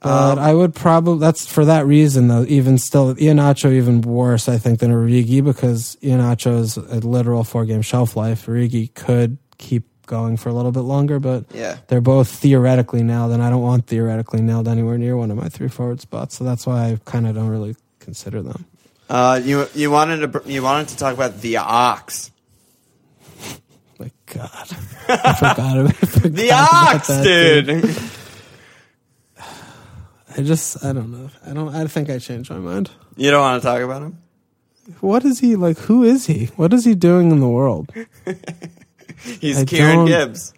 But 0.00 0.32
Um, 0.32 0.38
I 0.40 0.52
would 0.52 0.74
probably 0.74 1.20
that's 1.20 1.46
for 1.46 1.64
that 1.64 1.86
reason 1.86 2.26
though. 2.28 2.44
Even 2.48 2.76
still, 2.78 3.14
Iheanacho 3.14 3.72
even 3.72 4.00
worse 4.00 4.48
I 4.48 4.58
think 4.58 4.80
than 4.80 4.90
Origi 4.90 5.44
because 5.44 5.96
Iheanacho 6.02 6.58
is 6.58 6.76
a 6.76 6.98
literal 7.00 7.44
four 7.44 7.64
game 7.66 7.82
shelf 7.82 8.16
life. 8.16 8.46
Origi 8.46 8.92
could 8.94 9.38
keep 9.58 9.84
going 10.06 10.36
for 10.36 10.48
a 10.48 10.52
little 10.52 10.72
bit 10.72 10.80
longer, 10.80 11.20
but 11.20 11.44
Yeah. 11.54 11.76
they're 11.86 12.00
both 12.00 12.28
theoretically 12.28 13.04
nailed, 13.04 13.30
and 13.30 13.40
I 13.40 13.48
don't 13.48 13.62
want 13.62 13.86
theoretically 13.86 14.42
nailed 14.42 14.66
anywhere 14.66 14.98
near 14.98 15.16
one 15.16 15.30
of 15.30 15.36
my 15.36 15.48
three 15.48 15.68
forward 15.68 16.00
spots. 16.00 16.36
So 16.36 16.42
that's 16.42 16.66
why 16.66 16.86
I 16.86 16.98
kind 17.04 17.24
of 17.28 17.36
don't 17.36 17.48
really 17.48 17.76
consider 18.00 18.42
them. 18.42 18.64
Uh, 19.08 19.40
you 19.42 19.68
you 19.72 19.92
wanted 19.92 20.16
to 20.18 20.28
br- 20.28 20.46
you 20.50 20.62
wanted 20.64 20.88
to 20.88 20.96
talk 20.96 21.14
about 21.14 21.40
the 21.42 21.58
ox. 21.58 22.31
Like 24.02 24.12
God, 24.26 24.50
I 25.08 25.32
forgot, 25.34 25.60
I 25.60 25.92
forgot 25.92 26.32
The 26.34 26.48
about 26.48 26.94
ox, 26.96 27.06
that, 27.08 27.22
dude. 27.24 27.96
I 30.36 30.42
just 30.42 30.84
I 30.84 30.92
don't 30.92 31.10
know. 31.12 31.30
I 31.46 31.52
don't. 31.52 31.74
I 31.74 31.86
think 31.86 32.10
I 32.10 32.18
changed 32.18 32.50
my 32.50 32.56
mind. 32.58 32.90
You 33.16 33.30
don't 33.30 33.40
want 33.40 33.62
to 33.62 33.66
talk 33.66 33.80
about 33.82 34.02
him? 34.02 34.18
What 35.00 35.24
is 35.24 35.38
he 35.40 35.54
like? 35.56 35.78
Who 35.78 36.02
is 36.02 36.26
he? 36.26 36.46
What 36.56 36.72
is 36.72 36.84
he 36.84 36.94
doing 36.94 37.30
in 37.30 37.40
the 37.40 37.48
world? 37.48 37.92
He's 39.40 39.58
I 39.60 39.64
Kieran 39.64 40.06
Gibbs. 40.06 40.52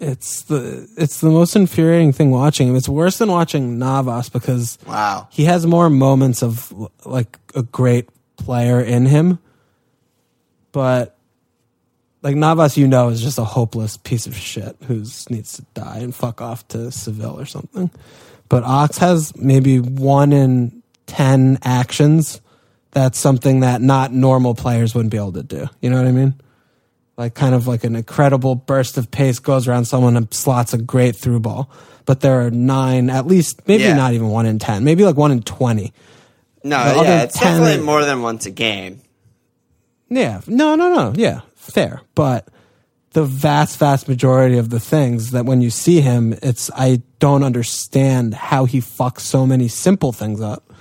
It's 0.00 0.42
the 0.42 0.88
it's 0.96 1.20
the 1.20 1.30
most 1.30 1.54
infuriating 1.54 2.12
thing 2.12 2.30
watching 2.30 2.68
him. 2.68 2.74
It's 2.76 2.88
worse 2.88 3.18
than 3.18 3.30
watching 3.30 3.78
Navas 3.78 4.28
because 4.28 4.78
Wow. 4.86 5.28
he 5.30 5.44
has 5.44 5.66
more 5.66 5.88
moments 5.88 6.42
of 6.42 6.72
like 7.04 7.38
a 7.54 7.62
great 7.62 8.08
player 8.36 8.80
in 8.80 9.06
him, 9.06 9.38
but 10.72 11.13
like 12.24 12.34
Navas, 12.34 12.76
you 12.76 12.88
know, 12.88 13.10
is 13.10 13.20
just 13.22 13.38
a 13.38 13.44
hopeless 13.44 13.96
piece 13.98 14.26
of 14.26 14.34
shit 14.34 14.76
who 14.88 15.04
needs 15.30 15.52
to 15.56 15.62
die 15.74 15.98
and 15.98 16.12
fuck 16.14 16.40
off 16.40 16.66
to 16.68 16.90
Seville 16.90 17.38
or 17.38 17.44
something. 17.44 17.90
But 18.48 18.64
Ox 18.64 18.98
has 18.98 19.36
maybe 19.36 19.78
one 19.78 20.32
in 20.32 20.82
ten 21.06 21.58
actions. 21.62 22.40
That's 22.92 23.18
something 23.18 23.60
that 23.60 23.80
not 23.82 24.12
normal 24.12 24.54
players 24.54 24.94
wouldn't 24.94 25.12
be 25.12 25.18
able 25.18 25.34
to 25.34 25.42
do. 25.42 25.68
You 25.80 25.90
know 25.90 25.96
what 25.96 26.06
I 26.06 26.12
mean? 26.12 26.34
Like 27.16 27.34
kind 27.34 27.54
of 27.54 27.66
like 27.68 27.84
an 27.84 27.94
incredible 27.94 28.54
burst 28.54 28.96
of 28.98 29.10
pace 29.10 29.38
goes 29.38 29.68
around 29.68 29.84
someone 29.84 30.16
and 30.16 30.32
slots 30.32 30.72
a 30.72 30.78
great 30.78 31.14
through 31.14 31.40
ball. 31.40 31.70
But 32.06 32.20
there 32.20 32.40
are 32.46 32.50
nine, 32.50 33.08
at 33.10 33.26
least, 33.26 33.66
maybe 33.68 33.84
Yeah. 33.84 33.94
not 33.96 34.14
even 34.14 34.28
one 34.28 34.46
in 34.46 34.58
ten, 34.58 34.82
maybe 34.82 35.04
like 35.04 35.16
one 35.16 35.30
in 35.30 35.42
twenty. 35.42 35.92
No, 36.62 36.76
other 36.78 37.02
yeah, 37.04 37.22
it's 37.24 37.38
10 37.38 37.60
definitely 37.60 37.84
more 37.84 38.04
than 38.04 38.22
once 38.22 38.46
a 38.46 38.50
game. 38.50 39.00
Yeah. 40.08 40.40
No, 40.46 40.74
no, 40.76 40.94
no. 40.94 41.12
Yeah. 41.14 41.40
Fair. 41.72 42.00
But 42.14 42.48
the 43.12 43.24
vast, 43.24 43.78
vast 43.78 44.08
majority 44.08 44.58
of 44.58 44.70
the 44.70 44.80
things 44.80 45.30
that 45.32 45.44
when 45.44 45.60
you 45.60 45.70
see 45.70 46.00
him, 46.00 46.34
it's, 46.42 46.70
I 46.74 47.02
don't 47.20 47.42
understand 47.44 48.34
how 48.34 48.64
he 48.64 48.80
fucks 48.80 49.20
so 49.20 49.46
many 49.46 49.68
simple 49.68 50.12
things 50.12 50.40
up. 50.40 50.72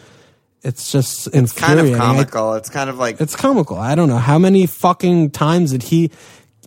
It's 0.63 0.91
just 0.91 1.27
it's 1.33 1.51
Kind 1.51 1.79
of 1.79 1.91
I- 1.93 1.97
comical. 1.97 2.53
it's 2.55 2.69
kind 2.69 2.89
of 2.89 2.97
like 2.97 3.19
it's 3.19 3.35
comical. 3.35 3.77
I 3.77 3.95
don't 3.95 4.07
know 4.07 4.17
how 4.17 4.39
many 4.39 4.65
fucking 4.65 5.31
times 5.31 5.71
did 5.71 5.83
he, 5.83 6.09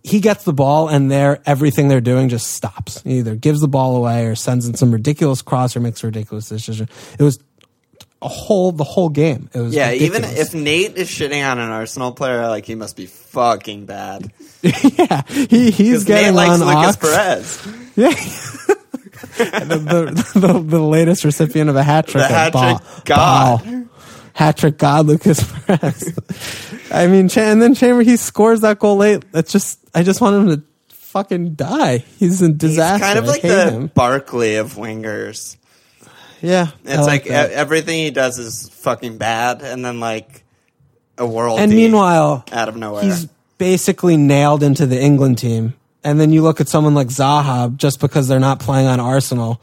he 0.02 0.20
gets 0.20 0.44
the 0.44 0.52
ball 0.52 0.88
and 0.88 1.10
there, 1.10 1.40
everything 1.46 1.88
they're 1.88 2.02
doing 2.02 2.28
just 2.28 2.48
stops. 2.52 3.00
He 3.02 3.18
either 3.20 3.34
gives 3.36 3.60
the 3.60 3.68
ball 3.68 3.96
away 3.96 4.26
or 4.26 4.34
sends 4.34 4.68
in 4.68 4.74
some 4.74 4.92
ridiculous 4.92 5.40
cross 5.42 5.74
or 5.76 5.80
makes 5.80 6.04
a 6.04 6.08
ridiculous 6.08 6.48
decision. 6.48 6.88
It 7.18 7.22
was 7.22 7.38
a 8.22 8.28
whole, 8.28 8.72
the 8.72 8.84
whole 8.84 9.08
game. 9.08 9.50
It 9.52 9.60
was 9.60 9.74
yeah. 9.74 9.92
Even 9.92 10.24
if 10.24 10.54
Nate 10.54 10.96
is 10.96 11.08
shitting 11.08 11.46
on 11.46 11.58
an 11.58 11.70
Arsenal 11.70 12.12
player, 12.12 12.48
like 12.48 12.64
he 12.64 12.74
must 12.74 12.96
be 12.96 13.06
fucking 13.06 13.86
bad. 13.86 14.32
yeah, 14.62 15.22
he, 15.28 15.70
he's 15.70 16.04
getting 16.04 16.34
Nate 16.34 16.48
likes 16.48 16.60
on 16.60 16.66
Lucas 16.66 16.96
Perez. 16.96 17.68
Yeah. 17.96 18.10
the, 19.38 19.78
the, 20.34 20.40
the, 20.40 20.60
the 20.60 20.80
latest 20.80 21.24
recipient 21.24 21.70
of 21.70 21.76
a 21.76 21.82
hat 21.82 22.06
trick. 22.06 22.28
The 22.28 22.34
hat-trick 22.34 23.04
god. 23.06 23.88
Hat 24.34 24.56
trick 24.58 24.76
god, 24.76 25.06
Lucas 25.06 25.42
Perez. 25.64 26.14
I 26.90 27.06
mean, 27.06 27.30
and 27.36 27.62
then 27.62 27.74
Chamber, 27.74 28.02
he 28.02 28.16
scores 28.18 28.60
that 28.60 28.78
goal 28.78 28.96
late. 28.96 29.24
That's 29.32 29.50
just, 29.50 29.78
I 29.94 30.02
just 30.02 30.20
want 30.20 30.36
him 30.36 30.56
to 30.56 30.62
fucking 30.90 31.54
die. 31.54 32.04
He's 32.18 32.42
a 32.42 32.48
He's 32.48 32.56
disaster. 32.56 33.04
kind 33.06 33.18
of 33.18 33.26
like 33.26 33.40
the 33.40 33.70
him. 33.70 33.86
Barkley 33.88 34.56
of 34.56 34.74
wingers. 34.74 35.56
Yeah. 36.46 36.68
I 36.86 36.94
It's 36.94 37.06
like, 37.06 37.24
that. 37.24 37.50
e- 37.50 37.54
everything 37.54 37.98
he 37.98 38.10
does 38.10 38.38
is 38.38 38.68
fucking 38.68 39.18
bad, 39.18 39.62
and 39.62 39.84
then 39.84 40.00
like 40.00 40.44
a 41.18 41.26
world. 41.26 41.58
and 41.60 41.72
meanwhile, 41.72 42.44
out 42.52 42.68
of 42.68 42.76
nowhere, 42.76 43.02
he's 43.04 43.26
basically 43.58 44.16
nailed 44.16 44.62
into 44.62 44.86
the 44.86 45.00
England 45.00 45.38
team. 45.38 45.74
And 46.04 46.20
then 46.20 46.30
you 46.32 46.42
look 46.42 46.60
at 46.60 46.68
someone 46.68 46.94
like 46.94 47.08
Zaha, 47.08 47.74
just 47.76 48.00
because 48.00 48.28
they're 48.28 48.38
not 48.38 48.60
playing 48.60 48.86
on 48.86 49.00
Arsenal, 49.00 49.60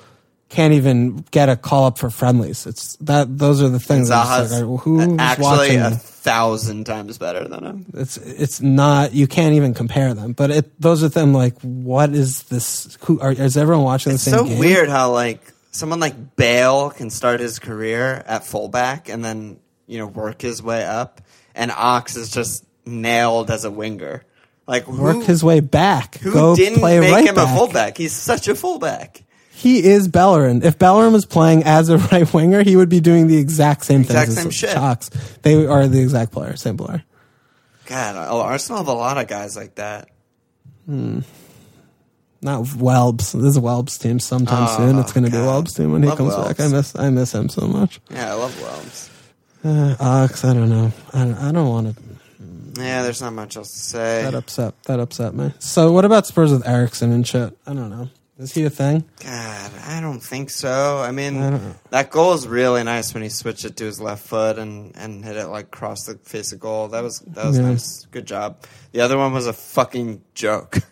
can't 0.50 0.74
even 0.74 1.24
get 1.32 1.48
a 1.48 1.56
call 1.56 1.86
up 1.86 1.98
for 1.98 2.10
friendlies. 2.10 2.66
It's 2.68 2.98
that 2.98 3.38
those 3.38 3.62
are 3.64 3.70
the 3.70 3.80
things. 3.80 4.12
I'm 4.12 4.26
Zaha's 4.28 4.62
like, 4.62 4.80
who's 4.82 5.16
actually 5.20 5.44
watching? 5.46 5.80
a 5.80 5.92
thousand 5.92 6.84
times 6.86 7.18
better 7.18 7.48
than 7.48 7.64
him. 7.64 7.86
it's 7.94 8.18
it's 8.18 8.62
not 8.62 9.14
you 9.14 9.26
can't 9.28 9.56
even 9.56 9.74
compare 9.74 10.14
them. 10.14 10.34
But 10.34 10.52
it 10.52 10.82
those 10.82 11.02
are 11.04 11.10
them 11.10 11.34
like 11.34 11.60
what 11.62 12.10
is 12.12 12.44
this? 12.44 12.98
Who 13.04 13.20
are 13.22 13.32
is 13.32 13.56
everyone 13.56 13.86
watching 13.86 14.12
It's 14.14 14.26
the 14.26 14.32
same 14.32 14.40
so 14.40 14.46
game? 14.46 14.60
weird 14.60 14.90
how 14.90 15.12
like 15.12 15.40
someone 15.74 16.00
like 16.00 16.36
Bale 16.38 16.90
can 16.92 17.10
start 17.10 17.42
his 17.42 17.60
career 17.60 18.24
at 18.26 18.46
fullback 18.46 19.10
and 19.10 19.24
then 19.26 19.60
you 19.86 19.98
know 19.98 20.08
work 20.08 20.42
his 20.42 20.64
way 20.64 20.86
up, 20.86 21.20
and 21.54 21.70
Ox 21.72 22.16
is 22.16 22.32
just 22.32 22.66
nailed 22.86 23.52
as 23.52 23.66
a 23.66 23.72
winger. 23.72 24.24
Like 24.66 24.86
who, 24.86 25.02
Work 25.02 25.24
his 25.26 25.44
way 25.44 25.60
back. 25.60 26.16
who 26.16 26.32
Go 26.32 26.56
didn't 26.56 26.80
play 26.80 27.00
make 27.02 27.12
right 27.12 27.28
him 27.28 27.36
back. 27.36 27.54
a 27.54 27.58
fullback? 27.58 27.98
He's 27.98 28.14
such 28.14 28.48
a 28.48 28.56
fullback. 28.56 29.22
He 29.52 29.84
is 29.84 30.08
Bellerin. 30.08 30.64
If 30.64 30.80
Bellerin 30.80 31.12
was 31.12 31.26
playing 31.26 31.64
as 31.64 31.90
a 31.90 31.98
right 32.12 32.34
winger, 32.34 32.64
he 32.64 32.76
would 32.78 32.88
be 32.90 33.02
doing 33.02 33.28
the 33.28 33.38
exact 33.38 33.84
same 33.84 34.02
Exact 34.02 34.28
things 34.28 34.38
same 34.38 34.48
as 34.48 34.56
shit. 34.56 34.70
Shocks. 34.72 35.10
They 35.42 35.66
are 35.66 35.88
the 35.88 36.02
exact 36.02 36.32
player, 36.32 36.56
same 36.56 36.78
player. 36.78 37.04
God, 37.86 38.16
Arsenal 38.16 38.78
have 38.80 38.88
a 38.88 38.94
lot 38.94 39.18
of 39.18 39.28
guys 39.28 39.58
like 39.58 39.76
that. 39.76 40.10
Hmm. 40.86 41.20
Not 42.44 42.64
Welbs. 42.66 43.32
This 43.34 43.56
is 43.56 43.60
Welbs' 43.60 44.00
team. 44.00 44.20
Sometime 44.20 44.68
Oh, 44.70 44.78
soon, 44.78 45.00
it's 45.00 45.14
going 45.14 45.24
to 45.26 45.32
be. 45.32 45.38
Welbs' 45.38 45.76
team 45.76 45.92
when 45.92 46.04
he 46.04 46.10
Love 46.10 46.18
comes 46.18 46.36
back. 46.36 46.60
I 46.60 46.68
miss, 46.68 46.96
I 46.96 47.10
miss 47.10 47.34
him 47.34 47.50
so 47.50 47.68
much. 47.68 48.00
Yeah, 48.12 48.32
I 48.32 48.34
love 48.36 48.62
Wells. 48.62 49.10
Uh, 49.64 49.96
Ox, 50.00 50.44
I 50.44 50.54
don't 50.54 50.70
know. 50.70 50.92
I 51.14 51.20
don't, 51.26 51.36
I 51.36 51.52
don't 51.52 51.70
want 51.70 51.96
to. 51.96 52.04
Yeah, 52.82 53.04
there's 53.04 53.22
not 53.22 53.34
much 53.34 53.56
else 53.56 53.72
to 53.72 53.78
say. 53.80 54.24
That 54.24 54.34
upset. 54.34 54.82
That 54.84 55.00
upset 55.00 55.34
me. 55.36 55.54
So, 55.60 55.92
what 55.92 56.06
about 56.06 56.26
Spurs 56.28 56.52
with 56.52 56.68
Eriksen 56.68 57.12
and 57.12 57.26
shit? 57.26 57.58
I 57.66 57.74
don't 57.74 57.90
know. 57.90 58.10
Is 58.40 58.52
he 58.52 58.66
a 58.66 58.70
thing? 58.72 59.06
God, 59.24 59.72
I 59.86 60.02
don't 60.02 60.20
think 60.20 60.50
so. 60.50 60.98
I 61.00 61.12
mean, 61.12 61.42
I 61.42 61.60
that 61.92 62.10
goal 62.10 62.34
is 62.34 62.48
really 62.48 62.84
nice 62.84 63.14
when 63.14 63.22
he 63.22 63.30
switched 63.30 63.64
it 63.64 63.78
to 63.78 63.86
his 63.86 64.02
left 64.02 64.26
foot 64.28 64.58
and, 64.58 64.92
and 64.98 65.24
hit 65.24 65.38
it 65.38 65.48
like 65.48 65.66
across 65.68 66.06
the 66.08 66.16
face 66.18 66.52
of 66.52 66.60
goal. 66.60 66.88
That 66.90 67.04
was 67.04 67.20
that 67.20 67.46
was 67.46 67.60
Yeah. 67.60 67.70
nice. 67.70 68.06
Good 68.08 68.26
job. 68.26 68.58
The 68.92 69.02
other 69.02 69.18
one 69.20 69.34
was 69.34 69.46
a 69.48 69.54
fucking 69.54 70.24
joke. 70.34 70.80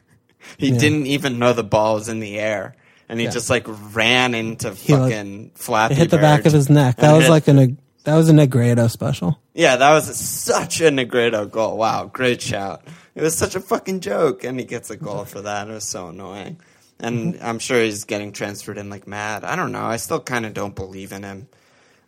he 0.58 0.70
Yeah. 0.70 0.78
didn't 0.80 1.08
even 1.08 1.40
know 1.40 1.54
the 1.54 1.64
ball 1.64 1.96
was 1.96 2.10
in 2.10 2.20
the 2.20 2.40
air, 2.40 2.76
and 3.10 3.20
he 3.20 3.26
Yeah. 3.26 3.32
just 3.32 3.50
like 3.50 3.66
ran 3.94 4.34
into 4.36 4.72
He, 4.74 4.94
like, 4.94 5.12
fucking 5.12 5.52
Flappy 5.56 5.94
It 5.94 5.98
hit 5.98 6.10
the 6.12 6.18
back 6.18 6.46
of 6.46 6.54
his 6.54 6.70
neck. 6.70 6.98
That 6.98 7.14
was 7.14 7.24
hit- 7.24 7.30
like 7.32 7.48
a 7.48 7.76
that 8.04 8.16
was 8.16 8.30
a 8.30 8.34
Negredo 8.34 8.90
special. 8.90 9.38
yeah, 9.54 9.76
that 9.76 9.92
was 9.92 10.16
such 10.18 10.82
a 10.82 10.86
Negredo 10.90 11.50
goal. 11.50 11.78
Wow, 11.78 12.10
great 12.12 12.42
shout. 12.42 12.82
It 13.14 13.22
was 13.22 13.36
such 13.38 13.56
a 13.56 13.60
fucking 13.60 14.00
joke, 14.00 14.44
and 14.44 14.58
he 14.58 14.66
gets 14.66 14.90
a 14.90 14.96
goal 14.98 15.26
for 15.26 15.42
that. 15.42 15.68
It 15.70 15.74
was 15.74 15.84
so 15.84 16.08
annoying. 16.08 16.58
And 17.00 17.34
Mm-hmm. 17.36 17.46
I'm 17.46 17.60
sure 17.60 17.82
he's 17.82 18.04
getting 18.06 18.32
transferred 18.32 18.78
in 18.78 18.90
like 18.90 19.08
mad. 19.08 19.44
I 19.44 19.56
don't 19.56 19.72
know. 19.72 19.84
I 19.86 19.98
still 19.98 20.20
kind 20.20 20.46
of 20.46 20.54
don't 20.54 20.76
believe 20.76 21.12
in 21.12 21.24
him. 21.24 21.48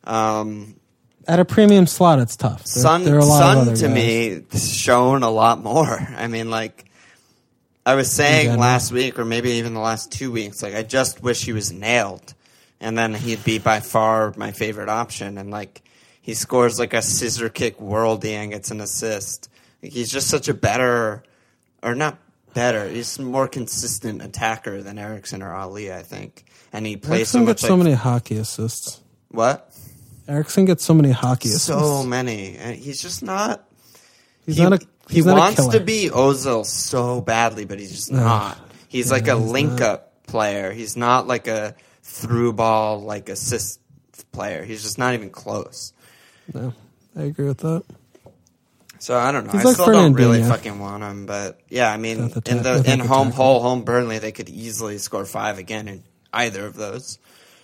Um, 0.04 0.76
At 1.28 1.40
a 1.40 1.46
premium 1.46 1.88
slot, 1.88 2.20
it's 2.20 2.36
tough. 2.36 2.64
There, 2.66 2.84
Son, 2.84 3.04
there 3.06 3.16
are 3.16 3.20
a 3.20 3.26
lot 3.26 3.58
of 3.58 3.66
Son 3.66 3.76
to 3.76 3.88
guys. 3.88 3.96
me 4.54 4.60
shown 4.60 5.24
a 5.24 5.30
lot 5.30 5.64
more. 5.64 6.00
I 6.18 6.28
mean, 6.28 6.50
like 6.50 6.86
I 7.86 7.96
was 7.96 8.12
saying 8.12 8.58
last 8.58 8.92
week, 8.92 9.20
or 9.20 9.26
maybe 9.26 9.52
even 9.52 9.74
the 9.74 9.82
last 9.82 10.12
two 10.12 10.32
weeks, 10.32 10.64
like 10.64 10.74
I 10.74 10.84
just 10.84 11.22
wish 11.22 11.44
he 11.44 11.52
was 11.52 11.72
nailed, 11.72 12.34
and 12.80 12.98
then 12.98 13.14
he'd 13.14 13.44
be 13.44 13.60
by 13.60 13.82
far 13.82 14.34
my 14.38 14.52
favorite 14.52 14.90
option. 14.90 15.38
And 15.38 15.52
like 15.52 15.82
he 16.22 16.34
scores 16.34 16.80
like 16.80 16.94
a 16.94 17.02
scissor 17.02 17.50
kick 17.50 17.80
worldie 17.80 18.32
and 18.32 18.52
gets 18.52 18.72
an 18.72 18.80
assist. 18.80 19.50
Like, 19.82 19.92
he's 19.92 20.10
just 20.10 20.30
such 20.30 20.48
a 20.48 20.54
better, 20.54 21.24
or 21.82 21.94
not 21.94 22.18
better. 22.54 22.88
He's 22.88 23.20
more 23.20 23.50
consistent 23.50 24.22
attacker 24.22 24.82
than 24.82 24.98
Eriksen 24.98 25.42
or 25.42 25.54
Alli, 25.54 25.92
I 25.92 26.04
think. 26.04 26.46
And 26.72 26.86
he 26.86 26.96
plays 26.96 27.30
so 27.30 27.40
much. 27.40 27.48
gets 27.48 27.62
so 27.64 27.76
many 27.76 27.92
hockey 27.92 28.38
assists. 28.38 29.02
what? 29.30 29.70
Eriksen 30.26 30.64
gets 30.64 30.86
so 30.86 30.94
many 30.94 31.12
hockey 31.12 31.50
assists. 31.50 31.68
So 31.68 32.04
many, 32.04 32.56
and 32.56 32.78
he's 32.78 33.02
just 33.02 33.22
not. 33.22 33.68
he's 34.46 34.56
he, 34.56 34.64
not 34.64 34.82
a 34.82 34.86
he 35.10 35.16
he's 35.16 35.26
wants 35.26 35.68
to 35.68 35.80
be 35.80 36.10
Ozil 36.10 36.66
so 36.66 37.22
badly, 37.22 37.66
but 37.66 37.80
he's 37.80 37.92
just 37.92 38.12
not. 38.12 38.58
He's 38.88 39.12
like 39.12 39.28
a 39.28 39.36
link 39.36 39.82
up 39.82 40.26
player. 40.28 40.72
He's 40.72 40.96
not 40.96 41.28
like 41.28 41.48
a 41.48 41.76
through 42.04 42.54
ball 42.54 43.02
like 43.02 43.30
assist 43.30 43.80
player. 44.32 44.64
He's 44.64 44.84
just 44.84 44.98
not 44.98 45.14
even 45.14 45.30
close. 45.30 45.94
No, 46.54 46.74
I 47.16 47.24
agree 47.24 47.48
with 47.48 47.60
that. 47.60 47.84
So 49.00 49.18
I 49.18 49.32
don't 49.34 49.46
know. 49.46 49.52
He's 49.52 49.62
I 49.66 49.70
like 49.70 49.76
still 49.76 49.92
don't 49.92 50.14
really 50.14 50.40
Fernandinho. 50.40 50.48
fucking 50.48 50.80
want 50.80 51.04
him, 51.04 51.26
but 51.26 51.60
yeah, 51.70 51.92
I 51.92 51.98
mean, 51.98 52.24
Without 52.24 52.46
the 52.46 52.52
in 52.52 52.64
the 52.64 52.72
without 52.78 52.94
in 52.94 53.00
the 53.00 53.08
home 53.08 53.30
tackle. 53.32 53.44
hole, 53.46 53.60
home 53.62 53.84
Burnley, 53.84 54.20
they 54.20 54.32
could 54.32 54.48
easily 54.50 54.98
score 54.98 55.26
five 55.26 55.58
again 55.58 55.88
in 55.90 56.04
either 56.32 56.66
of 56.66 56.76
those. 56.76 57.20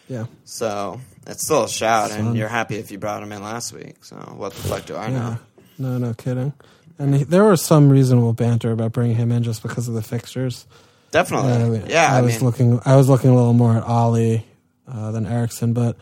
Yeah. 0.10 0.26
So 0.44 1.00
it's 1.28 1.46
still 1.46 1.64
a 1.64 1.70
shout, 1.70 2.10
Son. 2.10 2.20
and 2.20 2.38
you're 2.38 2.50
happy 2.50 2.76
if 2.76 2.92
you 2.92 2.98
brought 2.98 3.24
him 3.24 3.32
in 3.32 3.42
last 3.42 3.72
week. 3.74 4.04
So 4.04 4.16
what 4.36 4.54
the 4.54 4.68
fuck 4.68 4.86
do 4.86 4.98
I 4.98 5.10
know? 5.10 5.38
No, 5.78 5.98
no 5.98 6.14
kidding. 6.14 6.52
And 7.00 7.16
he, 7.16 7.24
there 7.24 7.45
was 7.45 7.62
some 7.62 7.89
reasonable 7.89 8.34
banter 8.34 8.72
about 8.72 8.91
bringing 8.91 9.16
him 9.16 9.32
in 9.32 9.41
just 9.43 9.64
because 9.64 9.88
of 9.88 9.93
the 9.93 10.02
fixtures. 10.02 10.68
Definitely, 11.12 11.80
Uh, 11.80 11.86
yeah. 11.88 12.14
I, 12.14 12.20
I, 12.20 12.22
was 12.22 12.36
mean, 12.36 12.45
looking. 12.45 12.80
I 12.86 12.95
was 12.97 13.10
looking 13.10 13.30
a 13.32 13.36
little 13.36 13.54
more 13.54 13.78
at 13.78 13.84
Ollie 13.84 14.45
uh, 14.88 15.12
than 15.12 15.26
Eriksen, 15.26 15.74
but 15.74 15.95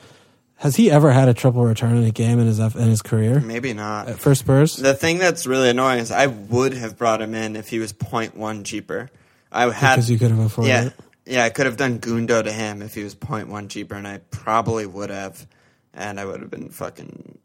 has 0.57 0.75
he 0.75 0.89
ever 0.89 1.11
had 1.11 1.29
a 1.29 1.33
triple 1.35 1.63
return 1.63 1.95
in 1.97 2.03
a 2.03 2.11
game 2.11 2.39
in 2.39 2.47
his 2.47 2.59
in 2.59 2.89
his 2.89 3.01
career 3.03 3.39
maybe 3.39 3.73
not. 3.73 4.07
At- 4.09 4.19
for 4.19 4.33
Spurs? 4.35 4.75
The 4.75 4.95
thing 4.95 5.19
that's 5.19 5.45
really 5.45 5.69
annoying 5.69 5.99
is 5.99 6.11
I 6.11 6.25
would 6.25 6.73
have 6.73 6.97
brought 6.97 7.21
him 7.21 7.35
in 7.35 7.55
if 7.55 7.69
he 7.69 7.77
was 7.79 7.93
0.1 7.93 8.65
cheaper. 8.65 9.09
I 9.51 9.69
had 9.71 9.95
because 9.95 10.09
you 10.09 10.17
could 10.17 10.31
have 10.31 10.39
afforded 10.39 10.69
yeah 10.69 10.83
it. 10.85 10.93
yeah 11.25 11.43
I 11.45 11.51
could 11.51 11.67
have 11.67 11.77
done 11.77 11.99
Gundo 11.99 12.43
to 12.43 12.51
him 12.51 12.81
if 12.81 12.95
he 12.95 13.03
was 13.03 13.13
0.1 13.15 13.69
cheaper, 13.69 13.95
and 13.95 14.07
I 14.07 14.17
probably 14.31 14.85
would 14.87 15.09
have, 15.11 15.45
and 15.93 16.19
I 16.19 16.25
would 16.25 16.41
have 16.41 16.49
been 16.51 16.69
fucking 16.69 17.37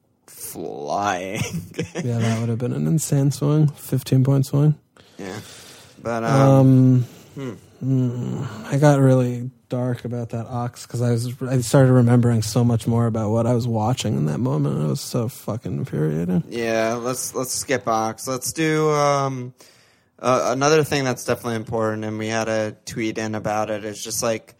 flying. 0.42 1.42
Yeah, 2.04 2.18
that 2.18 2.40
would 2.40 2.48
have 2.48 2.58
been 2.58 2.72
an 2.72 2.86
insane 2.86 3.30
swing, 3.30 3.68
fifteen 3.68 4.24
point 4.24 4.46
swing. 4.46 4.74
yeah, 5.18 5.38
but 6.02 6.24
um, 6.24 7.06
Um, 7.36 7.58
mm, 7.84 8.46
I 8.72 8.78
got 8.78 8.98
really 9.00 9.50
dark 9.68 10.04
about 10.04 10.30
that 10.30 10.46
ox 10.46 10.86
because 10.86 11.00
I 11.00 11.10
was 11.12 11.32
I 11.42 11.60
started 11.60 11.92
remembering 11.92 12.42
so 12.42 12.62
much 12.64 12.86
more 12.86 13.06
about 13.06 13.30
what 13.30 13.46
I 13.46 13.54
was 13.54 13.66
watching 13.66 14.16
in 14.16 14.26
that 14.26 14.38
moment. 14.38 14.82
It 14.84 14.88
was 14.88 15.00
so 15.00 15.28
fucking 15.28 15.76
infuriating. 15.78 16.44
yeah. 16.48 16.94
Let's 16.94 17.34
let's 17.34 17.52
skip 17.54 17.86
Ox. 17.88 18.26
Let's 18.26 18.52
do 18.52 18.90
um. 18.90 19.54
Uh, 20.18 20.52
another 20.52 20.84
thing 20.84 21.02
that's 21.02 21.24
definitely 21.24 21.56
important, 21.56 22.04
and 22.04 22.16
we 22.16 22.28
had 22.28 22.48
a 22.48 22.76
tweet 22.86 23.18
in 23.18 23.34
about 23.34 23.70
it. 23.70 23.84
it, 23.84 23.88
is 23.88 24.04
just 24.04 24.22
like 24.22 24.54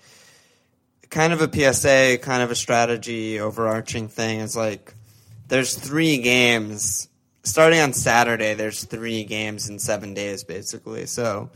kind 1.09 1.33
of 1.33 1.41
a 1.41 1.49
PSA, 1.73 2.19
kind 2.21 2.43
of 2.43 2.51
a 2.51 2.57
strategy, 2.57 3.39
overarching 3.39 4.09
thing. 4.09 4.41
Is 4.41 4.57
like 4.57 4.93
there's 5.53 5.75
three 5.75 6.17
games 6.17 7.09
starting 7.43 7.79
on 7.79 7.93
Saturday. 7.93 8.55
There's 8.55 8.85
three 8.85 9.25
games 9.25 9.69
in 9.69 9.79
seven 9.79 10.15
days, 10.15 10.45
basically. 10.45 11.05
So, 11.05 11.51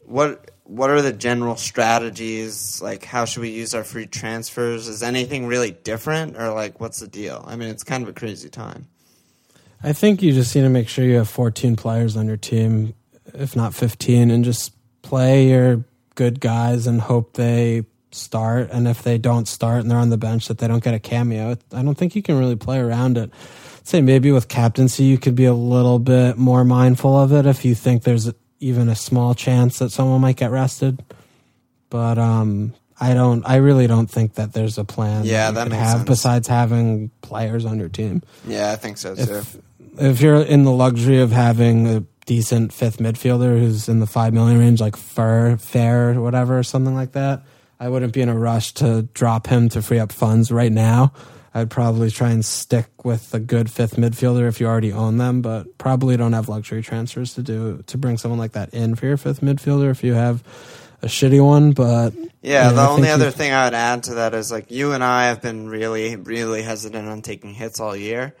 what 0.00 0.50
what 0.64 0.90
are 0.90 1.00
the 1.00 1.12
general 1.12 1.54
strategies? 1.54 2.82
Like, 2.82 3.04
how 3.04 3.24
should 3.24 3.42
we 3.42 3.50
use 3.50 3.74
our 3.74 3.84
free 3.84 4.06
transfers? 4.06 4.88
Is 4.88 5.04
anything 5.04 5.46
really 5.46 5.70
different, 5.70 6.36
or 6.36 6.52
like, 6.52 6.80
what's 6.80 6.98
the 6.98 7.06
deal? 7.06 7.44
I 7.46 7.54
mean, 7.54 7.68
it's 7.68 7.84
kind 7.84 8.02
of 8.02 8.08
a 8.08 8.12
crazy 8.12 8.48
time. 8.48 8.88
I 9.84 9.92
think 9.92 10.20
you 10.20 10.32
just 10.32 10.56
need 10.56 10.62
to 10.62 10.68
make 10.68 10.88
sure 10.88 11.04
you 11.04 11.18
have 11.18 11.28
14 11.28 11.76
players 11.76 12.16
on 12.16 12.26
your 12.26 12.36
team, 12.36 12.92
if 13.34 13.54
not 13.54 13.72
15, 13.72 14.32
and 14.32 14.44
just 14.44 14.72
play 15.02 15.46
your 15.50 15.84
good 16.16 16.40
guys 16.40 16.88
and 16.88 17.00
hope 17.00 17.34
they 17.34 17.84
start. 18.16 18.70
And 18.72 18.88
if 18.88 19.02
they 19.02 19.18
don't 19.18 19.46
start 19.46 19.80
and 19.80 19.90
they're 19.90 19.98
on 19.98 20.10
the 20.10 20.16
bench, 20.18 20.48
that 20.48 20.58
they 20.58 20.66
don't 20.68 20.82
get 20.82 20.94
a 20.94 20.98
cameo. 20.98 21.56
I 21.72 21.82
don't 21.82 21.94
think 21.96 22.16
you 22.16 22.22
can 22.22 22.38
really 22.38 22.56
play 22.56 22.78
around 22.78 23.18
it. 23.18 23.30
I'd 23.78 23.86
say 23.86 24.00
maybe 24.00 24.32
with 24.32 24.48
captaincy, 24.48 25.04
you 25.04 25.18
could 25.18 25.34
be 25.34 25.44
a 25.44 25.54
little 25.54 25.98
bit 25.98 26.36
more 26.36 26.64
mindful 26.64 27.16
of 27.16 27.32
it 27.32 27.46
if 27.46 27.64
you 27.64 27.74
think 27.74 28.02
there's 28.02 28.30
even 28.58 28.88
a 28.88 28.94
small 28.96 29.34
chance 29.34 29.78
that 29.78 29.90
someone 29.90 30.20
might 30.20 30.36
get 30.36 30.50
rested. 30.50 31.04
But 31.90 32.18
um, 32.18 32.74
I 32.98 33.14
don't. 33.14 33.44
I 33.46 33.56
really 33.56 33.86
don't 33.86 34.08
think 34.10 34.34
that 34.34 34.52
there's 34.52 34.78
a 34.78 34.84
plan. 34.84 35.24
Yeah, 35.24 35.48
you 35.48 35.54
that 35.54 35.68
makes 35.68 35.82
have 35.82 35.98
sense. 35.98 36.08
besides 36.08 36.48
having 36.48 37.10
players 37.20 37.64
on 37.64 37.78
your 37.78 37.88
team 37.88 38.22
Yeah, 38.46 38.72
I 38.72 38.76
think 38.76 38.96
so 38.98 39.14
too. 39.14 39.22
if 39.22 39.56
if 39.98 40.20
you're 40.20 40.42
in 40.42 40.64
the 40.64 40.72
luxury 40.72 41.20
of 41.20 41.30
having 41.30 41.86
a 41.86 42.04
decent 42.26 42.72
fifth 42.72 42.98
midfielder 42.98 43.58
who's 43.60 43.88
in 43.88 44.00
the 44.00 44.06
five 44.06 44.34
million 44.34 44.58
range, 44.58 44.80
like 44.80 44.96
Fur, 44.96 45.56
Fair, 45.58 46.10
or 46.10 46.20
whatever, 46.22 46.58
or 46.58 46.62
something 46.64 46.94
like 46.94 47.12
that, 47.12 47.42
I 47.78 47.88
wouldn't 47.88 48.12
be 48.12 48.22
in 48.22 48.28
a 48.28 48.38
rush 48.38 48.72
to 48.74 49.02
drop 49.14 49.46
him 49.46 49.68
to 49.70 49.82
free 49.82 49.98
up 49.98 50.12
funds 50.12 50.50
right 50.50 50.72
now. 50.72 51.12
I'd 51.54 51.70
probably 51.70 52.10
try 52.10 52.30
and 52.30 52.44
stick 52.44 53.04
with 53.04 53.32
a 53.32 53.40
good 53.40 53.70
fifth 53.70 53.96
midfielder 53.96 54.46
if 54.46 54.60
you 54.60 54.66
already 54.66 54.92
own 54.92 55.16
them, 55.16 55.40
but 55.40 55.78
probably 55.78 56.16
don't 56.16 56.34
have 56.34 56.50
luxury 56.50 56.82
transfers 56.82 57.34
to 57.34 57.42
do 57.42 57.82
to 57.86 57.96
bring 57.96 58.18
someone 58.18 58.38
like 58.38 58.52
that 58.52 58.74
in 58.74 58.94
for 58.94 59.06
your 59.06 59.16
fifth 59.16 59.40
midfielder 59.40 59.90
if 59.90 60.04
you 60.04 60.12
have 60.12 60.42
a 61.02 61.06
shitty 61.06 61.42
one. 61.42 61.72
But 61.72 62.12
Yeah, 62.42 62.72
the 62.72 62.82
I 62.82 62.88
only 62.88 63.08
other 63.08 63.30
thing 63.30 63.52
I 63.52 63.64
would 63.64 63.74
add 63.74 64.02
to 64.04 64.14
that 64.16 64.34
is 64.34 64.52
like 64.52 64.70
you 64.70 64.92
and 64.92 65.02
I 65.02 65.28
have 65.28 65.40
been 65.40 65.68
really, 65.68 66.16
really 66.16 66.62
hesitant 66.62 67.08
on 67.08 67.22
taking 67.22 67.54
hits 67.54 67.80
all 67.80 67.96
year. 67.96 68.34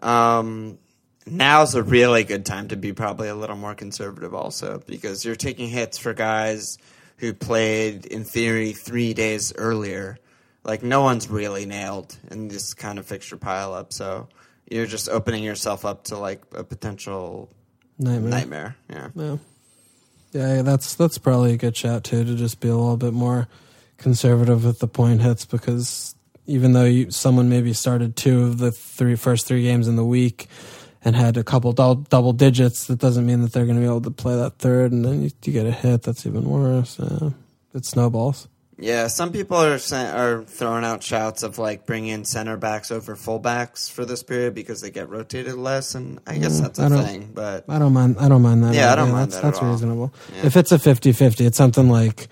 Um, 0.00 0.78
now's 1.26 1.74
a 1.74 1.82
really 1.82 2.22
good 2.22 2.46
time 2.46 2.68
to 2.68 2.76
be 2.76 2.92
probably 2.92 3.28
a 3.28 3.34
little 3.34 3.56
more 3.56 3.74
conservative, 3.74 4.32
also 4.32 4.80
because 4.86 5.24
you're 5.24 5.34
taking 5.34 5.68
hits 5.68 5.98
for 5.98 6.14
guys 6.14 6.78
who 7.18 7.34
played 7.34 8.06
in 8.06 8.24
theory 8.24 8.72
three 8.72 9.14
days 9.14 9.52
earlier. 9.56 10.18
Like 10.64 10.82
no 10.82 11.02
one's 11.02 11.28
really 11.28 11.66
nailed 11.66 12.16
in 12.30 12.48
this 12.48 12.74
kind 12.74 12.98
of 12.98 13.06
fixture 13.06 13.36
pileup, 13.36 13.92
so 13.92 14.28
you're 14.70 14.86
just 14.86 15.08
opening 15.08 15.42
yourself 15.42 15.84
up 15.84 16.04
to 16.04 16.18
like 16.18 16.42
a 16.54 16.62
potential 16.64 17.48
Nightmare. 17.98 18.30
nightmare. 18.30 18.76
Yeah. 18.90 19.08
Yeah. 19.14 19.36
Yeah, 20.32 20.62
that's 20.62 20.94
that's 20.94 21.16
probably 21.16 21.54
a 21.54 21.56
good 21.56 21.76
shot 21.76 22.04
too 22.04 22.22
to 22.22 22.34
just 22.34 22.60
be 22.60 22.68
a 22.68 22.76
little 22.76 22.98
bit 22.98 23.14
more 23.14 23.48
conservative 23.96 24.64
with 24.64 24.78
the 24.78 24.86
point 24.86 25.22
hits 25.22 25.46
because 25.46 26.14
even 26.46 26.72
though 26.72 26.84
you, 26.84 27.10
someone 27.10 27.48
maybe 27.48 27.72
started 27.72 28.14
two 28.14 28.42
of 28.42 28.58
the 28.58 28.70
three 28.70 29.16
first 29.16 29.46
three 29.46 29.62
games 29.62 29.88
in 29.88 29.96
the 29.96 30.04
week 30.04 30.48
and 31.04 31.14
had 31.16 31.36
a 31.36 31.44
couple 31.44 31.72
double, 31.72 32.02
double 32.02 32.32
digits, 32.32 32.86
that 32.86 32.98
doesn't 32.98 33.24
mean 33.26 33.42
that 33.42 33.52
they're 33.52 33.64
going 33.66 33.76
to 33.76 33.80
be 33.82 33.86
able 33.86 34.00
to 34.02 34.10
play 34.10 34.34
that 34.36 34.58
third, 34.58 34.92
and 34.92 35.04
then 35.04 35.22
you, 35.22 35.30
you 35.44 35.52
get 35.52 35.66
a 35.66 35.70
hit 35.72 36.02
that's 36.02 36.26
even 36.26 36.44
worse. 36.44 36.98
Yeah. 36.98 37.30
It 37.74 37.84
snowballs. 37.84 38.48
Yeah, 38.80 39.08
some 39.08 39.32
people 39.32 39.56
are 39.56 39.76
sa- 39.78 40.16
are 40.16 40.44
throwing 40.44 40.84
out 40.84 41.02
shouts 41.02 41.42
of 41.42 41.58
like 41.58 41.84
bringing 41.84 42.24
center 42.24 42.56
backs 42.56 42.92
over 42.92 43.16
fullbacks 43.16 43.90
for 43.90 44.04
this 44.04 44.22
period 44.22 44.54
because 44.54 44.80
they 44.80 44.90
get 44.92 45.08
rotated 45.08 45.54
less, 45.54 45.96
and 45.96 46.20
I 46.28 46.38
guess 46.38 46.60
Mm, 46.60 46.62
that's 46.62 46.78
a 46.78 46.88
thing. 47.04 47.30
But 47.34 47.64
I 47.68 47.80
don't 47.80 47.92
mind. 47.92 48.16
I 48.20 48.28
don't 48.28 48.40
mind 48.42 48.62
that. 48.62 48.74
Yeah, 48.74 48.92
I 48.92 48.94
don't 48.96 49.10
mind 49.10 49.32
that's, 49.32 49.34
that 49.42 49.46
at 49.48 49.50
That's 49.54 49.58
all. 49.64 49.70
reasonable. 49.72 50.14
Yeah. 50.36 50.46
If 50.46 50.56
it's 50.56 50.70
a 50.70 50.78
50-50, 50.78 51.46
it's 51.46 51.58
something 51.58 51.88
like 51.90 52.28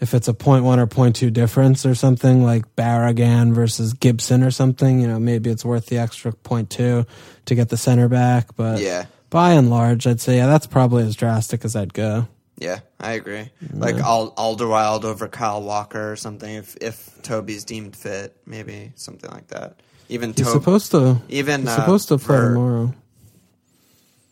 if 0.00 0.14
it's 0.14 0.28
a 0.28 0.34
point 0.34 0.64
one 0.64 0.80
or 0.80 0.86
point 0.86 1.16
two 1.16 1.30
difference 1.30 1.84
or 1.86 1.94
something 1.94 2.42
like 2.42 2.74
Barragan 2.76 3.52
versus 3.52 3.92
Gibson 3.92 4.42
or 4.42 4.50
something. 4.50 5.00
You 5.00 5.06
know, 5.08 5.18
maybe 5.18 5.50
it's 5.50 5.64
worth 5.64 5.86
the 5.86 5.98
extra 5.98 6.32
point 6.32 6.70
two 6.70 7.06
to 7.46 7.54
get 7.54 7.68
the 7.68 7.76
center 7.76 8.08
back. 8.08 8.56
But 8.56 8.80
yeah, 8.80 9.06
by 9.28 9.52
and 9.52 9.70
large, 9.70 10.06
I'd 10.06 10.20
say 10.20 10.36
yeah, 10.36 10.46
that's 10.46 10.66
probably 10.66 11.04
as 11.04 11.16
drastic 11.16 11.64
as 11.64 11.76
I'd 11.76 11.92
go. 11.94 12.28
yeah, 12.56 12.80
I 12.98 13.12
agree. 13.12 13.50
Like 13.72 13.96
Al- 13.96 14.32
Alderweireld 14.32 15.04
over 15.04 15.28
Kyle 15.28 15.62
Walker 15.62 16.12
or 16.12 16.16
something. 16.16 16.52
If 16.54 16.76
if 16.80 17.20
Toby's 17.22 17.64
deemed 17.64 17.94
fit, 17.96 18.36
maybe 18.46 18.92
something 18.96 19.30
like 19.30 19.48
that. 19.48 19.80
Even 20.08 20.30
He's 20.30 20.44
Toby, 20.46 20.58
supposed 20.58 20.90
to. 20.90 21.20
even 21.28 21.60
He's 21.60 21.68
uh, 21.70 21.76
supposed 21.76 22.08
to 22.08 22.18
play 22.18 22.36
Vert, 22.36 22.54
tomorrow. 22.54 22.94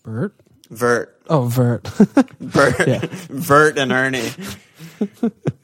Bert. 0.02 0.34
Vert, 0.70 1.14
Oh, 1.30 1.44
Vert. 1.44 1.86
Vert, 2.40 2.88
Yeah. 2.88 3.00
Vert, 3.30 3.78
and 3.78 3.92
Ernie. 3.92 4.28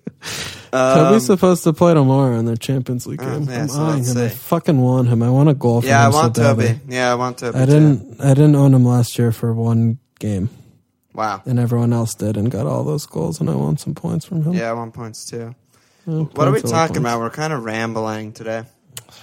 Toby's 0.73 1.27
supposed 1.27 1.63
to 1.65 1.73
play 1.73 1.95
tomorrow 1.95 2.37
in 2.39 2.47
the 2.47 2.57
Champions 2.57 3.07
League 3.07 3.23
oh, 3.23 3.39
game. 3.39 3.49
yeah, 3.49 3.63
I'm 3.63 3.69
so 3.69 3.83
eyeing 3.83 4.05
him. 4.05 4.19
I 4.19 4.29
fucking 4.29 4.81
want 4.81 5.09
him. 5.09 5.23
I 5.23 5.31
want 5.31 5.49
a 5.49 5.55
goal 5.55 5.81
from 5.81 5.89
Yeah, 5.91 6.05
I 6.07 6.09
want 6.09 6.37
so 6.37 6.43
badly. 6.43 6.69
Toby. 6.69 6.81
Yeah, 6.89 7.13
I 7.13 7.15
want 7.15 7.39
Toby. 7.39 7.59
I 7.59 7.67
didn't. 7.67 8.21
I 8.21 8.29
didn't 8.35 8.57
own 8.57 8.75
him 8.75 8.85
last 8.85 9.19
year 9.19 9.31
for 9.33 9.53
one 9.55 9.99
game, 10.19 10.49
Wow. 11.15 11.43
and 11.47 11.59
everyone 11.61 11.93
else 11.93 12.15
did 12.15 12.37
and 12.37 12.51
got 12.51 12.67
all 12.67 12.83
those 12.85 13.07
goals. 13.07 13.41
And 13.41 13.49
I 13.49 13.55
want 13.55 13.79
some 13.81 13.95
points 13.95 14.25
from 14.25 14.43
him. 14.43 14.55
Yeah, 14.55 14.71
I 14.71 14.73
want 14.73 14.95
points 14.95 15.25
too. 15.27 15.55
Well, 16.07 16.25
What 16.35 16.49
are 16.49 16.53
we 16.53 16.61
talking 16.61 16.97
about? 16.99 17.21
We're 17.21 17.31
kind 17.31 17.53
of 17.53 17.65
rambling 17.65 18.33
today. 18.33 18.65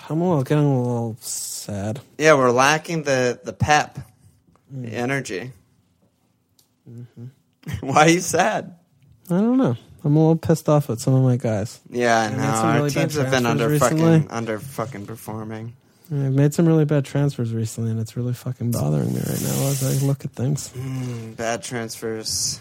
I'm 0.10 0.22
a 0.22 0.28
little, 0.30 0.44
getting 0.44 0.66
a 0.66 0.82
little 0.82 1.18
sad. 1.20 2.00
Yeah, 2.18 2.34
we're 2.36 2.52
lacking 2.52 3.04
the 3.04 3.40
the 3.44 3.54
pep, 3.54 4.00
Mm. 4.74 4.84
the 4.90 4.96
energy. 4.96 5.52
Mm-hmm. 6.90 7.26
Why 7.88 8.06
are 8.06 8.10
you 8.10 8.20
sad? 8.22 8.76
I 9.30 9.36
don't 9.38 9.58
know. 9.58 9.76
I'm 10.04 10.16
a 10.16 10.20
little 10.20 10.36
pissed 10.36 10.68
off 10.68 10.90
at 10.90 11.00
some 11.00 11.14
of 11.14 11.24
my 11.24 11.38
guys. 11.38 11.80
Yeah, 11.90 12.18
I 12.20 12.30
know. 12.30 12.38
made 12.38 12.56
some 12.56 12.66
Our 12.66 12.76
really 12.76 12.90
bad 12.90 13.02
teams 13.02 13.16
have 13.16 13.32
been 13.32 13.46
under 13.46 13.68
transfers 13.78 14.00
fucking 14.00 14.32
under 14.32 14.60
fucking 14.60 15.06
performing. 15.06 15.74
I've 16.12 16.34
made 16.34 16.54
some 16.54 16.66
really 16.66 16.84
bad 16.86 17.06
transfers 17.06 17.54
recently, 17.54 17.92
and 17.92 18.00
it's 18.00 18.18
really 18.18 18.34
fucking 18.34 18.72
bothering 18.72 19.14
me 19.14 19.20
right 19.20 19.42
now 19.42 19.68
as 19.70 20.04
I 20.04 20.06
look 20.06 20.26
at 20.26 20.32
things. 20.32 20.70
Mm, 20.70 21.38
bad 21.38 21.64
transfers. 21.64 22.60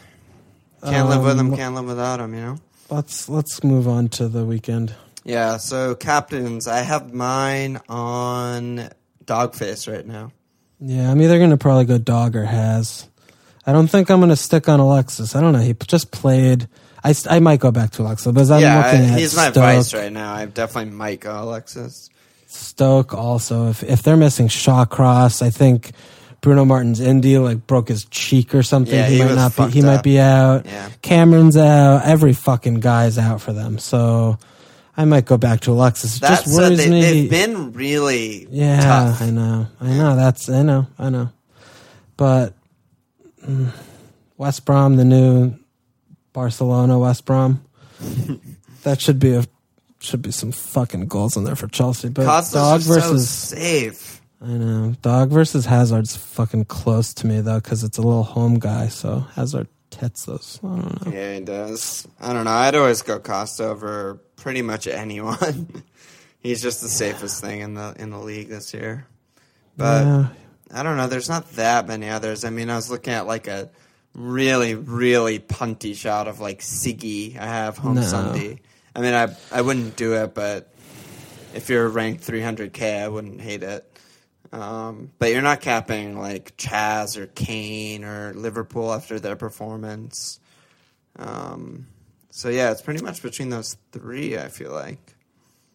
Can't 0.84 1.08
live 1.08 1.24
with 1.24 1.36
them. 1.36 1.50
Um, 1.52 1.56
Can't 1.56 1.74
live 1.74 1.86
without 1.86 2.18
them. 2.18 2.34
You 2.34 2.40
know. 2.40 2.58
Let's 2.90 3.28
let's 3.28 3.64
move 3.64 3.88
on 3.88 4.08
to 4.10 4.28
the 4.28 4.44
weekend. 4.44 4.94
Yeah. 5.24 5.56
So 5.56 5.94
captains, 5.94 6.68
I 6.68 6.78
have 6.80 7.12
mine 7.12 7.80
on 7.88 8.90
Dogface 9.24 9.92
right 9.92 10.06
now. 10.06 10.32
Yeah, 10.78 11.10
I'm 11.10 11.20
either 11.20 11.38
gonna 11.38 11.56
probably 11.56 11.84
go 11.86 11.98
dog 11.98 12.36
or 12.36 12.44
has. 12.44 13.08
I 13.66 13.72
don't 13.72 13.88
think 13.88 14.10
I'm 14.10 14.20
gonna 14.20 14.36
stick 14.36 14.68
on 14.68 14.80
Alexis. 14.80 15.34
I 15.34 15.40
don't 15.40 15.52
know. 15.52 15.58
He 15.58 15.74
p- 15.74 15.86
just 15.86 16.10
played. 16.10 16.68
I, 17.02 17.14
I 17.28 17.40
might 17.40 17.60
go 17.60 17.70
back 17.70 17.90
to 17.92 18.02
Alexis, 18.02 18.32
but 18.32 18.50
I'm 18.50 18.60
yeah, 18.60 18.84
looking 18.84 19.10
at 19.10 19.18
he's 19.18 19.34
my 19.36 19.50
Stoke, 19.50 19.54
vice 19.62 19.94
right 19.94 20.12
now. 20.12 20.34
I 20.34 20.46
definitely 20.46 20.92
might 20.92 21.20
go 21.20 21.42
Alexis. 21.42 22.10
Stoke 22.46 23.14
also. 23.14 23.68
If 23.68 23.82
if 23.82 24.02
they're 24.02 24.16
missing 24.16 24.48
Shawcross, 24.48 25.40
I 25.40 25.50
think 25.50 25.92
Bruno 26.40 26.64
Martins 26.64 27.00
Indi 27.00 27.38
like 27.38 27.66
broke 27.66 27.88
his 27.88 28.04
cheek 28.06 28.54
or 28.54 28.62
something. 28.62 28.94
Yeah, 28.94 29.06
he, 29.06 29.18
he 29.18 29.24
might 29.24 29.34
not 29.34 29.56
be. 29.56 29.68
He 29.70 29.82
might 29.82 30.02
be 30.02 30.18
out. 30.18 30.66
Yeah. 30.66 30.88
Cameron's 31.02 31.56
out. 31.56 32.04
Every 32.04 32.32
fucking 32.32 32.80
guy's 32.80 33.18
out 33.18 33.40
for 33.40 33.52
them. 33.52 33.78
So 33.78 34.38
I 34.96 35.04
might 35.04 35.26
go 35.26 35.36
back 35.36 35.60
to 35.60 35.72
Alexis. 35.72 36.16
It 36.16 36.20
That 36.22 36.42
just 36.42 36.54
said, 36.54 36.62
worries 36.62 36.78
they, 36.78 36.90
me. 36.90 37.00
they've 37.00 37.30
been 37.30 37.72
really 37.72 38.46
yeah, 38.50 38.80
tough. 38.80 39.22
I 39.22 39.30
know. 39.30 39.66
I 39.80 39.88
know. 39.88 40.16
That's 40.16 40.48
I 40.48 40.62
know. 40.62 40.86
I 40.98 41.10
know. 41.10 41.30
But 42.16 42.54
mm, 43.46 43.72
West 44.36 44.64
Brom, 44.64 44.96
the 44.96 45.04
new 45.04 45.54
Barcelona 46.32 46.98
West 46.98 47.24
Brom, 47.24 47.64
that 48.82 49.00
should 49.00 49.18
be 49.18 49.34
a 49.34 49.44
should 50.00 50.22
be 50.22 50.30
some 50.30 50.50
fucking 50.50 51.06
goals 51.06 51.36
in 51.36 51.44
there 51.44 51.56
for 51.56 51.68
Chelsea. 51.68 52.08
But 52.08 52.24
Costas 52.24 52.54
dog 52.54 52.80
are 52.80 52.82
so 52.82 52.94
versus 52.94 53.28
safe. 53.28 54.20
I 54.42 54.48
know. 54.48 54.94
Dog 55.02 55.30
versus 55.30 55.66
Hazard's 55.66 56.16
fucking 56.16 56.64
close 56.64 57.12
to 57.14 57.26
me 57.26 57.40
though, 57.40 57.60
because 57.60 57.84
it's 57.84 57.98
a 57.98 58.02
little 58.02 58.22
home 58.22 58.58
guy. 58.58 58.88
So 58.88 59.20
Hazard 59.34 59.68
hits 59.98 60.24
those. 60.24 60.58
I 60.62 60.66
don't 60.66 61.06
know. 61.06 61.12
Yeah, 61.12 61.34
he 61.34 61.40
does. 61.40 62.08
I 62.20 62.32
don't 62.32 62.44
know. 62.44 62.50
I'd 62.50 62.74
always 62.74 63.02
go 63.02 63.18
Costa 63.18 63.64
over 63.64 64.20
pretty 64.36 64.62
much 64.62 64.86
anyone. 64.86 65.84
He's 66.40 66.62
just 66.62 66.80
the 66.80 66.88
safest 66.88 67.42
thing 67.42 67.60
in 67.60 67.74
the 67.74 67.94
in 67.98 68.10
the 68.10 68.18
league 68.18 68.48
this 68.48 68.72
year. 68.72 69.06
But 69.76 70.06
yeah, 70.06 70.28
I 70.72 70.82
don't 70.82 70.96
know. 70.96 71.06
There's 71.06 71.28
not 71.28 71.50
that 71.52 71.86
many 71.86 72.08
others. 72.08 72.44
I 72.44 72.50
mean, 72.50 72.70
I 72.70 72.76
was 72.76 72.90
looking 72.90 73.12
at 73.12 73.26
like 73.26 73.46
a 73.46 73.68
really, 74.14 74.74
really 74.74 75.38
punty 75.38 75.94
shot 75.94 76.28
of 76.28 76.40
like 76.40 76.60
Siggy. 76.60 77.36
I 77.38 77.46
have 77.46 77.78
home 77.78 77.96
No. 77.96 78.02
Sunday. 78.02 78.60
I 78.94 79.00
mean, 79.00 79.14
I 79.14 79.34
I 79.52 79.62
wouldn't 79.62 79.96
do 79.96 80.14
it, 80.14 80.34
but 80.34 80.72
if 81.54 81.68
you're 81.68 81.88
ranked 81.88 82.26
300k, 82.26 83.02
I 83.02 83.08
wouldn't 83.08 83.40
hate 83.40 83.62
it. 83.62 83.86
Um, 84.52 85.12
but 85.18 85.30
you're 85.32 85.42
not 85.42 85.60
capping 85.60 86.18
like 86.18 86.56
Chaz 86.56 87.16
or 87.16 87.26
Kane 87.26 88.04
or 88.04 88.34
Liverpool 88.34 88.92
after 88.92 89.20
their 89.20 89.36
performance. 89.36 90.40
Um, 91.16 91.86
so 92.30 92.48
yeah, 92.48 92.70
it's 92.72 92.82
pretty 92.82 93.02
much 93.02 93.22
between 93.22 93.50
those 93.50 93.76
three. 93.92 94.36
I 94.38 94.48
feel 94.48 94.72
like. 94.72 95.14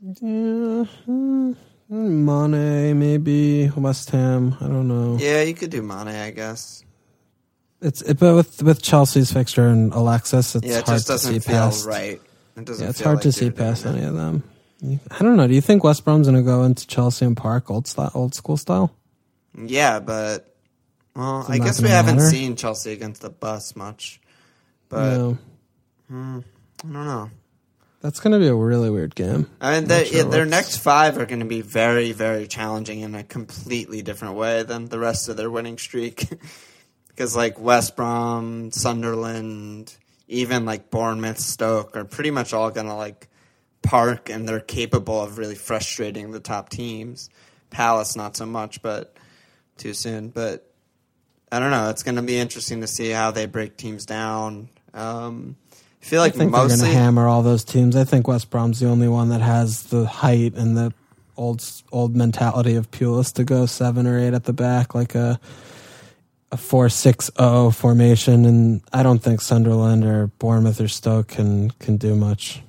yeah. 0.02 0.84
hmm. 1.06 1.54
Mane, 1.88 2.98
maybe 2.98 3.70
West 3.78 4.10
Ham. 4.10 4.58
I 4.60 4.68
don't 4.68 4.88
know. 4.88 5.18
Yeah, 5.20 5.44
you 5.44 5.54
could 5.54 5.70
do 5.70 5.82
Mane, 5.84 6.08
I 6.08 6.32
guess. 6.32 6.84
It's 7.86 8.02
it, 8.02 8.18
but 8.20 8.36
with 8.36 8.64
with 8.64 8.82
Chelsea's 8.82 9.32
fixture 9.32 9.68
and 9.68 9.94
Alexis, 9.94 10.56
it's 10.56 10.66
yeah, 10.66 10.80
it 10.80 10.86
hard 10.86 10.98
just 10.98 11.08
to 11.08 11.20
see 11.20 11.28
doesn't 11.36 11.42
feel 11.44 11.56
past. 11.56 11.86
right. 11.86 12.22
It 12.58 12.66
doesn't. 12.66 12.84
Yeah, 12.84 12.90
it's 12.90 13.00
hard 13.00 13.18
like 13.18 13.24
to 13.24 13.32
see 13.32 13.52
past 13.52 13.86
it. 13.86 13.90
any 13.90 14.04
of 14.04 14.16
them. 14.16 14.44
I 15.12 15.20
don't 15.24 15.38
know. 15.38 15.48
Do 15.48 15.54
you 15.54 15.62
think 15.62 15.84
West 15.84 16.04
Brom's 16.04 16.28
going 16.28 16.36
to 16.36 16.44
go 16.44 16.64
into 16.64 16.88
Chelsea 16.88 17.26
and 17.26 17.38
Park 17.38 17.70
old 17.70 17.88
style, 17.88 18.12
old 18.16 18.34
school 18.34 18.58
style? 18.58 18.92
Yeah, 19.56 20.00
but 20.00 20.56
well, 21.16 21.42
Is 21.42 21.50
it 21.50 21.52
I 21.54 21.58
guess 21.60 21.82
we 21.82 21.90
haven't 21.90 22.18
matter? 22.18 22.30
seen 22.30 22.56
Chelsea 22.56 22.92
against 22.92 23.22
the 23.22 23.30
bus 23.30 23.76
much. 23.76 24.20
But 24.90 25.18
no, 25.18 25.38
hmm, 26.10 26.40
I 26.84 26.84
don't 26.84 26.94
know. 26.94 27.30
that's 28.02 28.20
going 28.20 28.34
to 28.34 28.40
be 28.40 28.48
a 28.48 28.56
really 28.56 28.90
weird 28.90 29.14
game. 29.16 29.48
I 29.62 29.80
mean, 29.80 29.88
they, 29.88 30.06
sure 30.06 30.18
yeah, 30.18 30.24
their 30.24 30.46
next 30.46 30.78
five 30.78 31.18
are 31.20 31.26
going 31.26 31.40
to 31.40 31.46
be 31.46 31.62
very, 31.62 32.12
very 32.14 32.48
challenging 32.48 33.02
in 33.02 33.14
a 33.16 33.24
completely 33.24 34.02
different 34.02 34.36
way 34.36 34.64
than 34.64 34.88
the 34.88 35.00
rest 35.00 35.30
of 35.30 35.38
their 35.38 35.52
winning 35.52 35.78
streak. 35.78 36.28
Because 37.16 37.36
like 37.36 37.58
West 37.58 37.96
Brom, 37.96 38.72
Sunderland, 38.72 39.96
even 40.28 40.66
like 40.66 40.90
Bournemouth, 40.90 41.40
Stoke 41.40 41.96
are 41.96 42.04
pretty 42.04 42.32
much 42.32 42.54
all 42.54 42.72
going 42.72 42.88
to 42.88 42.94
like 42.94 43.30
park, 43.82 44.30
and 44.30 44.48
they're 44.48 44.60
capable 44.60 45.22
of 45.22 45.38
really 45.38 45.56
frustrating 45.56 46.32
the 46.32 46.42
top 46.42 46.70
teams. 46.70 47.30
Palace 47.70 48.16
not 48.18 48.36
so 48.36 48.46
much, 48.46 48.82
but 48.82 49.16
too 49.78 49.94
soon. 49.94 50.30
But 50.30 50.70
I 51.52 51.60
don't 51.60 51.72
know. 51.72 51.90
It's 51.90 52.04
going 52.04 52.16
to 52.16 52.22
be 52.22 52.38
interesting 52.38 52.82
to 52.82 52.88
see 52.88 53.12
how 53.12 53.32
they 53.32 53.46
break 53.46 53.78
teams 53.78 54.06
down. 54.06 54.70
Um, 54.94 55.56
I 55.72 56.06
feel 56.06 56.22
like 56.22 56.36
I 56.36 56.38
think 56.38 56.52
they're 56.52 56.68
going 56.68 56.80
to 56.80 56.86
hammer 56.86 57.28
all 57.28 57.44
those 57.44 57.64
teams. 57.64 57.96
I 57.96 58.04
think 58.04 58.28
West 58.28 58.50
Brom's 58.50 58.80
the 58.80 58.88
only 58.88 59.08
one 59.08 59.30
that 59.30 59.42
has 59.42 59.84
the 59.84 60.06
height 60.06 60.54
and 60.56 60.76
the 60.76 60.94
old 61.38 61.64
old 61.92 62.16
mentality 62.16 62.76
of 62.76 62.92
Pulis 62.92 63.34
to 63.34 63.44
go 63.44 63.66
seven 63.66 64.08
or 64.08 64.20
eight 64.20 64.34
at 64.34 64.44
the 64.44 64.54
back, 64.54 64.96
like 64.96 65.16
a 65.16 65.40
a 66.56 66.58
four 66.58 66.90
six 66.90 67.30
zero 67.38 67.70
formation. 67.70 68.46
And 68.46 68.82
I 68.92 69.04
don't 69.04 69.20
think 69.20 69.42
Sunderland 69.42 70.04
or 70.04 70.28
Bournemouth 70.28 70.80
or 70.82 70.88
Stoke 70.88 71.28
can 71.28 71.72
can 71.72 71.98
do 71.98 72.16
much 72.16 72.62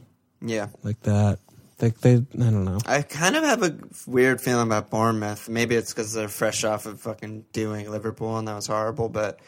yeah. 0.43 0.69
like 0.83 1.01
that. 1.03 1.39
They, 1.79 1.91
they 1.91 2.15
I 2.15 2.51
don't 2.51 2.65
know. 2.65 2.79
I 2.87 3.03
kind 3.03 3.37
of 3.37 3.45
have 3.45 3.63
a 3.63 3.77
weird 4.07 4.41
feeling 4.41 4.67
about 4.67 4.91
Bournemouth. 4.91 5.49
Maybe 5.49 5.75
it's 5.75 5.93
because 5.93 6.13
they're 6.13 6.29
fresh 6.29 6.65
off 6.65 6.87
of 6.87 7.01
fucking 7.01 7.47
doing 7.53 7.91
Liverpool 7.91 8.39
and 8.39 8.49
that 8.49 8.55
was 8.55 8.67
horrible. 8.67 9.09
But 9.09 9.41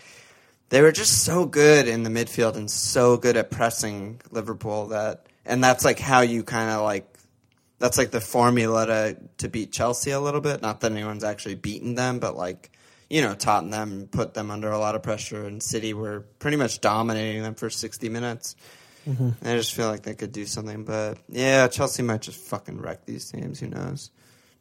they 0.69 0.83
were 0.83 0.93
just 0.93 1.25
so 1.25 1.47
good 1.47 1.89
in 1.89 2.03
the 2.03 2.11
midfield 2.11 2.57
and 2.57 2.71
so 2.71 3.17
good 3.17 3.37
at 3.37 3.51
pressing 3.51 4.21
Liverpool 4.31 4.89
that, 4.89 5.27
and 5.47 5.65
that's 5.65 5.85
like 5.85 5.99
how 5.99 6.21
you 6.21 6.43
kind 6.43 6.71
of 6.71 6.83
like, 6.83 7.07
that's 7.79 7.97
like 7.97 8.11
the 8.11 8.21
formula 8.21 8.87
to 8.87 9.17
to 9.39 9.49
beat 9.49 9.73
Chelsea 9.73 10.11
a 10.11 10.21
little 10.21 10.43
bit. 10.43 10.61
Not 10.61 10.81
that 10.81 10.93
anyone's 10.93 11.25
actually 11.25 11.55
beaten 11.55 11.95
them, 11.95 12.19
but 12.19 12.37
like, 12.37 12.71
you 13.11 13.23
know, 13.23 13.35
Tottenham 13.35 14.09
put 14.11 14.35
them 14.35 14.51
under 14.51 14.71
a 14.71 14.79
lot 14.79 14.95
of 14.95 15.03
pressure, 15.03 15.47
and 15.47 15.63
City 15.63 15.95
were 15.95 16.21
pretty 16.39 16.57
much 16.57 16.81
dominating 16.81 17.43
them 17.43 17.55
for 17.55 17.71
sixty 17.71 18.09
minutes. 18.09 18.57
Mm-hmm. 19.09 19.31
I 19.43 19.57
just 19.57 19.75
feel 19.75 19.89
like 19.89 20.03
they 20.03 20.15
could 20.15 20.33
do 20.33 20.45
something, 20.45 20.85
but 20.85 21.19
yeah, 21.29 21.67
Chelsea 21.69 22.03
might 22.03 22.21
just 22.21 22.39
fucking 22.39 22.81
wreck 22.81 23.07
these 23.07 23.31
teams. 23.31 23.61
Who 23.61 23.69
knows? 23.69 24.11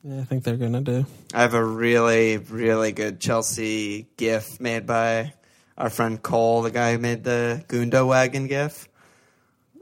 Yeah, 0.03 0.21
I 0.21 0.23
think 0.23 0.43
they're 0.43 0.55
gonna 0.55 0.81
do. 0.81 1.05
I 1.33 1.41
have 1.41 1.53
a 1.53 1.63
really, 1.63 2.37
really 2.37 2.93
good 2.93 3.19
Chelsea 3.19 4.07
GIF 4.15 4.61
made 4.61 4.85
by 4.85 5.33
our 5.77 5.89
friend 5.89 6.21
Cole, 6.21 6.61
the 6.61 6.71
guy 6.71 6.93
who 6.93 6.97
made 6.99 7.23
the 7.23 7.63
Gundo 7.67 8.07
wagon 8.07 8.47
GIF. 8.47 8.87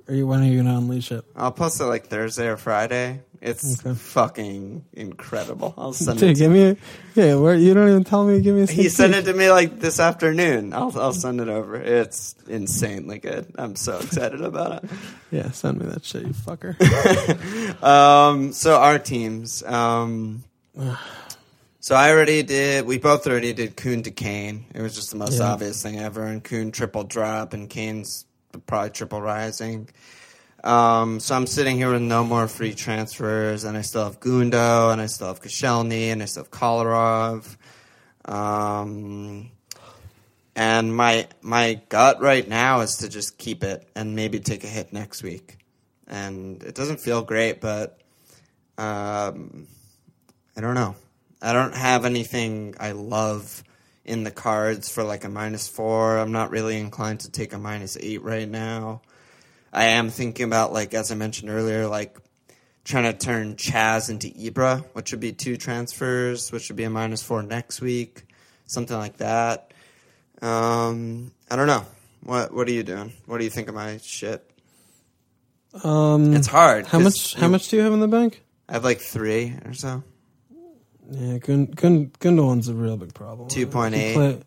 Are 0.08 0.16
you 0.16 0.26
when 0.26 0.42
are 0.42 0.46
you 0.46 0.58
gonna 0.58 0.78
unleash 0.78 1.12
it? 1.12 1.26
I'll 1.36 1.52
post 1.52 1.80
it 1.80 1.86
like 1.86 2.08
Thursday 2.08 2.48
or 2.48 2.58
Friday. 2.58 3.22
It's 3.46 3.80
Okay. 3.86 3.94
fucking 3.94 4.86
incredible. 4.94 5.74
I'll 5.78 5.94
send 6.06 6.20
Dude, 6.20 6.32
it. 6.32 6.38
give 6.38 6.52
me. 6.52 6.76
Yeah, 7.16 7.36
where 7.36 7.56
you 7.56 7.74
don't 7.74 7.88
even 7.90 8.04
tell 8.04 8.26
me. 8.26 8.42
Give 8.42 8.56
me 8.56 8.64
a. 8.64 8.66
He 8.66 8.90
sent 8.90 9.14
it 9.16 9.26
to 9.26 9.34
me 9.34 9.50
like 9.52 9.80
this 9.80 10.00
afternoon. 10.00 10.74
I'll 10.74 10.92
I'll 11.00 11.14
send 11.14 11.40
it 11.40 11.48
over. 11.48 11.76
It's 11.76 12.36
insanely 12.48 13.20
good. 13.20 13.54
I'm 13.58 13.76
so 13.76 13.98
excited 14.00 14.42
about 14.42 14.84
it. 14.84 14.90
Yeah, 15.32 15.52
send 15.52 15.80
me 15.80 15.86
that 15.88 16.06
shit, 16.06 16.22
you 16.24 16.34
fucker. 16.34 16.76
Um, 17.84 18.54
so 18.54 18.76
our 18.80 18.98
teams. 19.00 19.64
Um, 19.64 20.44
so 21.82 21.94
I 21.96 22.10
already 22.12 22.42
did. 22.44 22.86
We 22.86 22.98
both 23.00 23.28
already 23.28 23.52
did 23.54 23.76
Kun 23.76 24.04
to 24.04 24.12
Kane. 24.12 24.66
It 24.74 24.82
was 24.82 24.96
just 24.96 25.12
the 25.12 25.18
most 25.18 25.40
Yeah. 25.40 25.52
obvious 25.52 25.84
thing 25.84 26.00
ever. 26.00 26.24
And 26.24 26.44
Kun 26.44 26.72
triple 26.72 27.04
drop, 27.04 27.54
and 27.54 27.70
Kane's 27.70 28.26
probably 28.66 28.92
triple 28.92 29.22
rising. 29.22 29.90
Um, 30.66 31.20
so 31.20 31.36
I'm 31.36 31.46
sitting 31.46 31.78
here 31.78 31.92
with 31.92 32.02
no 32.02 32.24
more 32.24 32.48
free 32.48 32.74
transfers, 32.74 33.66
and 33.66 33.78
I 33.78 33.82
still 33.82 34.04
have 34.04 34.20
Gundo, 34.20 34.92
and 34.92 35.00
I 35.00 35.06
still 35.06 35.28
have 35.28 35.40
Koscielny, 35.40 36.08
and 36.08 36.24
I 36.24 36.26
still 36.26 36.44
have 36.44 36.52
Kolarov. 36.52 37.56
Um, 38.26 39.52
and 40.56 40.96
my 40.96 41.28
my 41.42 41.82
gut 41.90 42.20
right 42.20 42.48
now 42.48 42.80
is 42.80 42.96
to 42.98 43.10
just 43.10 43.38
keep 43.38 43.64
it 43.64 43.88
and 43.96 44.16
maybe 44.16 44.40
take 44.40 44.64
a 44.64 44.68
hit 44.68 44.92
next 44.92 45.22
week. 45.22 45.58
And 46.08 46.64
it 46.64 46.74
doesn't 46.74 47.00
feel 47.00 47.22
great, 47.22 47.62
but 47.62 48.02
um, 48.80 49.68
I 50.58 50.62
don't 50.62 50.76
know. 50.76 50.96
I 51.44 51.54
don't 51.54 51.76
have 51.76 52.06
anything 52.06 52.74
I 52.80 52.94
love 52.94 53.64
in 54.04 54.24
the 54.24 54.32
cards 54.32 54.90
for 54.90 55.04
like 55.04 55.26
a 55.26 55.30
minus 55.30 55.68
four. 55.68 56.18
I'm 56.18 56.32
not 56.32 56.50
really 56.50 56.78
inclined 56.78 57.20
to 57.22 57.32
take 57.32 57.54
a 57.54 57.60
minus 57.60 57.98
eight 58.00 58.24
right 58.24 58.50
now. 58.50 59.02
I 59.76 59.86
am 59.88 60.10
thinking 60.10 60.46
about 60.46 60.72
like 60.72 60.94
as 60.94 61.12
I 61.12 61.16
mentioned 61.16 61.50
earlier, 61.52 61.86
like 61.86 62.18
trying 62.86 63.04
to 63.04 63.14
turn 63.14 63.56
Chaz 63.58 64.10
into 64.10 64.28
Ibra, 64.30 64.86
which 64.94 65.12
would 65.12 65.20
be 65.20 65.34
two 65.34 65.58
transfers, 65.58 66.52
which 66.52 66.70
would 66.70 66.78
be 66.78 66.86
a 66.86 66.90
minus 66.90 67.22
four 67.22 67.44
next 67.44 67.82
week, 67.82 68.24
something 68.68 68.98
like 68.98 69.18
that. 69.18 69.74
Um, 70.42 71.32
I 71.52 71.58
don't 71.58 71.68
know. 71.68 71.86
What 72.24 72.54
What 72.54 72.68
are 72.70 72.72
you 72.72 72.84
doing? 72.84 73.12
What 73.26 73.40
do 73.40 73.44
you 73.44 73.50
think 73.50 73.68
of 73.68 73.76
my 73.76 73.98
shit? 73.98 74.50
Um, 75.84 76.34
It's 76.34 76.48
hard. 76.48 76.88
How 76.88 77.00
much? 77.00 77.34
How 77.36 77.48
you- 77.48 77.52
much 77.52 77.68
do 77.68 77.76
you 77.76 77.84
have 77.84 77.92
in 77.92 78.00
the 78.00 78.08
bank? 78.08 78.44
I 78.70 78.74
have 78.74 78.86
like 78.86 79.02
three 79.02 79.56
or 79.66 79.74
so. 79.74 80.04
Yeah, 81.12 81.38
Gun, 81.38 81.66
Gun, 81.66 82.12
Gundogan's 82.20 82.68
a 82.70 82.74
real 82.74 82.98
big 82.98 83.14
problem. 83.14 83.48
2.8. 83.50 83.94
He 83.94 84.14
played, 84.16 84.44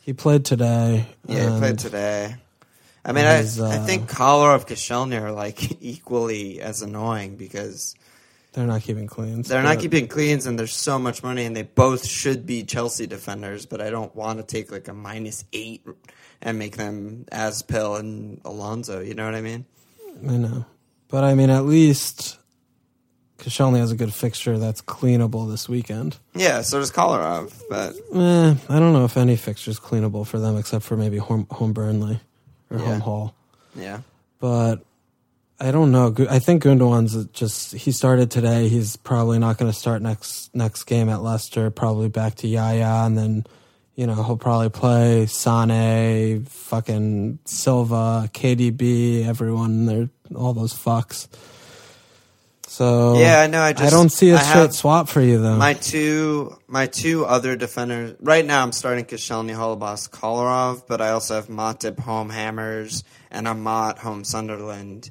he 0.00 0.12
played 0.14 0.44
today. 0.44 1.06
Yeah, 1.28 1.52
he 1.52 1.58
played 1.60 1.78
today. 1.78 2.36
I 3.04 3.12
mean, 3.12 3.24
He's, 3.38 3.60
I, 3.60 3.74
I 3.74 3.76
uh, 3.78 3.86
think 3.86 4.08
Kolarov 4.08 4.66
Koscielny 4.66 5.20
are 5.20 5.32
like 5.32 5.82
equally 5.82 6.60
as 6.60 6.82
annoying 6.82 7.36
because 7.36 7.94
They're 8.52 8.66
not 8.66 8.82
keeping 8.82 9.06
cleans. 9.08 9.48
they're 9.48 9.62
not 9.62 9.80
keeping 9.80 10.06
cleans 10.06 10.46
and 10.46 10.58
there's 10.58 10.74
so 10.74 10.98
much 10.98 11.22
money 11.22 11.44
and 11.44 11.56
they 11.56 11.62
both 11.62 12.06
should 12.06 12.46
be 12.46 12.62
Chelsea 12.62 13.06
defenders, 13.06 13.66
but 13.66 13.80
I 13.80 13.90
don't 13.90 14.14
want 14.14 14.38
to 14.38 14.44
take 14.44 14.70
like 14.70 14.88
a 14.88 14.92
minus 14.92 15.44
eight 15.52 15.84
and 16.40 16.58
make 16.58 16.76
them 16.76 17.24
as 17.32 17.62
Pill 17.62 17.96
and 17.96 18.40
Alonso. 18.44 19.00
You 19.00 19.14
know 19.14 19.24
what 19.24 19.34
I 19.34 19.40
mean? 19.40 19.64
I 20.28 20.36
know, 20.36 20.64
but 21.08 21.24
I 21.24 21.34
mean, 21.34 21.50
at 21.50 21.64
least 21.64 22.38
Koscielny 23.38 23.78
has 23.78 23.90
a 23.90 23.96
good 23.96 24.14
fixture 24.14 24.58
that's 24.58 24.80
cleanable 24.82 25.50
this 25.50 25.68
weekend. 25.68 26.18
Yeah, 26.34 26.62
so 26.62 26.78
does 26.78 26.92
Kolarov, 26.92 27.52
but 27.68 27.94
Eh, 28.14 28.54
I 28.68 28.78
don't 28.78 28.92
know 28.92 29.04
if 29.04 29.16
any 29.16 29.34
fixture's 29.34 29.80
cleanable 29.80 30.24
for 30.24 30.38
them 30.38 30.56
except 30.56 30.84
for 30.84 30.96
maybe 30.96 31.16
home, 31.16 31.48
home 31.50 31.72
Burnley 31.72 32.20
or 32.72 32.78
Yeah. 32.78 32.84
home 32.86 33.00
Hall. 33.00 33.34
yeah. 33.76 34.00
But 34.40 34.76
I 35.60 35.70
don't 35.70 35.92
know. 35.92 36.12
I 36.28 36.40
think 36.40 36.64
Gundogan's 36.64 37.26
just 37.26 37.72
he 37.74 37.92
started 37.92 38.30
today. 38.32 38.66
He's 38.68 38.96
probably 38.96 39.38
not 39.38 39.58
going 39.58 39.70
to 39.70 39.78
start 39.78 40.02
next 40.02 40.52
next 40.54 40.84
game 40.84 41.08
at 41.08 41.22
Leicester. 41.22 41.70
Probably 41.70 42.08
back 42.08 42.34
to 42.36 42.48
Yaya, 42.48 43.04
and 43.06 43.16
then 43.16 43.44
you 43.94 44.06
know 44.08 44.14
he'll 44.24 44.36
probably 44.36 44.70
play 44.70 45.26
Sane, 45.26 46.44
fucking 46.46 47.38
Silva, 47.44 48.28
KDB, 48.32 49.24
everyone. 49.24 49.86
They're 49.86 50.08
all 50.34 50.52
those 50.52 50.74
fucks. 50.74 51.28
So 52.72 53.18
Yeah, 53.18 53.40
I 53.40 53.48
know, 53.48 53.60
I 53.60 53.74
just- 53.74 53.92
don't 53.92 54.08
see 54.08 54.30
a 54.30 54.36
I 54.36 54.42
straight 54.42 54.72
swap 54.72 55.06
for 55.06 55.20
you 55.20 55.38
though. 55.38 55.56
My 55.56 55.74
two, 55.74 56.56
my 56.66 56.86
two 56.86 57.26
other 57.26 57.54
defenders. 57.54 58.16
Right 58.18 58.46
now, 58.46 58.62
I'm 58.62 58.72
starting 58.72 59.04
Koscielny, 59.04 59.54
Holebas, 59.54 60.08
Kolarov, 60.08 60.84
but 60.88 61.02
I 61.02 61.10
also 61.10 61.34
have 61.34 61.48
Matip, 61.48 61.98
home 61.98 62.30
Hammers, 62.30 63.04
and 63.30 63.46
Amat, 63.46 63.98
home 63.98 64.24
Sunderland. 64.24 65.10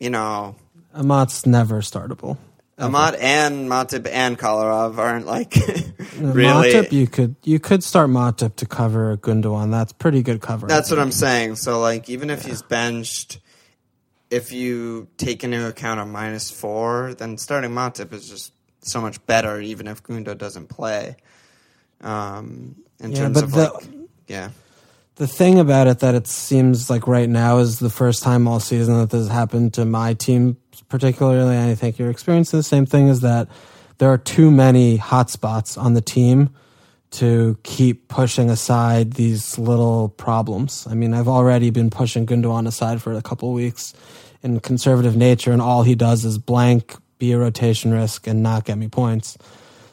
You 0.00 0.10
know, 0.10 0.56
Amat's 0.92 1.46
never 1.46 1.82
startable. 1.82 2.36
Amat 2.80 3.14
and 3.20 3.68
Matip 3.70 4.08
and 4.10 4.36
Kolarov 4.36 4.98
aren't 4.98 5.24
like 5.24 5.54
really. 6.18 6.72
Matip, 6.72 6.90
you 6.90 7.06
could 7.06 7.36
you 7.44 7.60
could 7.60 7.84
start 7.84 8.10
Matip 8.10 8.56
to 8.56 8.66
cover 8.66 9.16
Gundogan. 9.18 9.70
That's 9.70 9.92
pretty 9.92 10.24
good 10.24 10.40
cover. 10.40 10.66
That's 10.66 10.90
what 10.90 10.98
I'm 10.98 11.12
saying. 11.12 11.54
So, 11.56 11.78
like, 11.78 12.10
even 12.10 12.28
if 12.28 12.44
he's 12.44 12.62
benched, 12.62 13.38
if 14.32 14.50
you 14.50 15.08
take 15.18 15.44
into 15.44 15.68
account 15.68 16.00
a 16.00 16.06
minus 16.06 16.50
four, 16.50 17.14
then 17.14 17.36
starting 17.36 17.70
Matip 17.70 18.12
is 18.12 18.28
just 18.28 18.52
so 18.80 19.00
much 19.00 19.24
better, 19.26 19.60
even 19.60 19.86
if 19.86 20.02
Gundo 20.02 20.36
doesn't 20.36 20.68
play. 20.68 21.16
Um, 22.00 22.76
in 22.98 23.12
Yeah, 23.12 23.18
terms 23.18 23.34
but 23.34 23.44
of 23.44 23.50
the- 23.52 23.72
like, 23.72 23.88
yeah, 24.26 24.50
The 25.16 25.26
thing 25.26 25.58
about 25.58 25.86
it 25.88 25.98
that 25.98 26.14
it 26.14 26.26
seems 26.26 26.88
like 26.88 27.06
right 27.06 27.28
now 27.28 27.58
is 27.58 27.78
the 27.78 27.90
first 27.90 28.22
time 28.22 28.48
all 28.48 28.58
season 28.58 28.98
that 28.98 29.10
this 29.10 29.28
happened 29.28 29.74
to 29.74 29.84
my 29.84 30.14
team, 30.14 30.56
particularly. 30.88 31.54
And 31.54 31.70
I 31.70 31.74
think 31.74 31.98
you're 31.98 32.10
experiencing 32.10 32.58
the 32.58 32.62
same 32.64 32.86
thing. 32.86 33.08
Is 33.08 33.20
that 33.20 33.46
there 33.98 34.08
are 34.10 34.18
too 34.18 34.50
many 34.50 34.96
hotspots 34.98 35.76
on 35.80 35.92
the 35.92 36.00
team 36.00 36.48
to 37.12 37.58
keep 37.62 38.08
pushing 38.08 38.50
aside 38.50 39.12
these 39.12 39.58
little 39.58 40.08
problems. 40.08 40.86
I 40.90 40.94
mean, 40.94 41.14
I've 41.14 41.28
already 41.28 41.70
been 41.70 41.90
pushing 41.90 42.26
Gundogan 42.26 42.66
aside 42.66 43.02
for 43.02 43.12
a 43.12 43.22
couple 43.22 43.50
of 43.50 43.54
weeks 43.54 43.94
in 44.42 44.60
conservative 44.60 45.16
nature, 45.16 45.52
and 45.52 45.62
all 45.62 45.82
he 45.82 45.94
does 45.94 46.24
is 46.24 46.38
blank, 46.38 46.96
be 47.18 47.32
a 47.32 47.38
rotation 47.38 47.92
risk, 47.92 48.26
and 48.26 48.42
not 48.42 48.64
get 48.64 48.78
me 48.78 48.88
points. 48.88 49.36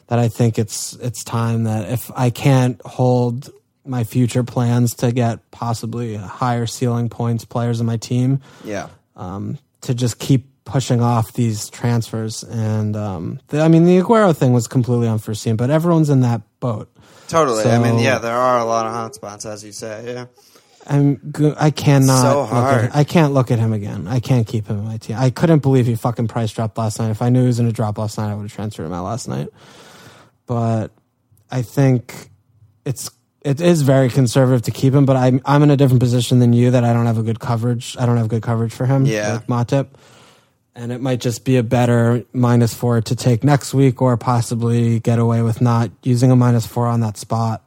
That 0.08 0.18
I 0.18 0.28
think 0.28 0.58
it's 0.58 0.94
it's 0.94 1.22
time 1.22 1.64
that 1.64 1.90
if 1.90 2.10
I 2.16 2.30
can't 2.30 2.80
hold 2.84 3.50
my 3.84 4.04
future 4.04 4.42
plans 4.42 4.94
to 4.94 5.12
get 5.12 5.50
possibly 5.50 6.16
higher 6.16 6.66
ceiling 6.66 7.08
points 7.08 7.44
players 7.44 7.80
in 7.80 7.86
my 7.86 7.96
team, 7.96 8.40
yeah. 8.64 8.88
um, 9.16 9.58
to 9.82 9.94
just 9.94 10.18
keep 10.18 10.46
pushing 10.64 11.00
off 11.00 11.32
these 11.32 11.68
transfers. 11.70 12.42
And 12.44 12.96
um, 12.96 13.40
the, 13.48 13.60
I 13.60 13.68
mean, 13.68 13.84
the 13.84 13.98
Aguero 13.98 14.36
thing 14.36 14.52
was 14.52 14.66
completely 14.68 15.08
unforeseen, 15.08 15.56
but 15.56 15.70
everyone's 15.70 16.10
in 16.10 16.20
that 16.20 16.42
boat. 16.60 16.90
Totally. 17.30 17.64
I 17.64 17.78
mean, 17.78 17.98
yeah, 17.98 18.18
there 18.18 18.34
are 18.36 18.58
a 18.58 18.64
lot 18.64 18.86
of 18.86 18.92
hotspots, 18.92 19.46
as 19.46 19.64
you 19.64 19.72
say. 19.72 20.14
Yeah. 20.14 20.26
I'm 20.86 21.20
go- 21.30 21.54
I 21.58 21.70
cannot 21.70 22.22
So 22.22 22.40
look 22.40 22.50
hard. 22.50 22.84
at, 22.86 22.96
I 22.96 23.04
can't 23.04 23.32
look 23.34 23.50
at 23.50 23.58
him 23.58 23.72
again. 23.72 24.08
I 24.08 24.18
can't 24.18 24.46
keep 24.46 24.66
him 24.66 24.78
in 24.78 24.84
my 24.84 24.96
team. 24.96 25.16
I 25.18 25.30
couldn't 25.30 25.60
believe 25.60 25.86
he 25.86 25.94
fucking 25.94 26.28
price 26.28 26.50
dropped 26.52 26.76
last 26.78 26.98
night. 26.98 27.10
If 27.10 27.22
I 27.22 27.28
knew 27.28 27.42
he 27.42 27.46
was 27.46 27.58
going 27.58 27.68
to 27.68 27.74
drop 27.74 27.98
last 27.98 28.16
night, 28.18 28.30
I 28.30 28.34
would 28.34 28.42
have 28.42 28.52
transferred 28.52 28.86
him 28.86 28.92
out 28.92 29.04
last 29.04 29.28
night. 29.28 29.48
But 30.46 30.90
I 31.50 31.62
think 31.62 32.30
it's 32.84 33.10
it 33.42 33.60
is 33.60 33.82
very 33.82 34.08
conservative 34.08 34.62
to 34.62 34.70
keep 34.70 34.92
him. 34.94 35.04
But 35.06 35.16
I'm 35.16 35.40
I'm 35.44 35.62
in 35.62 35.70
a 35.70 35.76
different 35.76 36.00
position 36.00 36.38
than 36.40 36.52
you 36.52 36.70
that 36.72 36.82
I 36.82 36.92
don't 36.92 37.06
have 37.06 37.18
a 37.18 37.22
good 37.22 37.40
coverage. 37.40 37.96
I 37.98 38.06
don't 38.06 38.16
have 38.16 38.28
good 38.28 38.42
coverage 38.42 38.72
for 38.72 38.86
him. 38.86 39.06
Yeah. 39.06 39.34
like 39.34 39.46
Matip. 39.46 39.88
And 40.74 40.92
it 40.92 41.00
might 41.00 41.20
just 41.20 41.44
be 41.44 41.56
a 41.56 41.62
better 41.62 42.24
minus 42.32 42.72
four 42.72 43.00
to 43.00 43.16
take 43.16 43.42
next 43.42 43.74
week, 43.74 44.00
or 44.00 44.16
possibly 44.16 45.00
get 45.00 45.18
away 45.18 45.42
with 45.42 45.60
not 45.60 45.90
using 46.02 46.30
a 46.30 46.36
minus 46.36 46.66
four 46.66 46.86
on 46.86 47.00
that 47.00 47.16
spot. 47.16 47.62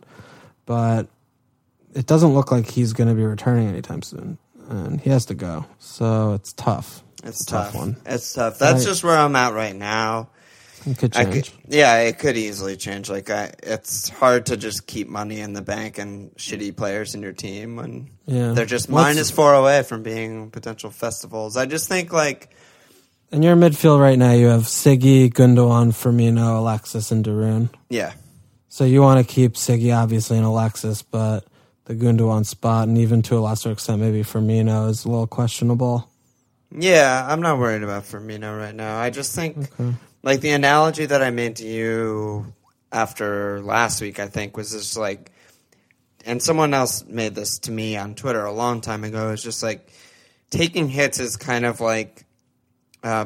But 0.65 1.07
it 1.93 2.05
doesn't 2.07 2.33
look 2.33 2.51
like 2.51 2.69
he's 2.69 2.93
going 2.93 3.09
to 3.09 3.13
be 3.15 3.23
returning 3.23 3.67
anytime 3.67 4.01
soon, 4.01 4.37
and 4.69 5.01
he 5.01 5.09
has 5.09 5.25
to 5.25 5.33
go. 5.33 5.65
So 5.79 6.33
it's 6.33 6.53
tough. 6.53 7.03
It's 7.25 7.45
a 7.47 7.51
tough. 7.51 7.75
one. 7.75 7.97
It's 8.05 8.33
tough. 8.33 8.57
That's 8.57 8.85
just 8.85 9.03
where 9.03 9.17
I'm 9.17 9.35
at 9.35 9.53
right 9.53 9.75
now. 9.75 10.29
It 10.85 10.97
could 10.97 11.13
change. 11.13 11.51
could, 11.51 11.73
yeah, 11.73 11.99
it 11.99 12.19
could 12.19 12.35
easily 12.35 12.75
change. 12.75 13.09
Like, 13.09 13.29
I, 13.29 13.53
it's 13.63 14.09
hard 14.09 14.47
to 14.47 14.57
just 14.57 14.85
keep 14.85 15.07
money 15.07 15.39
in 15.39 15.53
the 15.53 15.61
bank 15.61 15.97
and 15.97 16.35
shitty 16.35 16.75
players 16.75 17.15
in 17.15 17.21
your 17.21 17.31
team 17.31 17.77
when 17.77 18.09
Yeah. 18.25 18.51
they're 18.51 18.65
just 18.65 18.89
minus 18.89 19.31
four 19.31 19.53
away 19.53 19.83
from 19.83 20.03
being 20.03 20.51
potential 20.51 20.89
festivals. 20.89 21.55
I 21.55 21.65
just 21.67 21.87
think 21.87 22.11
like, 22.11 22.49
In 23.33 23.41
your 23.41 23.55
midfield 23.55 23.99
right 23.99 24.17
now, 24.17 24.31
you 24.33 24.45
have 24.45 24.61
Siggy, 24.61 25.27
Gundogan, 25.27 25.89
Firmino, 25.91 26.59
Alexis, 26.59 27.11
and 27.11 27.25
Darun. 27.25 27.69
yeah, 27.89 28.13
So 28.69 28.85
you 28.85 29.01
want 29.01 29.25
to 29.27 29.33
keep 29.33 29.53
Siggy 29.53 29.91
obviously 29.91 30.37
and 30.37 30.45
Alexis, 30.45 31.01
but 31.01 31.43
the 31.85 31.95
Gundogan 31.95 32.45
spot, 32.45 32.87
and 32.87 32.95
even 32.99 33.23
to 33.23 33.37
a 33.37 33.39
lesser 33.39 33.71
extent, 33.71 33.99
maybe 34.01 34.21
Firmino 34.21 34.87
is 34.87 35.03
a 35.05 35.09
little 35.09 35.25
questionable. 35.25 36.07
yeah, 36.69 37.25
I'm 37.27 37.41
not 37.41 37.57
worried 37.57 37.81
about 37.81 38.03
Firmino 38.03 38.55
right 38.55 38.75
now. 38.75 38.99
I 38.99 39.09
just 39.09 39.33
think 39.33 39.67
like 40.21 40.41
the 40.41 40.51
analogy 40.51 41.07
that 41.07 41.23
I 41.23 41.31
made 41.31 41.55
to 41.55 41.65
you 41.65 42.53
after 42.91 43.61
last 43.61 43.99
week, 43.99 44.19
I 44.19 44.27
think 44.27 44.55
was 44.55 44.73
just 44.73 44.95
like, 44.95 45.31
and 46.23 46.39
someone 46.39 46.75
else 46.75 47.03
made 47.05 47.33
this 47.33 47.57
to 47.61 47.71
me 47.71 47.97
on 47.97 48.13
Twitter 48.13 48.45
a 48.45 48.53
long 48.53 48.79
time 48.79 49.03
ago. 49.03 49.31
It's 49.31 49.41
just 49.41 49.63
like 49.63 49.91
taking 50.51 50.87
hits 50.87 51.19
is 51.19 51.35
kind 51.35 51.65
of 51.65 51.81
like 51.81 52.25
uh, 53.03 53.25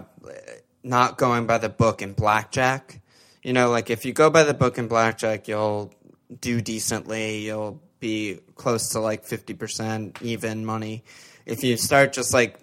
not 0.84 1.18
going 1.18 1.46
by 1.46 1.58
the 1.58 1.70
book 1.70 2.02
in 2.02 2.14
blackjack. 2.14 3.02
You 3.44 3.54
know, 3.54 3.70
like 3.70 3.90
if 3.90 4.06
you 4.06 4.14
go 4.14 4.30
by 4.30 4.44
the 4.44 4.54
book 4.54 4.78
in 4.78 4.88
blackjack, 4.88 5.48
you'll 5.48 5.94
do 6.42 6.62
decently. 6.62 7.40
You'll 7.40 7.82
be 8.00 8.40
close 8.56 8.90
to 8.90 9.00
like 9.00 9.26
50% 9.26 10.22
even 10.22 10.66
money. 10.66 11.04
If 11.46 11.64
you 11.64 11.78
start 11.78 12.14
just 12.14 12.34
like 12.34 12.60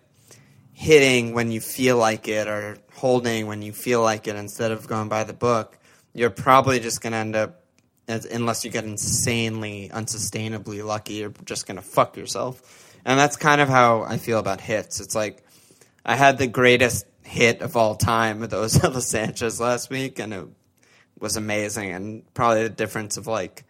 hitting 0.73 1.35
when 1.35 1.51
you 1.51 1.61
feel 1.61 1.97
like 1.97 2.29
it 2.29 2.49
or 2.49 2.79
holding 2.95 3.47
when 3.47 3.63
you 3.63 3.73
feel 3.73 4.03
like 4.03 4.27
it 4.27 4.37
instead 4.37 4.73
of 4.73 4.87
going 4.87 5.09
by 5.09 5.25
the 5.25 5.33
book, 5.33 5.79
you're 6.13 6.31
probably 6.31 6.81
just 6.81 7.01
going 7.01 7.13
to 7.13 7.19
end 7.19 7.37
up, 7.37 7.63
unless 8.09 8.65
you 8.65 8.71
get 8.71 8.85
insanely, 8.85 9.91
unsustainably 9.93 10.85
lucky, 10.85 11.15
you're 11.15 11.33
just 11.45 11.67
going 11.67 11.77
to 11.77 11.83
fuck 11.83 12.17
yourself. 12.17 12.93
And 13.05 13.19
that's 13.19 13.37
kind 13.37 13.61
of 13.61 13.69
how 13.69 14.03
I 14.03 14.19
feel 14.19 14.39
about 14.39 14.61
hits. 14.61 15.01
It's 15.01 15.15
like 15.15 15.45
I 16.05 16.17
had 16.17 16.39
the 16.39 16.47
greatest 16.47 17.07
hit 17.23 17.63
of 17.63 17.77
all 17.77 17.95
time 17.95 18.41
with 18.41 18.53
Ozella 18.53 19.01
Sanchez 19.03 19.61
last 19.61 19.91
week, 19.91 20.19
and 20.19 20.33
it 20.33 20.47
was 21.19 21.37
amazing, 21.37 21.91
and 21.93 22.35
probably 22.35 22.65
the 22.65 22.69
difference 22.69 23.17
of 23.17 23.27
like 23.27 23.65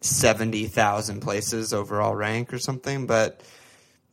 seventy 0.00 0.66
thousand 0.66 1.20
places 1.20 1.72
overall 1.72 2.14
rank 2.14 2.52
or 2.52 2.58
something. 2.58 3.06
But 3.06 3.42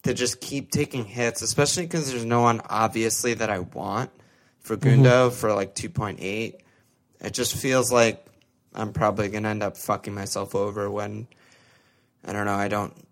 to 0.04 0.14
just 0.14 0.42
keep 0.42 0.72
taking 0.72 1.06
hits, 1.06 1.42
especially 1.42 1.84
because 1.84 2.12
there's 2.12 2.26
no 2.26 2.42
one 2.42 2.62
obviously 2.70 3.34
that 3.36 3.50
I 3.50 3.60
want 3.60 4.12
for 4.60 4.76
mm-hmm. 4.76 5.04
Gundo 5.04 5.32
for 5.32 5.54
like 5.54 5.76
two 5.76 5.90
point 5.90 6.20
eight, 6.22 6.62
it 7.22 7.34
just 7.34 7.56
feels 7.56 7.92
like 7.92 8.26
I'm 8.74 8.92
probably 8.92 9.30
gonna 9.30 9.50
end 9.50 9.64
up 9.64 9.78
fucking 9.78 10.14
myself 10.14 10.54
over 10.54 10.90
when 10.92 11.28
I 12.26 12.34
don't 12.34 12.46
know. 12.46 12.54
I 12.54 12.68
don't 12.68 13.07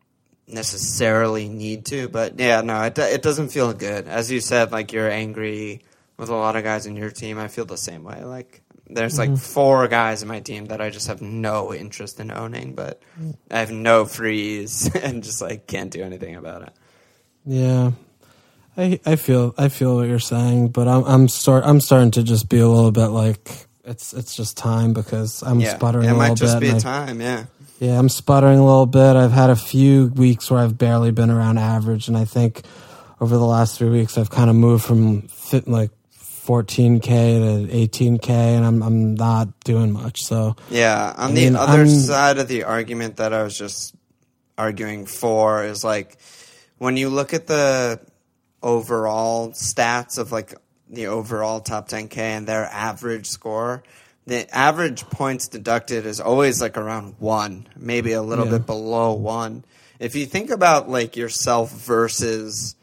necessarily 0.47 1.49
need 1.49 1.85
to, 1.87 2.07
but 2.09 2.39
yeah, 2.39 2.61
no, 2.61 2.81
it 2.83 2.97
it 2.97 3.21
doesn't 3.21 3.49
feel 3.49 3.73
good. 3.73 4.07
As 4.07 4.31
you 4.31 4.39
said, 4.39 4.71
like 4.71 4.93
you're 4.93 5.09
angry 5.09 5.81
with 6.17 6.29
a 6.29 6.35
lot 6.35 6.55
of 6.55 6.63
guys 6.63 6.85
in 6.85 6.95
your 6.95 7.11
team. 7.11 7.37
I 7.37 7.47
feel 7.47 7.65
the 7.65 7.77
same 7.77 8.03
way. 8.03 8.23
Like 8.23 8.61
there's 8.89 9.17
like 9.17 9.29
mm-hmm. 9.29 9.37
four 9.37 9.87
guys 9.87 10.21
in 10.21 10.27
my 10.27 10.39
team 10.39 10.67
that 10.67 10.81
I 10.81 10.89
just 10.89 11.07
have 11.07 11.21
no 11.21 11.73
interest 11.73 12.19
in 12.19 12.31
owning, 12.31 12.75
but 12.75 13.01
I 13.49 13.59
have 13.59 13.71
no 13.71 14.05
freeze 14.05 14.93
and 15.03 15.23
just 15.23 15.41
like 15.41 15.67
can't 15.67 15.91
do 15.91 16.03
anything 16.03 16.35
about 16.35 16.63
it. 16.63 16.73
Yeah, 17.45 17.91
I 18.77 18.99
I 19.05 19.15
feel 19.15 19.53
I 19.57 19.69
feel 19.69 19.95
what 19.95 20.07
you're 20.07 20.19
saying, 20.19 20.69
but 20.69 20.87
I'm 20.87 21.03
I'm 21.05 21.27
start 21.27 21.63
I'm 21.65 21.81
starting 21.81 22.11
to 22.11 22.23
just 22.23 22.49
be 22.49 22.59
a 22.59 22.67
little 22.67 22.91
bit 22.91 23.07
like 23.07 23.67
it's 23.83 24.13
it's 24.13 24.35
just 24.35 24.57
time 24.57 24.93
because 24.93 25.43
I'm 25.43 25.59
Yeah, 25.59 25.75
sputtering 25.75 26.09
it 26.09 26.11
a 26.11 26.15
might 26.15 26.35
just 26.35 26.59
be 26.59 26.71
I- 26.71 26.79
time. 26.79 27.21
Yeah, 27.21 27.45
Yeah, 27.79 27.99
I'm 27.99 28.09
sputtering 28.09 28.57
a 28.59 28.65
little 28.65 28.85
bit. 28.85 29.15
I've 29.15 29.31
had 29.33 29.49
a 29.49 29.55
few 29.55 30.07
weeks 30.07 30.49
where 30.49 30.61
I've 30.61 30.77
barely 30.77 31.11
been 31.11 31.29
around 31.29 31.57
average, 31.57 32.07
and 32.07 32.15
I 32.17 32.23
think 32.25 32.61
over 33.19 33.37
the 33.37 33.45
last 33.45 33.77
three 33.77 33.89
weeks 33.89 34.17
I've 34.17 34.29
kind 34.29 34.49
of 34.49 34.55
moved 34.55 34.85
from 34.85 35.23
fit, 35.23 35.67
like 35.67 35.91
14k 36.13 37.01
to 37.67 37.73
18k, 37.75 38.29
and 38.29 38.65
I'm 38.65 38.81
I'm 38.83 39.15
not 39.15 39.59
doing 39.61 39.91
much. 39.91 40.21
So 40.23 40.55
yeah. 40.69 41.13
On 41.17 41.31
I 41.31 41.33
the 41.33 41.33
mean, 41.33 41.55
other 41.55 41.79
I'm- 41.79 41.89
side 41.89 42.37
of 42.37 42.47
the 42.47 42.63
argument 42.63 43.17
that 43.17 43.33
I 43.33 43.43
was 43.43 43.57
just 43.57 43.95
arguing 44.57 45.05
for 45.05 45.65
is 45.65 45.83
like 45.83 46.17
when 46.77 46.95
you 46.95 47.09
look 47.09 47.33
at 47.33 47.47
the 47.47 47.99
overall 48.63 49.49
stats 49.51 50.17
of 50.17 50.31
like 50.31 50.53
the 50.89 51.07
overall 51.07 51.59
top 51.59 51.89
10k 51.89 52.17
and 52.17 52.47
their 52.47 52.65
average 52.65 53.27
score 53.27 53.83
the 54.27 54.49
average 54.55 55.03
points 55.09 55.47
deducted 55.47 56.05
is 56.05 56.19
always 56.19 56.61
like 56.61 56.77
around 56.77 57.15
one 57.19 57.67
maybe 57.77 58.13
a 58.13 58.21
little 58.21 58.45
Yeah. 58.45 58.57
bit 58.57 58.65
below 58.65 59.13
one 59.13 59.63
if 59.99 60.15
you 60.15 60.25
think 60.25 60.49
about 60.49 60.89
like 60.89 61.15
yourself 61.15 61.71
versus 61.71 62.75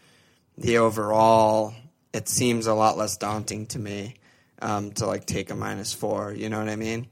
the 0.58 0.78
overall 0.78 1.74
it 2.12 2.28
seems 2.28 2.66
a 2.66 2.74
lot 2.74 2.96
less 2.96 3.16
daunting 3.16 3.66
to 3.66 3.78
me 3.78 4.14
um, 4.60 4.92
to 4.92 5.06
like 5.06 5.26
take 5.26 5.50
a 5.50 5.54
minus 5.56 5.92
four 5.92 6.32
you 6.32 6.48
know 6.48 6.58
what 6.58 6.68
i 6.68 6.76
mean 6.76 7.08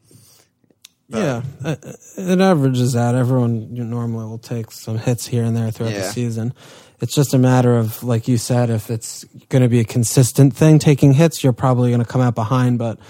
yeah, 1.12 1.42
uh, 1.64 1.74
it 2.16 2.40
averages 2.40 2.94
out. 2.94 3.16
Everyone 3.16 3.74
normally 3.74 4.26
will 4.26 4.38
take 4.38 4.70
some 4.70 4.96
hits 4.96 5.26
here 5.26 5.42
and 5.42 5.56
there 5.56 5.72
throughout 5.72 5.94
the 5.94 6.04
season. 6.04 6.54
It's 7.00 7.12
just 7.14 7.34
a 7.34 7.38
matter 7.38 7.76
of, 7.76 8.04
like 8.04 8.28
you 8.28 8.38
said, 8.38 8.70
if 8.70 8.90
it's 8.90 9.24
going 9.48 9.62
to 9.62 9.68
be 9.68 9.80
a 9.80 9.84
consistent 9.84 10.54
thing, 10.54 10.78
taking 10.78 11.12
hits, 11.12 11.42
you're 11.42 11.52
probably 11.52 11.90
going 11.90 12.00
to 12.02 12.06
come 12.08 12.20
out 12.20 12.36
behind. 12.36 12.78
But 12.78 13.00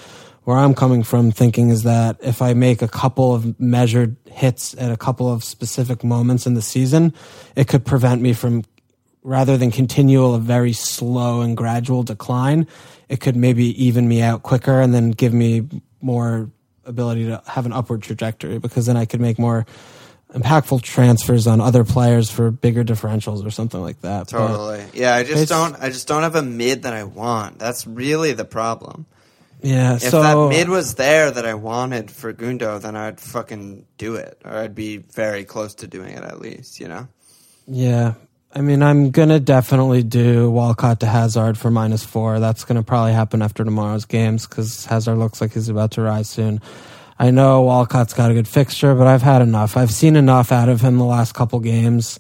where 0.44 0.56
I'm 0.56 0.74
coming 0.74 1.02
from 1.02 1.30
thinking 1.30 1.70
is 1.70 1.82
that 1.82 2.16
if 2.22 2.40
I 2.40 2.54
make 2.54 2.82
a 2.82 2.88
couple 2.88 3.34
of 3.34 3.60
measured 3.60 4.16
hits 4.26 4.74
at 4.78 4.90
a 4.90 4.96
couple 4.96 5.30
of 5.32 5.44
specific 5.44 6.02
moments 6.02 6.46
in 6.46 6.54
the 6.54 6.62
season, 6.62 7.14
it 7.56 7.68
could 7.68 7.84
prevent 7.84 8.22
me 8.22 8.32
from, 8.32 8.64
rather 9.22 9.56
than 9.56 9.70
continual, 9.70 10.34
a 10.34 10.38
very 10.38 10.72
slow 10.72 11.42
and 11.42 11.56
gradual 11.56 12.02
decline, 12.02 12.66
it 13.08 13.20
could 13.20 13.36
maybe 13.36 13.84
even 13.84 14.08
me 14.08 14.22
out 14.22 14.42
quicker 14.42 14.80
and 14.80 14.94
then 14.94 15.10
give 15.10 15.34
me 15.34 15.68
more 16.00 16.50
ability 16.86 17.26
to 17.26 17.42
have 17.46 17.66
an 17.66 17.72
upward 17.72 18.02
trajectory 18.02 18.58
because 18.58 18.86
then 18.86 18.96
I 18.96 19.04
could 19.04 19.20
make 19.20 19.38
more 19.38 19.66
impactful 20.34 20.82
transfers 20.82 21.46
on 21.46 21.60
other 21.60 21.84
players 21.84 22.30
for 22.30 22.50
bigger 22.50 22.84
differentials 22.84 23.44
or 23.44 23.50
something 23.50 23.80
like 23.80 24.00
that. 24.00 24.30
But- 24.30 24.46
totally. 24.46 24.84
Yeah 24.94 25.14
i 25.14 25.24
just 25.24 25.48
don't 25.48 25.74
i 25.80 25.88
just 25.88 26.06
don't 26.06 26.22
have 26.22 26.36
a 26.36 26.42
mid 26.42 26.84
that 26.84 26.94
i 26.94 27.04
want. 27.04 27.58
That's 27.58 27.86
really 27.86 28.32
the 28.32 28.44
problem 28.44 29.06
yeah. 29.62 29.94
If 29.94 30.02
so 30.02 30.22
that 30.22 30.56
mid 30.56 30.68
was 30.68 30.94
there 30.94 31.30
that 31.30 31.46
I 31.46 31.54
wanted 31.54 32.10
for 32.10 32.32
Gundo, 32.32 32.80
then 32.80 32.96
I'd 32.96 33.20
fucking 33.20 33.86
do 33.98 34.16
it, 34.16 34.40
or 34.44 34.52
I'd 34.52 34.74
be 34.74 34.98
very 34.98 35.44
close 35.44 35.74
to 35.76 35.86
doing 35.86 36.16
it 36.16 36.22
at 36.24 36.40
least. 36.40 36.80
You 36.80 36.88
know? 36.88 37.08
Yeah. 37.66 38.14
I 38.52 38.62
mean, 38.62 38.82
I'm 38.82 39.10
going 39.12 39.28
to 39.28 39.38
definitely 39.38 40.02
do 40.02 40.50
Walcott 40.50 41.00
to 41.00 41.06
Hazard 41.06 41.56
for 41.56 41.70
minus 41.70 42.04
four. 42.04 42.40
That's 42.40 42.64
going 42.64 42.76
to 42.76 42.82
probably 42.82 43.12
happen 43.12 43.42
after 43.42 43.64
tomorrow's 43.64 44.06
games 44.06 44.46
because 44.46 44.86
Hazard 44.86 45.16
looks 45.18 45.40
like 45.40 45.52
he's 45.52 45.68
about 45.68 45.92
to 45.92 46.02
rise 46.02 46.28
soon. 46.28 46.60
I 47.16 47.30
know 47.30 47.62
Walcott's 47.62 48.12
got 48.14 48.30
a 48.30 48.34
good 48.34 48.48
fixture, 48.48 48.94
but 48.96 49.06
I've 49.06 49.22
had 49.22 49.40
enough. 49.42 49.76
I've 49.76 49.92
seen 49.92 50.16
enough 50.16 50.50
out 50.50 50.68
of 50.68 50.80
him 50.80 50.98
the 50.98 51.04
last 51.04 51.32
couple 51.32 51.60
games 51.60 52.18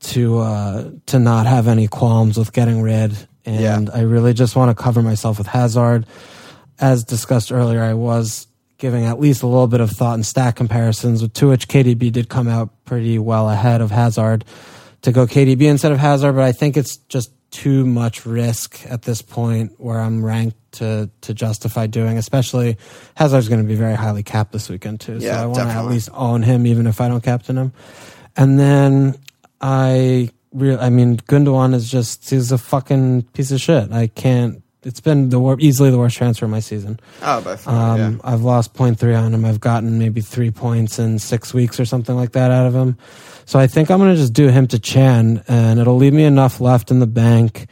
to 0.00 0.38
uh, 0.38 0.90
to 1.06 1.18
not 1.18 1.46
have 1.46 1.66
any 1.66 1.88
qualms 1.88 2.38
with 2.38 2.52
getting 2.52 2.80
rid. 2.80 3.16
And 3.44 3.88
Yeah. 3.88 3.94
I 3.94 4.02
really 4.02 4.34
just 4.34 4.54
want 4.54 4.76
to 4.76 4.80
cover 4.80 5.02
myself 5.02 5.38
with 5.38 5.46
Hazard. 5.48 6.06
As 6.80 7.04
discussed 7.04 7.50
earlier, 7.52 7.82
I 7.82 7.94
was 7.94 8.46
giving 8.78 9.04
at 9.04 9.18
least 9.18 9.42
a 9.42 9.46
little 9.46 9.66
bit 9.66 9.80
of 9.80 9.90
thought 9.90 10.14
and 10.14 10.24
stack 10.24 10.56
comparisons, 10.56 11.26
to 11.28 11.48
which 11.48 11.68
KDB 11.68 12.12
did 12.12 12.28
come 12.28 12.48
out 12.48 12.84
pretty 12.84 13.18
well 13.18 13.50
ahead 13.50 13.80
of 13.80 13.90
Hazard 13.90 14.44
to 15.02 15.12
go 15.12 15.26
KDB 15.26 15.62
instead 15.62 15.92
of 15.92 15.98
Hazard, 15.98 16.32
but 16.34 16.44
I 16.44 16.52
think 16.52 16.76
it's 16.76 16.96
just 16.96 17.32
too 17.50 17.86
much 17.86 18.26
risk 18.26 18.84
at 18.86 19.02
this 19.02 19.22
point 19.22 19.72
where 19.78 19.98
I'm 19.98 20.24
ranked 20.24 20.56
to 20.72 21.10
to 21.22 21.34
justify 21.34 21.86
doing. 21.86 22.18
Especially 22.18 22.76
Hazard's 23.14 23.48
going 23.48 23.62
to 23.62 23.66
be 23.66 23.74
very 23.74 23.94
highly 23.94 24.22
capped 24.22 24.52
this 24.52 24.68
weekend 24.68 25.00
too, 25.00 25.20
so 25.20 25.26
I 25.30 25.46
want 25.46 25.58
to 25.58 25.74
at 25.74 25.86
least 25.86 26.10
own 26.12 26.42
him 26.42 26.66
even 26.66 26.86
if 26.86 27.00
I 27.00 27.08
don't 27.08 27.22
captain 27.22 27.56
him. 27.56 27.72
And 28.36 28.58
then 28.58 29.14
I 29.60 30.30
real 30.52 30.78
I 30.78 30.90
mean 30.90 31.16
Gundogan 31.16 31.74
is 31.74 31.90
just 31.90 32.28
he's 32.28 32.52
a 32.52 32.58
fucking 32.58 33.22
piece 33.32 33.50
of 33.50 33.60
shit. 33.60 33.92
I 33.92 34.08
can't. 34.08 34.62
It's 34.84 35.00
been 35.00 35.28
the 35.28 35.40
wor- 35.40 35.58
easily 35.58 35.90
the 35.90 35.98
worst 35.98 36.16
transfer 36.16 36.44
of 36.44 36.50
my 36.50 36.60
season. 36.60 37.00
Oh, 37.22 37.40
by 37.40 37.56
far. 37.56 37.94
Um, 37.94 37.98
yeah. 37.98 38.32
I've 38.32 38.42
lost 38.42 38.74
0.3 38.74 39.20
on 39.20 39.34
him. 39.34 39.44
I've 39.44 39.60
gotten 39.60 39.98
maybe 39.98 40.20
three 40.20 40.50
points 40.50 40.98
in 40.98 41.18
six 41.18 41.52
weeks 41.52 41.80
or 41.80 41.84
something 41.84 42.14
like 42.14 42.32
that 42.32 42.50
out 42.50 42.66
of 42.66 42.74
him. 42.74 42.96
So 43.44 43.58
I 43.58 43.66
think 43.66 43.90
I'm 43.90 43.98
going 43.98 44.14
to 44.14 44.20
just 44.20 44.34
do 44.34 44.48
him 44.48 44.66
to 44.68 44.78
Chan, 44.78 45.42
and 45.48 45.80
it'll 45.80 45.96
leave 45.96 46.12
me 46.12 46.24
enough 46.24 46.60
left 46.60 46.90
in 46.90 47.00
the 47.00 47.06
bank 47.06 47.66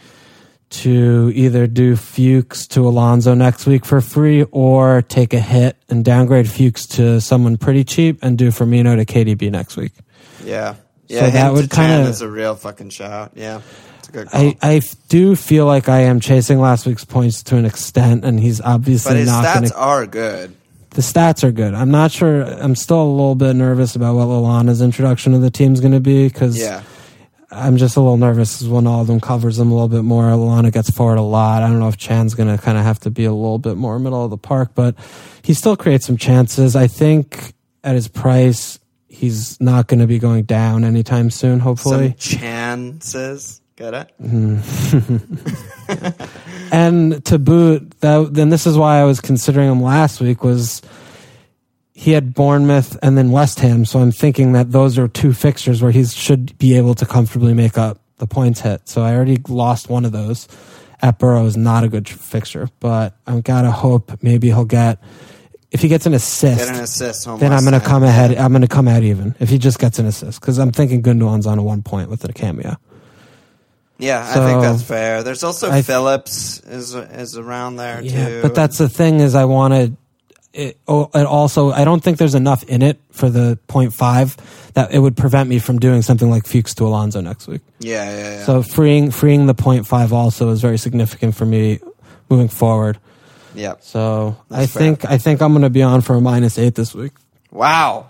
to 0.68 1.30
either 1.34 1.66
do 1.68 1.94
Fuchs 1.94 2.66
to 2.68 2.88
Alonso 2.88 3.34
next 3.34 3.66
week 3.66 3.84
for 3.84 4.00
free 4.00 4.42
or 4.50 5.02
take 5.02 5.32
a 5.32 5.38
hit 5.38 5.76
and 5.88 6.04
downgrade 6.04 6.50
Fuchs 6.50 6.86
to 6.96 7.20
someone 7.20 7.56
pretty 7.56 7.84
cheap 7.84 8.18
and 8.22 8.36
do 8.36 8.48
Firmino 8.48 8.96
to 8.96 9.04
KDB 9.04 9.50
next 9.50 9.76
week. 9.76 9.92
Yeah. 10.44 10.74
Yeah, 11.08 11.20
so 11.20 11.30
that 11.30 11.52
would 11.52 11.70
kind 11.70 12.02
of 12.02 12.08
is 12.08 12.20
a 12.20 12.28
real 12.28 12.56
fucking 12.56 12.90
shout. 12.90 13.30
Yeah, 13.36 13.60
it's 14.06 14.08
a 14.08 14.12
good 14.12 14.30
call. 14.30 14.40
I, 14.40 14.56
I 14.62 14.80
do 15.08 15.36
feel 15.36 15.66
like 15.66 15.88
I 15.88 16.00
am 16.02 16.20
chasing 16.20 16.60
last 16.60 16.86
week's 16.86 17.04
points 17.04 17.42
to 17.44 17.56
an 17.56 17.64
extent, 17.64 18.24
and 18.24 18.38
he's 18.38 18.60
obviously 18.60 19.10
but 19.12 19.16
his 19.18 19.28
not 19.28 19.44
going 19.54 19.66
stats 19.66 19.68
to. 19.72 19.78
are 19.78 20.06
good. 20.06 20.56
The 20.90 21.02
stats 21.02 21.44
are 21.44 21.52
good. 21.52 21.74
I'm 21.74 21.90
not 21.90 22.10
sure. 22.10 22.42
I'm 22.42 22.74
still 22.74 23.02
a 23.02 23.04
little 23.10 23.34
bit 23.34 23.54
nervous 23.54 23.96
about 23.96 24.14
what 24.14 24.26
Lallana's 24.28 24.80
introduction 24.80 25.32
to 25.32 25.38
the 25.38 25.50
team's 25.50 25.80
going 25.80 25.92
to 25.92 26.00
be 26.00 26.26
because 26.26 26.58
Yeah, 26.58 26.82
I'm 27.50 27.76
just 27.76 27.96
a 27.96 28.00
little 28.00 28.16
nervous 28.16 28.62
when 28.62 28.86
all 28.86 29.02
of 29.02 29.06
them 29.06 29.20
covers 29.20 29.58
them 29.58 29.70
a 29.70 29.74
little 29.74 29.88
bit 29.88 30.02
more. 30.04 30.22
Lallana 30.24 30.72
gets 30.72 30.88
forward 30.90 31.18
a 31.18 31.22
lot. 31.22 31.62
I 31.62 31.68
don't 31.68 31.80
know 31.80 31.88
if 31.88 31.98
Chan's 31.98 32.34
going 32.34 32.54
to 32.56 32.62
kind 32.62 32.78
of 32.78 32.84
have 32.84 32.98
to 33.00 33.10
be 33.10 33.24
a 33.26 33.32
little 33.32 33.58
bit 33.58 33.76
more 33.76 33.98
middle 33.98 34.24
of 34.24 34.30
the 34.30 34.38
park, 34.38 34.70
but 34.74 34.94
he 35.42 35.52
still 35.52 35.76
creates 35.76 36.06
some 36.06 36.16
chances. 36.16 36.74
I 36.74 36.86
think 36.86 37.52
at 37.84 37.94
his 37.94 38.08
price, 38.08 38.78
he's 39.06 39.60
not 39.60 39.86
going 39.88 40.00
to 40.00 40.06
be 40.06 40.18
going 40.18 40.44
down 40.44 40.82
anytime 40.82 41.30
soon. 41.30 41.60
Hopefully, 41.60 42.16
some 42.18 42.38
chances. 42.38 43.60
Get 43.76 43.94
it? 43.94 44.12
Mm. 44.22 44.62
And 46.72 47.24
to 47.26 47.38
boot, 47.38 48.00
that 48.00 48.34
then 48.34 48.48
this 48.48 48.66
is 48.66 48.76
why 48.76 49.00
I 49.00 49.04
was 49.04 49.20
considering 49.20 49.70
him 49.70 49.82
last 49.82 50.20
week 50.20 50.42
was 50.42 50.82
he 51.94 52.12
had 52.12 52.34
Bournemouth 52.34 52.98
and 53.02 53.16
then 53.16 53.30
West 53.30 53.60
Ham, 53.60 53.84
so 53.84 54.00
I'm 54.00 54.12
thinking 54.12 54.52
that 54.52 54.72
those 54.72 54.98
are 54.98 55.08
two 55.08 55.32
fixtures 55.32 55.80
where 55.80 55.92
he 55.92 56.04
should 56.04 56.58
be 56.58 56.76
able 56.76 56.94
to 56.96 57.06
comfortably 57.06 57.54
make 57.54 57.78
up 57.78 58.00
the 58.18 58.26
points 58.26 58.60
hit. 58.60 58.88
So 58.88 59.02
I 59.02 59.14
already 59.14 59.38
lost 59.48 59.88
one 59.88 60.04
of 60.04 60.12
those. 60.12 60.48
At 61.02 61.18
Boro 61.18 61.44
is 61.44 61.56
not 61.56 61.84
a 61.84 61.88
good 61.88 62.08
fixture, 62.08 62.68
but 62.80 63.16
I've 63.26 63.44
got 63.44 63.62
to 63.62 63.70
hope 63.70 64.22
maybe 64.22 64.48
he'll 64.48 64.64
get 64.64 64.98
if 65.70 65.82
he 65.82 65.88
gets 65.88 66.06
an 66.06 66.14
assist. 66.14 66.58
Get 66.58 66.74
an 66.74 66.82
assist. 66.82 67.26
Then 67.38 67.52
I'm 67.52 67.64
going 67.64 67.78
to 67.78 67.86
come 67.86 68.02
ahead. 68.02 68.36
I'm 68.36 68.50
going 68.50 68.62
to 68.62 68.68
come 68.68 68.88
out 68.88 69.02
even 69.02 69.34
if 69.38 69.50
he 69.50 69.58
just 69.58 69.78
gets 69.78 69.98
an 69.98 70.06
assist 70.06 70.40
because 70.40 70.58
I'm 70.58 70.72
thinking 70.72 71.02
Gundogan's 71.02 71.46
on 71.46 71.58
a 71.58 71.62
one 71.62 71.82
point 71.82 72.08
with 72.08 72.24
a 72.24 72.32
cameo. 72.32 72.76
Yeah, 73.98 74.22
I 74.28 74.34
think 74.34 74.60
that's 74.62 74.82
fair. 74.82 75.22
There's 75.22 75.42
also 75.44 75.70
I- 75.70 75.82
Phillips 75.82 76.60
is 76.60 76.94
is 76.94 77.36
around 77.38 77.76
there 77.76 78.02
Yeah, 78.02 78.28
too. 78.28 78.42
but 78.42 78.54
that's 78.54 78.78
the 78.78 78.88
thing 78.88 79.20
is 79.20 79.34
I 79.34 79.44
wanted 79.46 79.96
it, 80.52 80.78
oh, 80.88 81.10
it 81.14 81.26
also 81.26 81.70
I 81.70 81.84
don't 81.84 82.02
think 82.02 82.18
there's 82.18 82.34
enough 82.34 82.62
in 82.64 82.80
it 82.82 82.98
for 83.10 83.28
the 83.30 83.58
0.5 83.68 84.36
that 84.74 84.92
it 84.92 84.98
would 84.98 85.16
prevent 85.16 85.48
me 85.48 85.58
from 85.58 85.78
doing 85.78 86.00
something 86.02 86.30
like 86.30 86.46
Fuchs 86.46 86.74
to 86.76 86.84
Alonso 86.86 87.20
next 87.20 87.46
week. 87.46 87.60
yeah, 87.78 88.04
yeah, 88.10 88.18
yeah. 88.38 88.44
So 88.44 88.62
freeing 88.62 89.10
freeing 89.10 89.46
the 89.46 89.54
0.5 89.54 90.12
also 90.12 90.50
is 90.50 90.60
very 90.60 90.78
significant 90.78 91.34
for 91.34 91.44
me 91.46 91.78
moving 92.30 92.48
forward. 92.48 92.98
yeah. 93.54 93.74
So 93.80 94.36
I 94.50 94.66
fair. 94.66 94.80
think 94.82 95.04
I 95.04 95.18
think 95.18 95.40
I'm 95.42 95.52
going 95.52 95.62
to 95.62 95.70
be 95.70 95.82
on 95.82 96.00
for 96.02 96.14
a 96.16 96.20
minus 96.20 96.58
8 96.58 96.74
this 96.74 96.94
week. 96.94 97.12
Wow, 97.50 98.06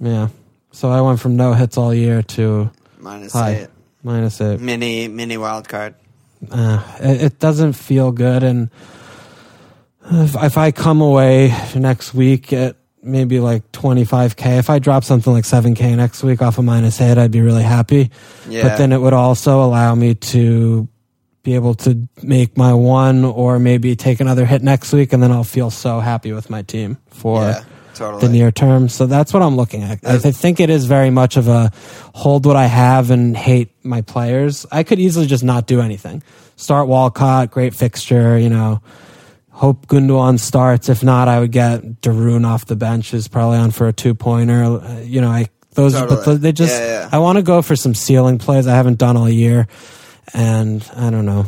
Yeah. 0.00 0.28
So 0.72 0.90
I 0.90 1.00
went 1.00 1.20
from 1.20 1.36
no 1.36 1.52
hits 1.54 1.76
all 1.76 1.92
year 1.92 2.22
to 2.22 2.70
minus 2.98 3.32
high 3.32 3.50
eight. 3.62 3.68
Minus 4.08 4.40
8. 4.40 4.58
Mini 4.60 5.06
mini 5.08 5.36
wild 5.36 5.68
card. 5.68 5.94
uh, 6.50 6.82
it, 7.00 7.22
it 7.22 7.38
doesn't 7.38 7.74
feel 7.74 8.10
good. 8.10 8.42
And 8.42 8.70
if, 10.10 10.34
if 10.34 10.56
I 10.56 10.70
come 10.72 11.00
away 11.00 11.54
next 11.76 12.14
week 12.14 12.52
at 12.52 12.76
maybe 13.02 13.38
like 13.40 13.70
25k, 13.72 14.58
if 14.58 14.70
I 14.70 14.78
drop 14.78 15.04
something 15.04 15.32
like 15.32 15.44
7k 15.44 15.96
next 15.96 16.22
week 16.22 16.40
off 16.42 16.58
a 16.58 16.60
of 16.60 16.64
minus 16.64 17.00
eight, 17.00 17.18
I'd 17.18 17.30
be 17.30 17.40
really 17.40 17.62
happy. 17.62 18.10
Yeah. 18.48 18.62
But 18.62 18.78
then 18.78 18.92
it 18.92 18.98
would 18.98 19.12
also 19.12 19.62
allow 19.62 19.94
me 19.94 20.14
to 20.14 20.88
be 21.42 21.54
able 21.54 21.74
to 21.74 22.08
make 22.22 22.56
my 22.56 22.74
one 22.74 23.24
or 23.24 23.58
maybe 23.58 23.96
take 23.96 24.20
another 24.20 24.44
hit 24.44 24.62
next 24.62 24.92
week, 24.92 25.12
and 25.12 25.22
then 25.22 25.32
I'll 25.32 25.44
feel 25.44 25.70
so 25.70 26.00
happy 26.00 26.32
with 26.32 26.50
my 26.50 26.62
team 26.62 26.98
for 27.08 27.42
yeah, 27.42 27.64
totally. 27.98 28.26
the 28.26 28.32
near 28.32 28.50
term. 28.50 28.88
So 28.88 29.06
that's 29.06 29.32
what 29.32 29.42
I'm 29.42 29.56
looking 29.56 29.82
at. 29.82 30.04
I, 30.04 30.14
I 30.14 30.18
think 30.18 30.60
it 30.60 30.70
is 30.70 30.86
very 30.86 31.10
much 31.10 31.36
of 31.36 31.48
a 31.48 31.70
hold 32.14 32.46
what 32.46 32.56
I 32.56 32.66
have 32.66 33.10
and 33.10 33.36
hate 33.36 33.70
my 33.84 34.02
players. 34.02 34.64
I 34.70 34.82
could 34.82 34.98
easily 34.98 35.26
just 35.26 35.44
not 35.44 35.66
do 35.66 35.80
anything. 35.80 36.22
Start 36.56 36.88
Walcott, 36.88 37.50
great 37.50 37.74
fixture, 37.74 38.38
you 38.38 38.48
know. 38.48 38.80
Hope 39.50 39.86
Gundogan 39.88 40.38
starts. 40.38 40.88
If 40.88 41.02
not, 41.02 41.26
I 41.26 41.40
would 41.40 41.50
get 41.50 42.00
Darun 42.00 42.46
off 42.46 42.66
the 42.66 42.76
bench, 42.76 43.12
Is 43.12 43.26
probably 43.26 43.58
on 43.58 43.72
for 43.72 43.88
a 43.88 43.92
two 43.92 44.14
pointer. 44.14 44.62
Uh, 44.62 45.00
you 45.00 45.20
know, 45.20 45.30
I 45.30 45.48
those, 45.72 45.94
but 45.94 46.08
Totally. 46.08 46.36
they 46.38 46.52
just. 46.52 46.72
Yeah, 46.72 46.86
yeah. 46.86 47.08
I 47.12 47.18
want 47.18 47.36
to 47.36 47.42
go 47.42 47.62
for 47.62 47.76
some 47.76 47.94
ceiling 47.94 48.38
plays. 48.38 48.66
I 48.66 48.74
haven't 48.74 48.98
done 48.98 49.16
all 49.16 49.28
year, 49.28 49.68
and 50.32 50.88
I 50.96 51.10
don't 51.10 51.26
know. 51.26 51.46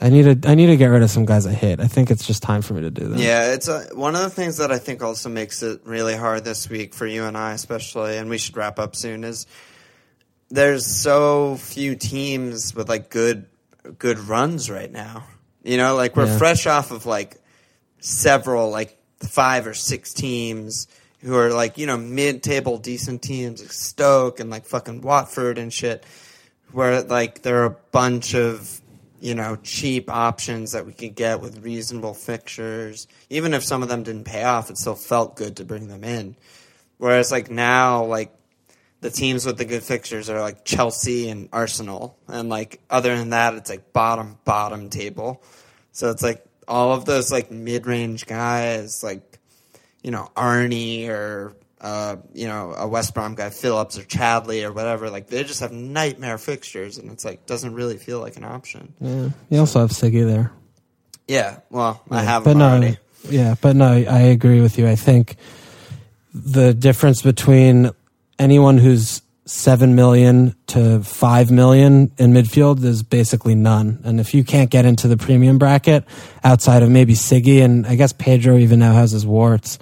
I 0.00 0.08
need 0.08 0.42
to. 0.42 0.48
I 0.50 0.54
need 0.54 0.66
to 0.66 0.76
get 0.76 0.86
rid 0.86 1.02
of 1.02 1.10
some 1.10 1.26
guys 1.26 1.46
I 1.46 1.52
hate. 1.52 1.78
I 1.80 1.86
think 1.86 2.10
it's 2.10 2.26
just 2.26 2.42
time 2.42 2.62
for 2.62 2.74
me 2.74 2.80
to 2.82 2.90
do 2.90 3.08
that. 3.08 3.18
Yeah, 3.18 3.52
it's 3.52 3.68
a, 3.68 3.82
one 3.92 4.14
of 4.14 4.22
the 4.22 4.30
things 4.30 4.56
that 4.56 4.72
I 4.72 4.78
think 4.78 5.02
also 5.02 5.28
makes 5.28 5.62
it 5.62 5.82
really 5.84 6.16
hard 6.16 6.44
this 6.44 6.68
week 6.70 6.94
for 6.94 7.06
you 7.06 7.24
and 7.24 7.36
I, 7.36 7.52
especially, 7.52 8.16
and 8.16 8.30
we 8.30 8.38
should 8.38 8.56
wrap 8.56 8.78
up 8.78 8.96
soon. 8.96 9.24
Is 9.24 9.46
there's 10.50 10.86
so 10.86 11.56
few 11.56 11.96
teams 11.96 12.74
with 12.74 12.88
like 12.88 13.10
good 13.10 13.46
good 13.98 14.18
runs 14.18 14.70
right 14.70 14.90
now. 14.90 15.24
You 15.62 15.76
know, 15.76 15.94
like 15.96 16.16
we're 16.16 16.26
Yeah. 16.26 16.38
fresh 16.38 16.66
off 16.66 16.90
of 16.90 17.04
like 17.04 17.36
several 17.98 18.70
like 18.70 18.96
five 19.20 19.66
or 19.66 19.74
six 19.74 20.14
teams 20.14 20.88
who 21.22 21.36
are 21.36 21.50
like 21.52 21.76
you 21.76 21.86
know 21.86 21.98
mid 21.98 22.42
table 22.42 22.78
decent 22.78 23.20
teams 23.22 23.60
like 23.60 23.72
Stoke 23.72 24.40
and 24.40 24.48
like 24.48 24.64
fucking 24.64 25.02
Watford 25.02 25.58
and 25.58 25.70
shit, 25.70 26.04
where 26.72 27.02
like 27.02 27.42
there 27.42 27.62
are 27.62 27.66
a 27.66 27.76
bunch 27.92 28.34
of 28.34 28.80
you 29.20 29.34
know 29.34 29.56
cheap 29.62 30.10
options 30.10 30.72
that 30.72 30.86
we 30.86 30.92
could 30.92 31.14
get 31.14 31.40
with 31.40 31.62
reasonable 31.62 32.14
fixtures. 32.14 33.06
Even 33.28 33.54
if 33.54 33.64
some 33.64 33.82
of 33.82 33.88
them 33.88 34.02
didn't 34.02 34.24
pay 34.24 34.44
off, 34.44 34.70
it 34.70 34.78
still 34.78 34.94
felt 34.94 35.36
good 35.36 35.56
to 35.56 35.64
bring 35.64 35.88
them 35.88 36.04
in. 36.04 36.36
Whereas 36.98 37.30
like 37.30 37.50
now, 37.50 38.04
like 38.04 38.34
the 39.00 39.10
teams 39.10 39.46
with 39.46 39.58
the 39.58 39.64
good 39.64 39.82
fixtures 39.82 40.28
are 40.28 40.40
like 40.40 40.64
Chelsea 40.64 41.28
and 41.28 41.48
Arsenal, 41.52 42.18
and 42.28 42.48
like 42.48 42.80
other 42.90 43.16
than 43.16 43.30
that, 43.30 43.54
it's 43.54 43.70
like 43.70 43.92
bottom 43.92 44.38
bottom 44.44 44.90
table. 44.90 45.42
So 45.92 46.10
it's 46.10 46.22
like 46.22 46.44
all 46.66 46.92
of 46.92 47.04
those 47.04 47.30
like 47.30 47.50
mid 47.50 47.86
range 47.86 48.26
guys, 48.26 49.02
like 49.02 49.38
you 50.02 50.10
know 50.10 50.30
Arnie 50.36 51.08
or 51.08 51.54
uh, 51.80 52.16
you 52.34 52.46
know 52.46 52.74
a 52.76 52.86
West 52.86 53.14
Brom 53.14 53.34
guy, 53.34 53.50
Phillips 53.50 53.98
or 53.98 54.02
Chadli 54.02 54.64
or 54.64 54.72
whatever. 54.72 55.10
Like 55.10 55.28
they 55.28 55.44
just 55.44 55.60
have 55.60 55.72
nightmare 55.72 56.38
fixtures, 56.38 56.98
and 56.98 57.10
it's 57.10 57.24
like 57.24 57.46
doesn't 57.46 57.74
really 57.74 57.96
feel 57.96 58.20
like 58.20 58.36
an 58.36 58.44
option. 58.44 58.94
Yeah. 59.00 59.30
You 59.48 59.60
also 59.60 59.80
have 59.80 59.90
Siggy 59.90 60.26
there. 60.26 60.52
Yeah, 61.26 61.60
well, 61.70 62.02
I 62.10 62.22
have 62.22 62.44
but 62.44 62.56
no, 62.56 62.68
already. 62.68 62.98
Yeah, 63.28 63.54
but 63.60 63.76
no, 63.76 63.86
I 63.86 64.20
agree 64.20 64.60
with 64.60 64.78
you. 64.78 64.88
I 64.88 64.96
think 64.96 65.36
the 66.34 66.74
difference 66.74 67.22
between 67.22 67.90
anyone 68.38 68.78
who's 68.78 69.22
seven 69.44 69.94
million 69.94 70.54
to 70.68 71.02
five 71.02 71.50
million 71.50 72.12
in 72.18 72.32
midfield 72.32 72.82
is 72.84 73.02
basically 73.02 73.54
none. 73.54 74.00
And 74.04 74.20
if 74.20 74.32
you 74.32 74.44
can't 74.44 74.70
get 74.70 74.84
into 74.84 75.08
the 75.08 75.16
premium 75.16 75.58
bracket 75.58 76.04
outside 76.44 76.82
of 76.82 76.90
maybe 76.90 77.14
Siggy 77.14 77.62
and 77.62 77.86
I 77.86 77.96
guess 77.96 78.12
Pedro 78.12 78.56
even 78.58 78.78
now 78.78 78.92
has 78.94 79.10
his 79.10 79.26
warts 79.26 79.78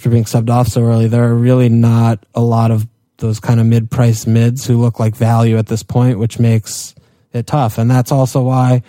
after 0.00 0.08
being 0.08 0.24
subbed 0.24 0.48
off 0.48 0.66
so 0.66 0.82
early, 0.82 1.08
there 1.08 1.24
are 1.24 1.34
really 1.34 1.68
not 1.68 2.24
a 2.34 2.40
lot 2.40 2.70
of 2.70 2.88
those 3.18 3.38
kind 3.38 3.60
of 3.60 3.66
mid 3.66 3.90
price 3.90 4.26
mids 4.26 4.66
who 4.66 4.78
look 4.80 4.98
like 4.98 5.14
value 5.14 5.58
at 5.58 5.66
this 5.66 5.82
point, 5.82 6.18
which 6.18 6.38
makes 6.38 6.94
it 7.34 7.46
tough. 7.46 7.76
And 7.76 7.90
that's 7.90 8.10
also 8.10 8.40
why 8.40 8.82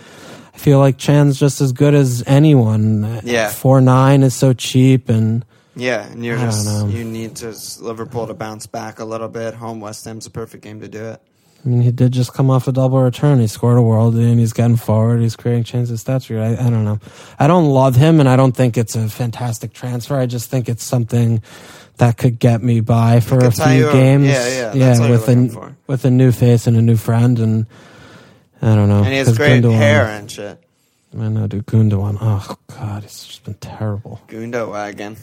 I 0.54 0.58
feel 0.58 0.80
like 0.80 0.98
Chan's 0.98 1.38
just 1.38 1.60
as 1.60 1.74
good 1.74 1.94
as 1.94 2.24
anyone. 2.26 3.20
Yeah. 3.26 3.50
Four 3.50 3.82
nine 3.82 4.24
is 4.24 4.34
so 4.34 4.54
cheap 4.54 5.10
and 5.10 5.44
Yeah, 5.76 6.10
and 6.10 6.24
you're 6.24 6.40
I 6.40 6.46
just 6.46 6.88
you 6.88 7.04
need 7.04 7.36
to 7.38 7.54
Liverpool 7.82 8.28
to 8.28 8.34
bounce 8.34 8.66
back 8.66 9.00
a 9.00 9.06
little 9.06 9.28
bit. 9.28 9.54
Home 9.56 9.82
West 9.82 10.06
Ham's 10.06 10.28
a 10.28 10.32
perfect 10.32 10.64
game 10.64 10.80
to 10.80 10.88
do 10.88 11.04
it. 11.08 11.22
I 11.64 11.70
mean, 11.70 11.82
he 11.82 11.92
did 11.92 12.12
just 12.12 12.34
come 12.34 12.50
off 12.50 12.68
a 12.68 12.72
double 12.72 13.02
return. 13.02 13.40
He 13.40 13.46
scored 13.46 13.78
a 13.78 13.82
world 13.84 14.16
and 14.16 14.40
he's 14.40 14.54
getting 14.54 14.78
forward. 14.78 15.22
He's 15.22 15.36
creating 15.36 15.64
chances. 15.66 16.04
That's 16.04 16.28
weird. 16.28 16.42
I, 16.42 16.54
I 16.54 16.70
don't 16.72 16.84
know. 16.86 17.00
I 17.38 17.46
don't 17.46 17.70
love 17.70 17.96
him 17.96 18.20
and 18.20 18.28
I 18.28 18.36
don't 18.36 18.54
think 18.54 18.78
it's 18.78 18.96
a 18.96 19.08
fantastic 19.08 19.72
transfer. 19.72 20.18
I 20.18 20.26
just 20.26 20.50
think 20.50 20.70
it's 20.70 20.84
something 20.84 21.44
that 21.98 22.18
could 22.18 22.40
get 22.40 22.64
me 22.64 22.80
by 22.82 23.20
for 23.20 23.38
a 23.46 23.52
few 23.52 23.66
you 23.74 23.92
games. 23.92 24.26
Yeah, 24.26 24.74
yeah, 24.74 25.00
what 25.00 25.10
with 25.12 25.30
a 25.30 25.76
with 25.86 26.06
a 26.06 26.10
new 26.10 26.32
face 26.32 26.66
and 26.66 26.76
a 26.76 26.82
new 26.82 26.96
friend 26.98 27.38
and 27.38 27.68
I 28.60 28.74
don't 28.74 28.90
know. 28.90 29.04
And 29.04 29.08
he 29.08 29.18
has 29.18 29.38
great 29.38 29.64
Gundogan- 29.64 29.76
hair 29.76 30.06
and 30.08 30.32
shit. 30.32 30.60
I 31.16 31.28
know, 31.28 31.46
dude. 31.46 31.68
Gundogan. 31.68 32.18
Oh 32.22 32.58
god, 32.68 33.04
it's 33.04 33.28
just 33.28 33.44
been 33.44 33.54
terrible, 33.56 34.20
Gundo 34.28 34.72
wagon. 34.72 35.16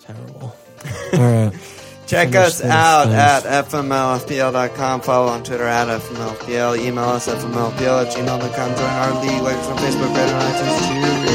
terrible. 0.00 0.54
All 1.14 1.18
right. 1.20 1.52
Check 2.12 2.34
us 2.34 2.60
out 2.62 3.08
at 3.08 3.44
fmlfpl.com. 3.70 5.00
Follow 5.00 5.28
on 5.28 5.42
Twitter 5.42 5.64
at 5.64 5.88
fmlfpl. 5.88 6.78
Email 6.78 7.04
us 7.04 7.26
fmlfpl 7.26 8.06
at 8.06 8.14
gmail.com. 8.14 8.76
Join 8.76 8.84
our 8.84 9.24
league. 9.24 9.40
Like 9.40 9.56
us 9.56 9.66
on 9.68 9.78
Facebook, 9.78 10.14
Reddit, 10.14 10.28
and 10.28 10.54
iTunes. 10.54 11.22
Cheers. 11.22 11.31